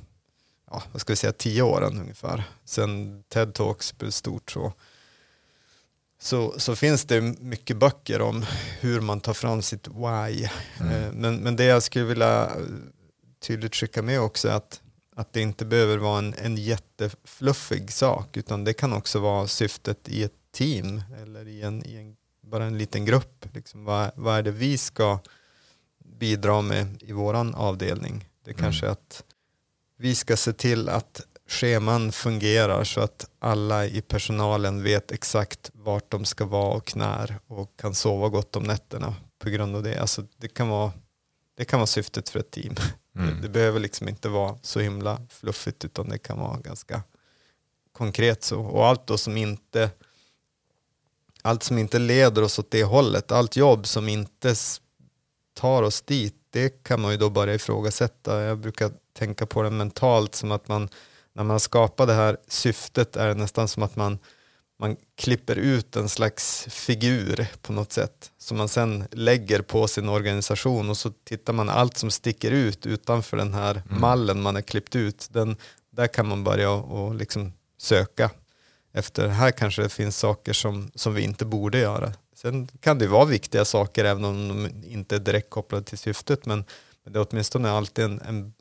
ja, 0.71 0.83
vad 0.91 1.01
ska 1.01 1.13
vi 1.13 1.17
säga, 1.17 1.33
tio 1.33 1.61
åren 1.61 1.99
ungefär, 1.99 2.43
sen 2.65 3.23
TED 3.29 3.53
Talks 3.53 3.97
blev 3.97 4.11
stort. 4.11 4.51
Så, 4.51 4.73
så, 6.19 6.53
så 6.57 6.75
finns 6.75 7.05
det 7.05 7.21
mycket 7.21 7.77
böcker 7.77 8.21
om 8.21 8.45
hur 8.79 9.01
man 9.01 9.21
tar 9.21 9.33
fram 9.33 9.61
sitt 9.61 9.87
why. 9.87 10.49
Mm. 10.79 10.91
Eh, 10.91 11.11
men, 11.11 11.37
men 11.37 11.55
det 11.55 11.63
jag 11.63 11.83
skulle 11.83 12.05
vilja 12.05 12.51
tydligt 13.39 13.75
skicka 13.75 14.01
med 14.01 14.21
också 14.21 14.49
att, 14.49 14.81
att 15.15 15.33
det 15.33 15.41
inte 15.41 15.65
behöver 15.65 15.97
vara 15.97 16.19
en, 16.19 16.33
en 16.33 16.57
jättefluffig 16.57 17.91
sak 17.91 18.37
utan 18.37 18.63
det 18.63 18.73
kan 18.73 18.93
också 18.93 19.19
vara 19.19 19.47
syftet 19.47 20.09
i 20.09 20.23
ett 20.23 20.51
team 20.51 21.01
eller 21.21 21.47
i 21.47 21.61
en, 21.61 21.85
i 21.85 21.95
en 21.95 22.15
bara 22.41 22.65
en 22.65 22.77
liten 22.77 23.05
grupp. 23.05 23.45
Liksom, 23.53 23.85
vad, 23.85 24.11
vad 24.15 24.37
är 24.37 24.43
det 24.43 24.51
vi 24.51 24.77
ska 24.77 25.19
bidra 26.19 26.61
med 26.61 27.03
i 27.03 27.11
våran 27.11 27.55
avdelning? 27.55 28.29
Det 28.43 28.51
är 28.51 28.53
mm. 28.53 28.63
kanske 28.63 28.89
att 28.89 29.23
vi 29.97 30.15
ska 30.15 30.37
se 30.37 30.53
till 30.53 30.89
att 30.89 31.21
scheman 31.47 32.11
fungerar 32.11 32.83
så 32.83 33.01
att 33.01 33.29
alla 33.39 33.85
i 33.85 34.01
personalen 34.01 34.83
vet 34.83 35.11
exakt 35.11 35.71
vart 35.73 36.11
de 36.11 36.25
ska 36.25 36.45
vara 36.45 36.73
och 36.73 36.95
när 36.95 37.39
och 37.47 37.77
kan 37.77 37.95
sova 37.95 38.29
gott 38.29 38.55
om 38.55 38.63
nätterna 38.63 39.15
på 39.39 39.49
grund 39.49 39.75
av 39.75 39.83
det. 39.83 39.99
Alltså 39.99 40.23
det, 40.37 40.47
kan 40.47 40.69
vara, 40.69 40.91
det 41.57 41.65
kan 41.65 41.79
vara 41.79 41.87
syftet 41.87 42.29
för 42.29 42.39
ett 42.39 42.51
team. 42.51 42.75
Mm. 43.15 43.35
Det, 43.35 43.41
det, 43.41 43.49
behöver 43.49 43.79
liksom 43.79 44.09
inte 44.09 44.29
vara 44.29 44.57
så 44.61 44.79
himla 44.79 45.21
fluffigt 45.29 45.85
utan 45.85 46.09
det 46.09 46.17
kan 46.17 46.39
vara 46.39 46.59
ganska 46.59 47.03
konkret 47.91 48.43
så. 48.43 48.61
Och 48.61 48.85
allt 48.85 49.07
då 49.07 49.17
som 49.17 49.37
inte 49.37 49.91
allt 51.41 51.63
som 51.63 51.77
inte 51.77 51.99
leder 51.99 52.41
oss 52.41 52.59
åt 52.59 52.71
det 52.71 52.83
hållet, 52.83 53.31
allt 53.31 53.55
jobb 53.55 53.87
som 53.87 54.09
inte 54.09 54.55
tar 55.53 55.83
oss 55.83 56.01
dit, 56.01 56.35
det 56.49 56.83
kan 56.83 57.01
man 57.01 57.11
ju 57.11 57.17
då 57.17 57.29
börja 57.29 57.53
ifrågasätta. 57.53 58.41
Jag 58.41 58.57
brukar 58.57 58.91
tänka 59.17 59.45
på 59.45 59.63
det 59.63 59.69
mentalt 59.69 60.35
som 60.35 60.51
att 60.51 60.67
man, 60.67 60.89
när 61.33 61.43
man 61.43 61.59
skapar 61.59 62.07
det 62.07 62.13
här 62.13 62.37
syftet 62.47 63.15
är 63.15 63.27
det 63.27 63.33
nästan 63.33 63.67
som 63.67 63.83
att 63.83 63.95
man 63.95 64.19
man 64.77 64.95
klipper 65.15 65.55
ut 65.55 65.95
en 65.95 66.09
slags 66.09 66.65
figur 66.69 67.47
på 67.61 67.73
något 67.73 67.91
sätt 67.91 68.31
som 68.37 68.57
man 68.57 68.69
sen 68.69 69.07
lägger 69.11 69.61
på 69.61 69.87
sin 69.87 70.09
organisation 70.09 70.89
och 70.89 70.97
så 70.97 71.11
tittar 71.23 71.53
man 71.53 71.69
allt 71.69 71.97
som 71.97 72.11
sticker 72.11 72.51
ut 72.51 72.85
utanför 72.85 73.37
den 73.37 73.53
här 73.53 73.71
mm. 73.71 74.01
mallen 74.01 74.41
man 74.41 74.55
har 74.55 74.61
klippt 74.61 74.95
ut. 74.95 75.27
Den, 75.31 75.57
där 75.89 76.07
kan 76.07 76.27
man 76.27 76.43
börja 76.43 76.71
och 76.71 77.15
liksom 77.15 77.53
söka 77.77 78.31
efter. 78.93 79.27
Här 79.27 79.51
kanske 79.51 79.81
det 79.81 79.89
finns 79.89 80.17
saker 80.17 80.53
som, 80.53 80.91
som 80.95 81.13
vi 81.13 81.21
inte 81.21 81.45
borde 81.45 81.79
göra. 81.79 82.13
Sen 82.35 82.67
kan 82.79 82.99
det 82.99 83.07
vara 83.07 83.25
viktiga 83.25 83.65
saker 83.65 84.05
även 84.05 84.25
om 84.25 84.47
de 84.47 84.69
inte 84.87 85.15
är 85.15 85.19
direkt 85.19 85.49
kopplade 85.49 85.83
till 85.83 85.97
syftet 85.97 86.45
men, 86.45 86.65
men 87.03 87.13
det 87.13 87.19
är 87.19 87.27
åtminstone 87.29 87.71
alltid 87.71 88.05
en, 88.05 88.21
en, 88.21 88.53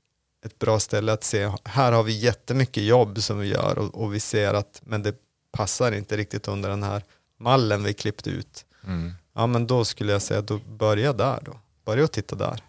ett 0.45 0.59
bra 0.59 0.81
ställe 0.81 1.13
att 1.13 1.25
se. 1.25 1.51
Här 1.65 1.93
har 1.93 2.03
vi 2.03 2.19
jättemycket 2.19 2.83
jobb 2.83 3.23
som 3.23 3.39
vi 3.39 3.49
gör 3.49 3.79
och, 3.79 4.03
och 4.03 4.15
vi 4.15 4.21
ser 4.21 4.55
att 4.55 4.83
men 4.85 5.03
det 5.03 5.15
passar 5.53 5.93
inte 5.93 6.17
riktigt 6.17 6.49
under 6.49 6.69
den 6.69 6.83
här 6.83 7.03
mallen 7.39 7.83
vi 7.83 7.95
klippt 7.95 8.27
ut. 8.27 8.65
Mm. 8.87 9.13
Ja 9.35 9.47
men 9.47 9.67
då 9.67 9.85
skulle 9.85 10.13
jag 10.13 10.23
säga, 10.23 10.41
då 10.41 10.59
börja 10.59 11.13
där 11.13 11.39
då. 11.45 11.53
Börja 11.85 12.05
och 12.05 12.13
titta 12.13 12.37
där. 12.37 12.63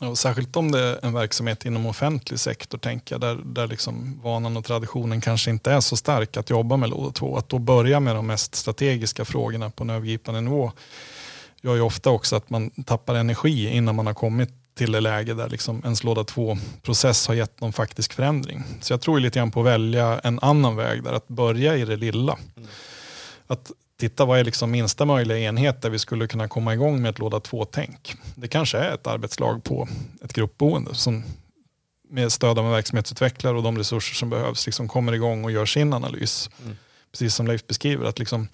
Och 0.00 0.18
särskilt 0.18 0.56
om 0.56 0.70
det 0.70 0.80
är 0.80 1.04
en 1.04 1.12
verksamhet 1.12 1.64
inom 1.64 1.86
offentlig 1.86 2.40
sektor, 2.40 2.78
tänker 2.78 3.14
jag, 3.14 3.20
där, 3.20 3.40
där 3.44 3.66
liksom 3.66 4.20
vanan 4.22 4.56
och 4.56 4.64
traditionen 4.64 5.20
kanske 5.20 5.50
inte 5.50 5.72
är 5.72 5.80
så 5.80 5.96
stark 5.96 6.36
att 6.36 6.50
jobba 6.50 6.76
med 6.76 6.88
låda 6.88 7.12
2. 7.12 7.36
Att 7.36 7.48
då 7.48 7.58
börja 7.58 8.00
med 8.00 8.14
de 8.14 8.26
mest 8.26 8.54
strategiska 8.54 9.24
frågorna 9.24 9.70
på 9.70 9.84
en 9.84 9.90
övergripande 9.90 10.40
nivå 10.40 10.72
gör 11.60 11.74
ju 11.74 11.80
ofta 11.80 12.10
också 12.10 12.36
att 12.36 12.50
man 12.50 12.70
tappar 12.70 13.14
energi 13.14 13.68
innan 13.68 13.94
man 13.94 14.06
har 14.06 14.14
kommit 14.14 14.50
till 14.74 14.92
det 14.92 15.00
läge 15.00 15.34
där 15.34 15.48
liksom 15.48 15.80
ens 15.84 16.04
låda 16.04 16.22
2-process 16.22 17.26
har 17.28 17.34
gett 17.34 17.60
någon 17.60 17.72
faktisk 17.72 18.12
förändring. 18.12 18.64
Så 18.80 18.92
jag 18.92 19.00
tror 19.00 19.20
lite 19.20 19.38
grann 19.38 19.50
på 19.50 19.60
att 19.60 19.66
välja 19.66 20.20
en 20.24 20.38
annan 20.42 20.76
väg 20.76 21.02
där, 21.02 21.12
att 21.12 21.28
börja 21.28 21.76
i 21.76 21.84
det 21.84 21.96
lilla. 21.96 22.38
Mm. 22.56 22.68
Att 23.46 23.70
titta 24.00 24.24
vad 24.24 24.38
är 24.38 24.44
liksom 24.44 24.70
minsta 24.70 25.04
möjliga 25.04 25.38
enhet 25.38 25.82
där 25.82 25.90
vi 25.90 25.98
skulle 25.98 26.26
kunna 26.26 26.48
komma 26.48 26.74
igång 26.74 27.02
med 27.02 27.10
ett 27.10 27.18
låda 27.18 27.38
2-tänk. 27.38 28.14
Det 28.34 28.48
kanske 28.48 28.78
är 28.78 28.94
ett 28.94 29.06
arbetslag 29.06 29.64
på 29.64 29.88
ett 30.22 30.32
gruppboende 30.32 30.94
som 30.94 31.24
med 32.10 32.32
stöd 32.32 32.58
av 32.58 32.64
en 32.64 32.70
verksamhetsutvecklare 32.70 33.56
och 33.56 33.62
de 33.62 33.78
resurser 33.78 34.14
som 34.14 34.30
behövs 34.30 34.66
liksom 34.66 34.88
kommer 34.88 35.12
igång 35.12 35.44
och 35.44 35.50
gör 35.50 35.66
sin 35.66 35.92
analys. 35.92 36.50
Mm. 36.64 36.76
Precis 37.10 37.34
som 37.34 37.46
Leif 37.46 37.66
beskriver, 37.66 38.06
att 38.06 38.18
liksom 38.18 38.48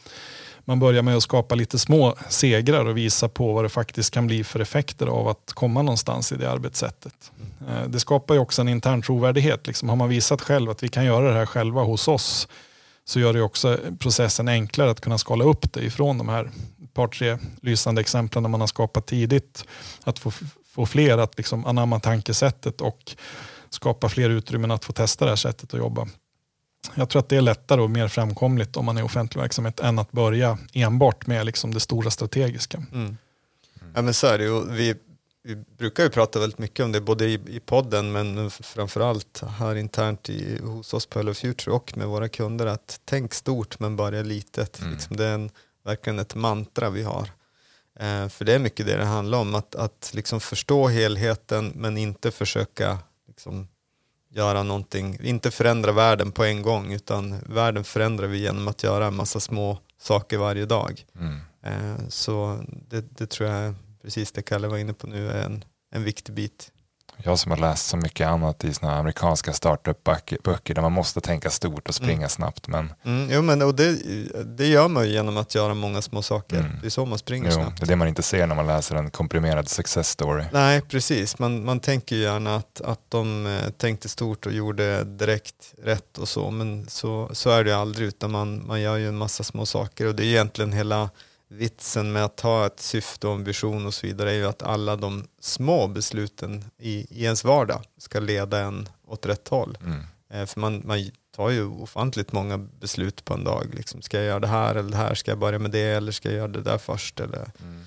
man 0.70 0.78
börjar 0.78 1.02
med 1.02 1.16
att 1.16 1.22
skapa 1.22 1.54
lite 1.54 1.78
små 1.78 2.14
segrar 2.28 2.84
och 2.84 2.96
visa 2.96 3.28
på 3.28 3.52
vad 3.52 3.64
det 3.64 3.68
faktiskt 3.68 4.14
kan 4.14 4.26
bli 4.26 4.44
för 4.44 4.60
effekter 4.60 5.06
av 5.06 5.28
att 5.28 5.52
komma 5.54 5.82
någonstans 5.82 6.32
i 6.32 6.36
det 6.36 6.50
arbetssättet. 6.50 7.32
Eh, 7.68 7.88
det 7.88 8.00
skapar 8.00 8.34
ju 8.34 8.40
också 8.40 8.62
en 8.62 8.68
intern 8.68 9.02
trovärdighet. 9.02 9.66
Liksom 9.66 9.88
har 9.88 9.96
man 9.96 10.08
visat 10.08 10.40
själv 10.40 10.70
att 10.70 10.82
vi 10.82 10.88
kan 10.88 11.04
göra 11.04 11.28
det 11.28 11.38
här 11.38 11.46
själva 11.46 11.82
hos 11.82 12.08
oss 12.08 12.48
så 13.04 13.20
gör 13.20 13.32
det 13.32 13.42
också 13.42 13.78
processen 13.98 14.48
enklare 14.48 14.90
att 14.90 15.00
kunna 15.00 15.18
skala 15.18 15.44
upp 15.44 15.72
det 15.72 15.80
ifrån 15.80 16.18
de 16.18 16.28
här 16.28 16.50
par 16.94 17.08
tre 17.08 17.38
lysande 17.62 18.00
exemplen 18.00 18.50
man 18.50 18.60
har 18.60 18.68
skapat 18.68 19.06
tidigt. 19.06 19.64
Att 20.04 20.18
få, 20.18 20.32
få 20.74 20.86
fler 20.86 21.18
att 21.18 21.36
liksom 21.36 21.66
anamma 21.66 22.00
tankesättet 22.00 22.80
och 22.80 23.16
skapa 23.70 24.08
fler 24.08 24.30
utrymmen 24.30 24.70
att 24.70 24.84
få 24.84 24.92
testa 24.92 25.24
det 25.24 25.30
här 25.30 25.36
sättet 25.36 25.74
att 25.74 25.80
jobba. 25.80 26.08
Jag 26.94 27.08
tror 27.08 27.20
att 27.20 27.28
det 27.28 27.36
är 27.36 27.40
lättare 27.40 27.80
och 27.80 27.90
mer 27.90 28.08
framkomligt 28.08 28.76
om 28.76 28.84
man 28.84 28.98
är 28.98 29.02
offentlig 29.02 29.40
verksamhet 29.40 29.80
än 29.80 29.98
att 29.98 30.12
börja 30.12 30.58
enbart 30.72 31.26
med 31.26 31.46
liksom 31.46 31.74
det 31.74 31.80
stora 31.80 32.10
strategiska. 32.10 32.78
Mm. 32.78 32.90
Mm. 32.92 33.16
Ja, 33.94 34.02
men 34.02 34.14
så 34.14 34.26
är 34.26 34.38
det 34.38 34.44
ju. 34.44 34.64
Vi, 34.64 34.94
vi 35.42 35.56
brukar 35.56 36.02
ju 36.02 36.10
prata 36.10 36.40
väldigt 36.40 36.58
mycket 36.58 36.84
om 36.84 36.92
det 36.92 37.00
både 37.00 37.24
i, 37.24 37.40
i 37.48 37.60
podden 37.60 38.12
men 38.12 38.50
framförallt 38.50 39.42
här 39.58 39.74
internt 39.74 40.28
i, 40.28 40.58
hos 40.62 40.94
oss 40.94 41.06
på 41.06 41.18
Hello 41.18 41.34
Future 41.34 41.74
och 41.74 41.96
med 41.96 42.08
våra 42.08 42.28
kunder 42.28 42.66
att 42.66 43.00
tänk 43.04 43.34
stort 43.34 43.80
men 43.80 43.96
börja 43.96 44.22
litet. 44.22 44.80
Mm. 44.80 44.92
Liksom 44.92 45.16
det 45.16 45.24
är 45.24 45.34
en, 45.34 45.50
verkligen 45.84 46.18
ett 46.18 46.34
mantra 46.34 46.90
vi 46.90 47.02
har. 47.02 47.30
Eh, 48.00 48.28
för 48.28 48.44
det 48.44 48.54
är 48.54 48.58
mycket 48.58 48.86
det 48.86 48.96
det 48.96 49.04
handlar 49.04 49.38
om, 49.38 49.54
att, 49.54 49.74
att 49.74 50.10
liksom 50.14 50.40
förstå 50.40 50.88
helheten 50.88 51.72
men 51.74 51.96
inte 51.96 52.30
försöka 52.30 52.98
liksom 53.28 53.68
göra 54.30 54.62
någonting, 54.62 55.18
inte 55.22 55.50
förändra 55.50 55.92
världen 55.92 56.32
på 56.32 56.44
en 56.44 56.62
gång 56.62 56.92
utan 56.92 57.40
världen 57.46 57.84
förändrar 57.84 58.26
vi 58.26 58.38
genom 58.38 58.68
att 58.68 58.82
göra 58.82 59.06
en 59.06 59.16
massa 59.16 59.40
små 59.40 59.78
saker 59.98 60.38
varje 60.38 60.66
dag. 60.66 61.04
Mm. 61.18 61.40
Eh, 61.62 62.08
så 62.08 62.64
det, 62.88 63.18
det, 63.18 63.26
tror 63.26 63.48
jag, 63.48 63.74
precis 64.02 64.32
det 64.32 64.42
Kalle 64.42 64.68
var 64.68 64.78
inne 64.78 64.92
på 64.92 65.06
nu, 65.06 65.30
är 65.30 65.44
en, 65.44 65.64
en 65.92 66.04
viktig 66.04 66.34
bit. 66.34 66.72
Jag 67.22 67.38
som 67.38 67.50
har 67.50 67.58
läst 67.58 67.86
så 67.86 67.96
mycket 67.96 68.26
annat 68.26 68.64
i 68.64 68.74
såna 68.74 68.98
amerikanska 68.98 69.52
startup-böcker 69.52 70.74
där 70.74 70.82
man 70.82 70.92
måste 70.92 71.20
tänka 71.20 71.50
stort 71.50 71.88
och 71.88 71.94
springa 71.94 72.16
mm. 72.16 72.28
snabbt. 72.28 72.68
Men... 72.68 72.92
Mm, 73.04 73.28
jo, 73.30 73.42
men 73.42 73.62
och 73.62 73.74
det, 73.74 73.96
det 74.44 74.66
gör 74.66 74.88
man 74.88 75.04
ju 75.04 75.12
genom 75.12 75.36
att 75.36 75.54
göra 75.54 75.74
många 75.74 76.02
små 76.02 76.22
saker. 76.22 76.58
Mm. 76.58 76.70
Det 76.80 76.86
är 76.86 76.90
så 76.90 77.06
man 77.06 77.18
springer 77.18 77.46
jo, 77.46 77.54
snabbt. 77.54 77.80
Det 77.80 77.84
är 77.84 77.88
det 77.88 77.96
man 77.96 78.08
inte 78.08 78.22
ser 78.22 78.46
när 78.46 78.54
man 78.54 78.66
läser 78.66 78.96
en 78.96 79.10
komprimerad 79.10 79.68
success 79.68 80.08
story. 80.08 80.44
Nej, 80.52 80.80
precis. 80.80 81.38
Man, 81.38 81.64
man 81.64 81.80
tänker 81.80 82.16
ju 82.16 82.22
gärna 82.22 82.56
att, 82.56 82.80
att 82.80 83.00
de 83.08 83.46
eh, 83.46 83.70
tänkte 83.70 84.08
stort 84.08 84.46
och 84.46 84.52
gjorde 84.52 85.04
direkt 85.04 85.74
rätt 85.82 86.18
och 86.18 86.28
så, 86.28 86.50
men 86.50 86.86
så, 86.88 87.30
så 87.32 87.50
är 87.50 87.64
det 87.64 87.70
ju 87.70 87.76
aldrig, 87.76 88.08
utan 88.08 88.30
man, 88.30 88.66
man 88.66 88.80
gör 88.80 88.96
ju 88.96 89.08
en 89.08 89.18
massa 89.18 89.44
små 89.44 89.66
saker 89.66 90.06
och 90.06 90.14
det 90.14 90.24
är 90.24 90.26
egentligen 90.26 90.72
hela 90.72 91.10
vitsen 91.52 92.12
med 92.12 92.24
att 92.24 92.40
ha 92.40 92.66
ett 92.66 92.80
syfte 92.80 93.28
och 93.28 93.34
en 93.34 93.44
vision 93.44 93.86
och 93.86 93.94
så 93.94 94.06
vidare 94.06 94.30
är 94.30 94.34
ju 94.34 94.46
att 94.46 94.62
alla 94.62 94.96
de 94.96 95.26
små 95.40 95.88
besluten 95.88 96.64
i, 96.78 97.06
i 97.10 97.24
ens 97.24 97.44
vardag 97.44 97.82
ska 97.98 98.20
leda 98.20 98.58
en 98.58 98.88
åt 99.06 99.26
rätt 99.26 99.48
håll. 99.48 99.78
Mm. 99.82 100.00
Eh, 100.30 100.46
för 100.46 100.60
man, 100.60 100.82
man 100.84 101.10
tar 101.36 101.50
ju 101.50 101.66
ofantligt 101.66 102.32
många 102.32 102.58
beslut 102.58 103.24
på 103.24 103.34
en 103.34 103.44
dag. 103.44 103.74
Liksom, 103.74 104.02
ska 104.02 104.16
jag 104.16 104.26
göra 104.26 104.40
det 104.40 104.46
här 104.46 104.74
eller 104.74 104.90
det 104.90 104.96
här? 104.96 105.14
Ska 105.14 105.30
jag 105.30 105.38
börja 105.38 105.58
med 105.58 105.70
det 105.70 105.82
eller 105.82 106.12
ska 106.12 106.28
jag 106.28 106.36
göra 106.36 106.48
det 106.48 106.62
där 106.62 106.78
först? 106.78 107.20
Eller 107.20 107.50
mm. 107.62 107.84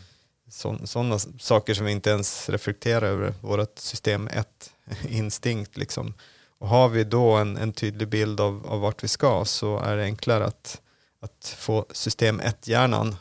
Sådana 0.85 1.19
saker 1.39 1.73
som 1.73 1.85
vi 1.85 1.91
inte 1.91 2.09
ens 2.09 2.49
reflekterar 2.49 3.07
över. 3.07 3.33
Vårt 3.41 3.79
system 3.79 4.27
1 4.27 4.73
instinkt. 5.09 5.77
Liksom. 5.77 6.13
Och 6.59 6.67
har 6.67 6.89
vi 6.89 7.03
då 7.03 7.31
en, 7.31 7.57
en 7.57 7.73
tydlig 7.73 8.07
bild 8.07 8.39
av, 8.39 8.65
av 8.67 8.79
vart 8.79 9.03
vi 9.03 9.07
ska 9.07 9.45
så 9.45 9.79
är 9.79 9.97
det 9.97 10.03
enklare 10.03 10.45
att, 10.45 10.81
att 11.21 11.55
få 11.59 11.85
system 11.91 12.41
1-hjärnan 12.41 13.15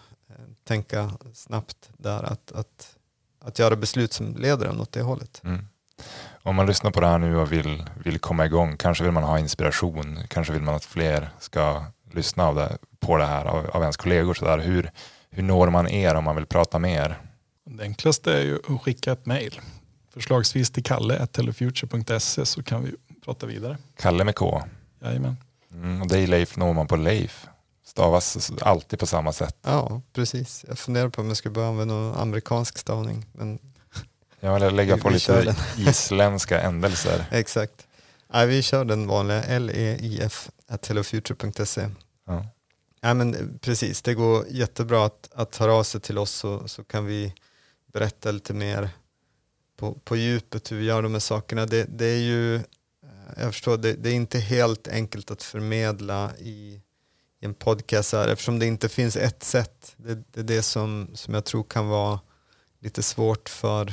tänka 0.64 1.10
snabbt 1.34 1.90
där, 1.96 2.22
att, 2.22 2.52
att, 2.52 2.96
att 3.40 3.58
göra 3.58 3.76
beslut 3.76 4.12
som 4.12 4.36
leder 4.36 4.66
en 4.66 4.80
åt 4.80 4.92
det 4.92 5.02
hållet. 5.02 5.40
Mm. 5.44 5.66
Om 6.42 6.56
man 6.56 6.66
lyssnar 6.66 6.90
på 6.90 7.00
det 7.00 7.06
här 7.06 7.18
nu 7.18 7.36
och 7.36 7.52
vill, 7.52 7.84
vill 8.04 8.18
komma 8.18 8.46
igång, 8.46 8.76
kanske 8.76 9.04
vill 9.04 9.12
man 9.12 9.22
ha 9.22 9.38
inspiration, 9.38 10.18
kanske 10.28 10.52
vill 10.52 10.62
man 10.62 10.74
att 10.74 10.84
fler 10.84 11.30
ska 11.38 11.84
lyssna 12.12 12.46
av 12.46 12.54
det, 12.54 12.78
på 13.00 13.16
det 13.16 13.26
här 13.26 13.44
av, 13.44 13.70
av 13.70 13.82
ens 13.82 13.96
kollegor. 13.96 14.34
Så 14.34 14.44
där. 14.44 14.58
Hur, 14.58 14.90
hur 15.30 15.42
når 15.42 15.70
man 15.70 15.88
er 15.88 16.14
om 16.14 16.24
man 16.24 16.36
vill 16.36 16.46
prata 16.46 16.78
med 16.78 16.94
er? 16.94 17.20
Det 17.64 17.82
enklaste 17.82 18.32
är 18.32 18.42
ju 18.42 18.58
att 18.68 18.82
skicka 18.82 19.12
ett 19.12 19.26
mejl. 19.26 19.60
Förslagsvis 20.14 20.70
till 20.70 20.84
kalle.hellofuture.se 20.84 22.46
så 22.46 22.62
kan 22.62 22.84
vi 22.84 22.94
prata 23.24 23.46
vidare. 23.46 23.78
Kalle 23.96 24.24
med 24.24 24.34
K? 24.34 24.62
Jajamän. 25.02 25.36
Mm, 25.72 26.02
och 26.02 26.08
dig 26.08 26.26
Leif 26.26 26.56
når 26.56 26.72
man 26.72 26.86
på 26.86 26.96
Leif 26.96 27.46
stavas 27.84 28.50
alltid 28.60 28.98
på 28.98 29.06
samma 29.06 29.32
sätt. 29.32 29.56
Ja, 29.62 30.02
precis. 30.12 30.64
Jag 30.68 30.78
funderar 30.78 31.08
på 31.08 31.20
om 31.20 31.28
jag 31.28 31.36
ska 31.36 31.50
börja 31.50 31.68
använda 31.68 31.94
någon 31.94 32.14
amerikansk 32.14 32.78
stavning. 32.78 33.26
Men 33.32 33.58
jag 34.40 34.60
vill 34.60 34.74
lägga 34.74 34.96
på 34.96 35.10
lite 35.10 35.56
isländska 35.78 36.60
ändelser. 36.60 37.24
Exakt. 37.30 37.86
Nej, 38.28 38.46
vi 38.46 38.62
kör 38.62 38.84
den 38.84 39.06
vanliga 39.06 39.58
leif 39.58 40.50
hellofuture.se. 40.88 41.88
Ja. 42.26 42.46
Nej, 43.02 43.14
men 43.14 43.58
precis, 43.58 44.02
det 44.02 44.14
går 44.14 44.46
jättebra 44.48 45.06
att, 45.06 45.30
att 45.34 45.56
höra 45.56 45.74
av 45.74 45.82
sig 45.82 46.00
till 46.00 46.18
oss 46.18 46.30
så, 46.30 46.68
så 46.68 46.84
kan 46.84 47.06
vi 47.06 47.34
berätta 47.92 48.30
lite 48.30 48.54
mer 48.54 48.90
på, 49.76 49.92
på 50.04 50.16
djupet 50.16 50.72
hur 50.72 50.76
vi 50.76 50.84
gör 50.84 51.02
de 51.02 51.12
här 51.12 51.20
sakerna. 51.20 51.66
Det, 51.66 51.84
det 51.84 52.06
är 52.06 52.20
ju, 52.20 52.60
jag 53.36 53.52
förstår, 53.52 53.76
det, 53.76 53.92
det 53.92 54.10
är 54.10 54.14
inte 54.14 54.38
helt 54.38 54.88
enkelt 54.88 55.30
att 55.30 55.42
förmedla 55.42 56.30
i 56.38 56.80
i 57.42 57.44
en 57.44 57.54
podcast 57.54 58.12
här, 58.12 58.28
eftersom 58.28 58.58
det 58.58 58.66
inte 58.66 58.88
finns 58.88 59.16
ett 59.16 59.42
sätt. 59.42 59.94
Det, 59.96 60.14
det 60.32 60.40
är 60.40 60.44
det 60.44 60.62
som, 60.62 61.08
som 61.14 61.34
jag 61.34 61.44
tror 61.44 61.64
kan 61.64 61.88
vara 61.88 62.20
lite 62.80 63.02
svårt 63.02 63.48
för, 63.48 63.92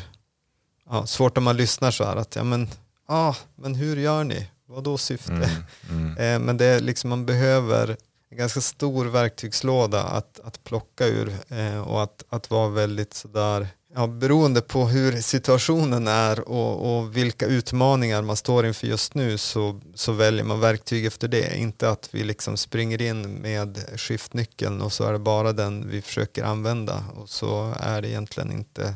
ja, 0.90 1.06
svårt 1.06 1.38
om 1.38 1.44
man 1.44 1.58
lyssnar 1.58 1.92
så 1.92 2.04
här 2.04 2.16
att, 2.16 2.36
ja 2.36 2.44
men, 2.44 2.68
ah, 3.06 3.36
men 3.56 3.76
hur 3.76 3.98
gör 3.98 4.24
ni? 4.24 4.50
Vad 4.66 4.84
då 4.84 4.98
syfte? 4.98 5.32
Mm, 5.32 5.48
mm. 5.90 6.18
eh, 6.18 6.46
men 6.46 6.58
det 6.58 6.66
är 6.66 6.80
liksom, 6.80 7.10
man 7.10 7.26
behöver 7.26 7.98
en 8.30 8.38
ganska 8.38 8.62
stor 8.62 9.06
verktygslåda 9.06 10.04
att, 10.04 10.40
att 10.40 10.64
plocka 10.64 11.08
ur 11.08 11.34
eh, 11.50 11.80
och 11.80 12.04
att, 12.04 12.24
att 12.30 12.50
vara 12.50 12.70
väldigt 12.70 13.14
sådär 13.14 13.68
ja, 13.96 14.08
beroende 14.08 14.62
på 14.62 14.86
hur 14.86 15.22
situationen 15.22 16.08
är 16.08 16.50
och, 16.50 16.98
och, 16.98 17.18
vilka 17.18 17.46
utmaningar 17.46 18.22
man 18.22 18.36
står 18.36 18.66
inför 18.66 18.88
just 18.88 19.14
nu 19.14 19.38
så, 19.38 19.82
så 19.94 20.12
väljer 20.12 20.44
man 20.44 20.60
verktyg 20.60 21.06
efter 21.06 21.28
det. 21.28 21.58
Inte 21.58 21.90
att 21.90 22.10
vi 22.12 22.24
liksom 22.24 22.58
springer 22.58 23.02
in 23.02 23.22
med 23.22 24.00
skiftnyckeln 24.00 24.82
och 24.82 24.94
så 24.94 25.04
är 25.04 25.14
det 25.14 25.20
bara 25.20 25.54
den 25.54 25.90
vi 25.90 26.02
försöker 26.02 26.44
använda 26.44 27.04
och 27.16 27.30
så 27.30 27.74
är 27.80 28.02
det 28.02 28.10
egentligen 28.10 28.52
inte 28.52 28.96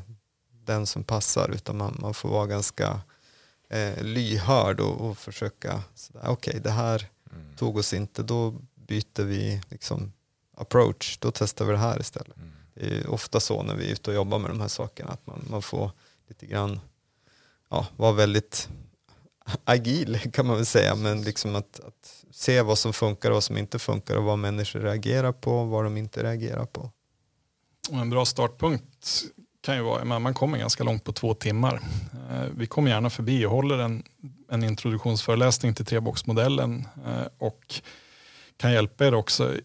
den 0.66 0.86
som 0.86 1.04
passar 1.04 1.50
utan 1.50 1.78
man, 1.78 1.98
man 2.02 2.14
får 2.14 2.30
vara 2.30 2.48
ganska 2.48 3.02
eh, 3.70 4.04
lyhörd 4.04 4.80
och, 4.80 5.10
och 5.10 5.18
försöka, 5.18 5.82
okej 6.14 6.32
okay, 6.32 6.60
det 6.60 6.72
här 6.72 7.10
mm. 7.32 7.56
tog 7.56 7.78
oss 7.78 7.94
inte, 7.94 8.24
då 8.24 8.52
byter 8.76 9.24
vi 9.24 9.62
liksom 9.70 10.14
approach, 10.58 11.18
då 11.18 11.32
testar 11.32 11.66
vi 11.66 11.72
det 11.72 11.78
här 11.78 12.00
istället. 12.00 12.38
Mm 12.38 12.63
det 12.74 12.86
är 12.86 13.10
ofta 13.10 13.40
så 13.40 13.64
när 13.64 13.76
vi 13.76 13.88
är 13.88 13.92
ute 13.92 14.10
och 14.10 14.16
jobbar 14.16 14.40
med 14.40 14.52
de 14.52 14.62
här 14.62 14.68
sakerna 14.68 15.12
att 15.12 15.28
man, 15.28 15.46
man 15.50 15.62
får 15.62 15.92
lite 16.28 16.46
grann 16.46 16.80
ja, 17.70 17.88
vara 17.98 18.12
väldigt 18.12 18.70
agil 19.64 20.20
kan 20.34 20.48
man 20.48 20.56
väl 20.56 20.66
säga 20.66 20.96
men 20.96 21.22
liksom 21.22 21.56
att, 21.56 21.80
att, 21.80 22.20
se 22.32 22.62
vad 22.62 22.78
som 22.78 22.94
funkar 22.94 23.30
och 23.30 23.34
vad 23.34 23.44
som 23.44 23.58
inte 23.58 23.80
funkar 23.80 24.16
och 24.16 24.24
vad 24.24 24.40
människor 24.40 24.80
reagerar 24.80 25.32
på 25.32 25.52
och 25.52 25.68
vad 25.68 25.84
de 25.84 25.98
inte 25.98 26.24
reagerar 26.24 26.66
på. 26.66 26.92
Och 27.90 27.98
en 27.98 28.10
bra 28.10 28.26
startpunkt 28.26 29.24
kan 29.62 29.76
ju 29.76 29.82
vara, 29.82 30.20
man 30.20 30.34
kommer 30.34 30.58
ganska 30.58 30.84
långt 30.84 31.04
på 31.04 31.14
två 31.14 31.34
timmar. 31.34 31.82
Eh, 32.32 32.46
vi 32.58 32.68
kommer 32.68 32.90
gärna 32.92 33.10
förbi 33.10 33.46
och 33.46 33.52
håller 33.52 33.78
en, 33.78 34.04
en 34.50 34.64
introduktionsföreläsning 34.64 35.74
till 35.74 35.86
treboxmodellen 35.86 36.88
eh, 37.06 37.28
och 37.38 37.82
kan 38.58 38.72
hjälpa 38.72 39.06
er 39.06 39.14
också 39.14 39.56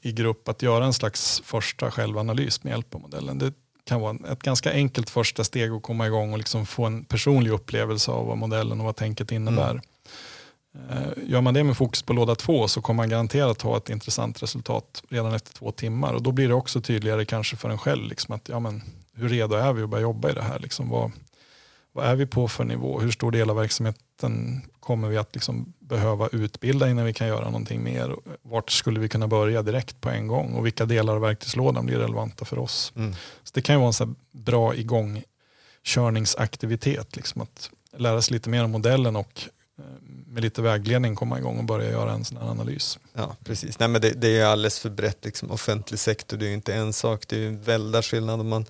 i 0.00 0.12
grupp 0.12 0.48
att 0.48 0.62
göra 0.62 0.84
en 0.84 0.92
slags 0.92 1.42
första 1.44 1.90
självanalys 1.90 2.64
med 2.64 2.70
hjälp 2.70 2.94
av 2.94 3.00
modellen. 3.00 3.38
Det 3.38 3.52
kan 3.84 4.00
vara 4.00 4.32
ett 4.32 4.42
ganska 4.42 4.72
enkelt 4.72 5.10
första 5.10 5.44
steg 5.44 5.70
att 5.70 5.82
komma 5.82 6.06
igång 6.06 6.32
och 6.32 6.38
liksom 6.38 6.66
få 6.66 6.84
en 6.84 7.04
personlig 7.04 7.50
upplevelse 7.50 8.10
av 8.10 8.26
vad 8.26 8.38
modellen 8.38 8.80
och 8.80 8.86
vad 8.86 8.96
tänket 8.96 9.32
innebär. 9.32 9.70
Mm. 9.70 9.80
Gör 11.26 11.40
man 11.40 11.54
det 11.54 11.64
med 11.64 11.76
fokus 11.76 12.02
på 12.02 12.12
låda 12.12 12.34
två 12.34 12.68
så 12.68 12.82
kommer 12.82 12.96
man 12.96 13.08
garanterat 13.08 13.62
ha 13.62 13.76
ett 13.76 13.90
intressant 13.90 14.42
resultat 14.42 15.02
redan 15.08 15.34
efter 15.34 15.54
två 15.54 15.72
timmar 15.72 16.12
och 16.12 16.22
då 16.22 16.32
blir 16.32 16.48
det 16.48 16.54
också 16.54 16.80
tydligare 16.80 17.24
kanske 17.24 17.56
för 17.56 17.70
en 17.70 17.78
själv 17.78 18.08
liksom 18.08 18.34
att 18.34 18.48
ja, 18.48 18.60
men, 18.60 18.82
hur 19.14 19.28
redo 19.28 19.56
är 19.56 19.72
vi 19.72 19.82
att 19.82 19.88
börja 19.88 20.02
jobba 20.02 20.30
i 20.30 20.32
det 20.32 20.42
här? 20.42 20.58
Liksom, 20.58 20.88
vad, 20.88 21.12
vad 21.92 22.06
är 22.06 22.16
vi 22.16 22.26
på 22.26 22.48
för 22.48 22.64
nivå? 22.64 23.00
Hur 23.00 23.10
stor 23.10 23.30
del 23.30 23.50
av 23.50 23.56
verksamheten 23.56 24.02
kommer 24.80 25.08
vi 25.08 25.16
att 25.16 25.34
liksom 25.34 25.72
behöva 25.78 26.28
utbilda 26.32 26.90
innan 26.90 27.04
vi 27.04 27.12
kan 27.12 27.28
göra 27.28 27.44
någonting 27.44 27.82
mer? 27.82 28.16
Vart 28.42 28.70
skulle 28.70 29.00
vi 29.00 29.08
kunna 29.08 29.28
börja 29.28 29.62
direkt 29.62 30.00
på 30.00 30.10
en 30.10 30.26
gång? 30.26 30.52
Och 30.52 30.66
vilka 30.66 30.84
delar 30.84 31.14
av 31.14 31.20
verktygslådan 31.20 31.86
blir 31.86 31.98
relevanta 31.98 32.44
för 32.44 32.58
oss? 32.58 32.92
Mm. 32.96 33.14
Så 33.44 33.50
Det 33.54 33.62
kan 33.62 33.74
ju 33.74 33.78
vara 33.78 33.86
en 33.86 33.92
så 33.92 34.14
bra 34.32 34.74
igångkörningsaktivitet. 34.74 37.16
Liksom 37.16 37.42
att 37.42 37.70
lära 37.96 38.22
sig 38.22 38.32
lite 38.32 38.50
mer 38.50 38.64
om 38.64 38.70
modellen 38.70 39.16
och 39.16 39.42
eh, 39.78 39.84
med 40.26 40.42
lite 40.42 40.62
vägledning 40.62 41.14
komma 41.14 41.38
igång 41.38 41.58
och 41.58 41.64
börja 41.64 41.90
göra 41.90 42.12
en 42.12 42.24
sån 42.24 42.38
här 42.38 42.48
analys. 42.48 42.98
Ja, 43.12 43.36
precis. 43.44 43.78
Nej, 43.78 43.88
men 43.88 44.00
det, 44.00 44.10
det 44.10 44.38
är 44.38 44.46
alldeles 44.46 44.78
för 44.78 44.90
brett. 44.90 45.24
Liksom. 45.24 45.50
Offentlig 45.50 46.00
sektor, 46.00 46.36
det 46.36 46.44
är 46.44 46.48
ju 46.48 46.54
inte 46.54 46.74
en 46.74 46.92
sak. 46.92 47.28
Det 47.28 47.36
är 47.36 47.40
ju 47.40 47.48
en 47.48 47.62
väldig 47.62 48.04
skillnad 48.04 48.40
om 48.40 48.48
man 48.48 48.66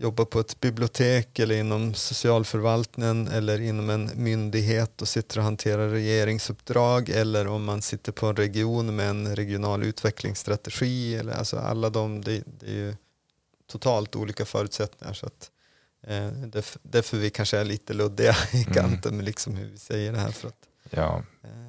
jobbar 0.00 0.24
på 0.24 0.40
ett 0.40 0.60
bibliotek 0.60 1.38
eller 1.38 1.54
inom 1.54 1.94
socialförvaltningen 1.94 3.28
eller 3.28 3.60
inom 3.60 3.90
en 3.90 4.10
myndighet 4.14 5.02
och 5.02 5.08
sitter 5.08 5.38
och 5.38 5.44
hanterar 5.44 5.88
regeringsuppdrag 5.88 7.08
eller 7.08 7.46
om 7.46 7.64
man 7.64 7.82
sitter 7.82 8.12
på 8.12 8.26
en 8.26 8.36
region 8.36 8.96
med 8.96 9.10
en 9.10 9.36
regional 9.36 9.82
utvecklingsstrategi. 9.82 11.14
Eller, 11.14 11.32
alltså 11.32 11.58
alla 11.58 11.90
de, 11.90 12.20
det, 12.20 12.42
det 12.46 12.66
är 12.66 12.74
ju 12.74 12.94
totalt 13.66 14.16
olika 14.16 14.44
förutsättningar. 14.44 15.14
Så 15.14 15.26
att, 15.26 15.50
eh, 16.02 16.28
därför, 16.28 16.80
därför 16.82 17.16
vi 17.16 17.30
kanske 17.30 17.58
är 17.58 17.64
lite 17.64 17.94
luddiga 17.94 18.36
i 18.52 18.62
mm. 18.62 18.74
kanten 18.74 19.08
mm. 19.08 19.16
med 19.16 19.24
liksom 19.24 19.56
hur 19.56 19.68
vi 19.68 19.78
säger 19.78 20.12
det 20.12 20.18
här. 20.18 20.30
För 20.30 20.48
att, 20.48 20.68
ja. 20.90 21.22
eh, 21.42 21.67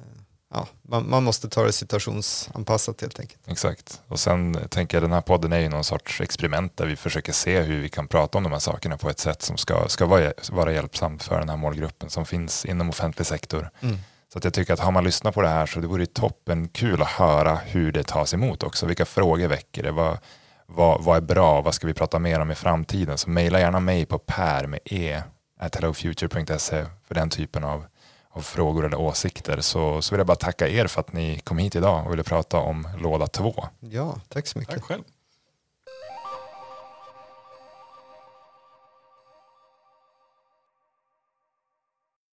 ja, 0.54 0.66
man, 0.82 1.10
man, 1.10 1.24
måste 1.24 1.48
ta 1.48 1.64
det 1.64 1.72
situationsanpassat 1.72 3.00
helt 3.00 3.20
enkelt. 3.20 3.40
Exakt. 3.48 4.00
Och 4.08 4.20
sen 4.20 4.58
tänker 4.68 4.96
jag 4.96 5.04
den 5.04 5.12
här 5.12 5.20
podden 5.20 5.52
är 5.52 5.58
ju 5.58 5.68
någon 5.68 5.84
sorts 5.84 6.20
experiment 6.20 6.76
där 6.76 6.86
vi 6.86 6.96
försöker 6.96 7.32
se 7.32 7.60
hur 7.60 7.80
vi 7.82 7.88
kan 7.88 8.08
prata 8.08 8.38
om 8.38 8.44
de 8.44 8.52
här 8.52 8.58
sakerna 8.58 8.96
på 8.96 9.10
ett 9.10 9.18
sätt 9.18 9.42
som 9.42 9.56
ska, 9.56 9.88
ska 9.88 10.06
vara, 10.06 10.32
vara 10.50 10.72
hjälpsamt 10.72 11.22
för 11.22 11.38
den 11.38 11.48
här 11.48 11.56
målgruppen 11.56 12.10
som 12.10 12.26
finns 12.26 12.64
inom 12.64 12.90
offentlig 12.90 13.26
sektor. 13.26 13.70
Mm. 13.80 13.98
Så 14.32 14.38
att 14.38 14.44
jag 14.44 14.54
tycker 14.54 14.72
att 14.72 14.80
har 14.80 14.92
man 14.92 15.04
lyssnat 15.04 15.34
på 15.34 15.42
det 15.42 15.48
här 15.48 15.66
så 15.66 15.80
det 15.80 15.86
vore 15.86 16.06
toppen 16.06 16.68
kul 16.68 17.02
att 17.02 17.08
höra 17.08 17.54
hur 17.56 17.92
det 17.92 18.02
tas 18.02 18.34
emot 18.34 18.62
också. 18.62 18.86
Vilka 18.86 19.04
frågor 19.04 19.48
väcker 19.48 19.82
det? 19.82 19.90
Vad, 19.90 20.18
vad, 20.66 21.04
vad 21.04 21.16
är 21.16 21.20
bra? 21.20 21.60
Vad 21.60 21.74
ska 21.74 21.86
vi 21.86 21.94
prata 21.94 22.18
mer 22.18 22.40
om 22.40 22.50
i 22.50 22.54
framtiden? 22.54 23.18
Så 23.18 23.30
mejla 23.30 23.60
gärna 23.60 23.80
mig 23.80 24.06
på 24.06 24.18
per 24.18 24.66
med 24.66 24.80
e 24.84 25.22
at 25.60 25.74
hellofuture.se 25.74 26.86
för 27.08 27.14
den 27.14 27.30
typen 27.30 27.64
av 27.64 27.84
av 28.32 28.40
frågor 28.40 28.86
eller 28.86 29.00
åsikter 29.00 29.60
så, 29.60 30.02
så 30.02 30.14
vill 30.14 30.18
jag 30.18 30.26
bara 30.26 30.36
tacka 30.36 30.68
er 30.68 30.86
för 30.86 31.00
att 31.00 31.12
ni 31.12 31.38
kom 31.38 31.58
hit 31.58 31.76
idag 31.76 32.06
och 32.06 32.12
ville 32.12 32.22
prata 32.22 32.58
om 32.58 32.88
låda 32.98 33.26
två. 33.26 33.64
Ja, 33.80 34.20
tack 34.28 34.46
så 34.46 34.58
mycket. 34.58 34.74
Tack 34.74 34.84
själv. 34.84 35.02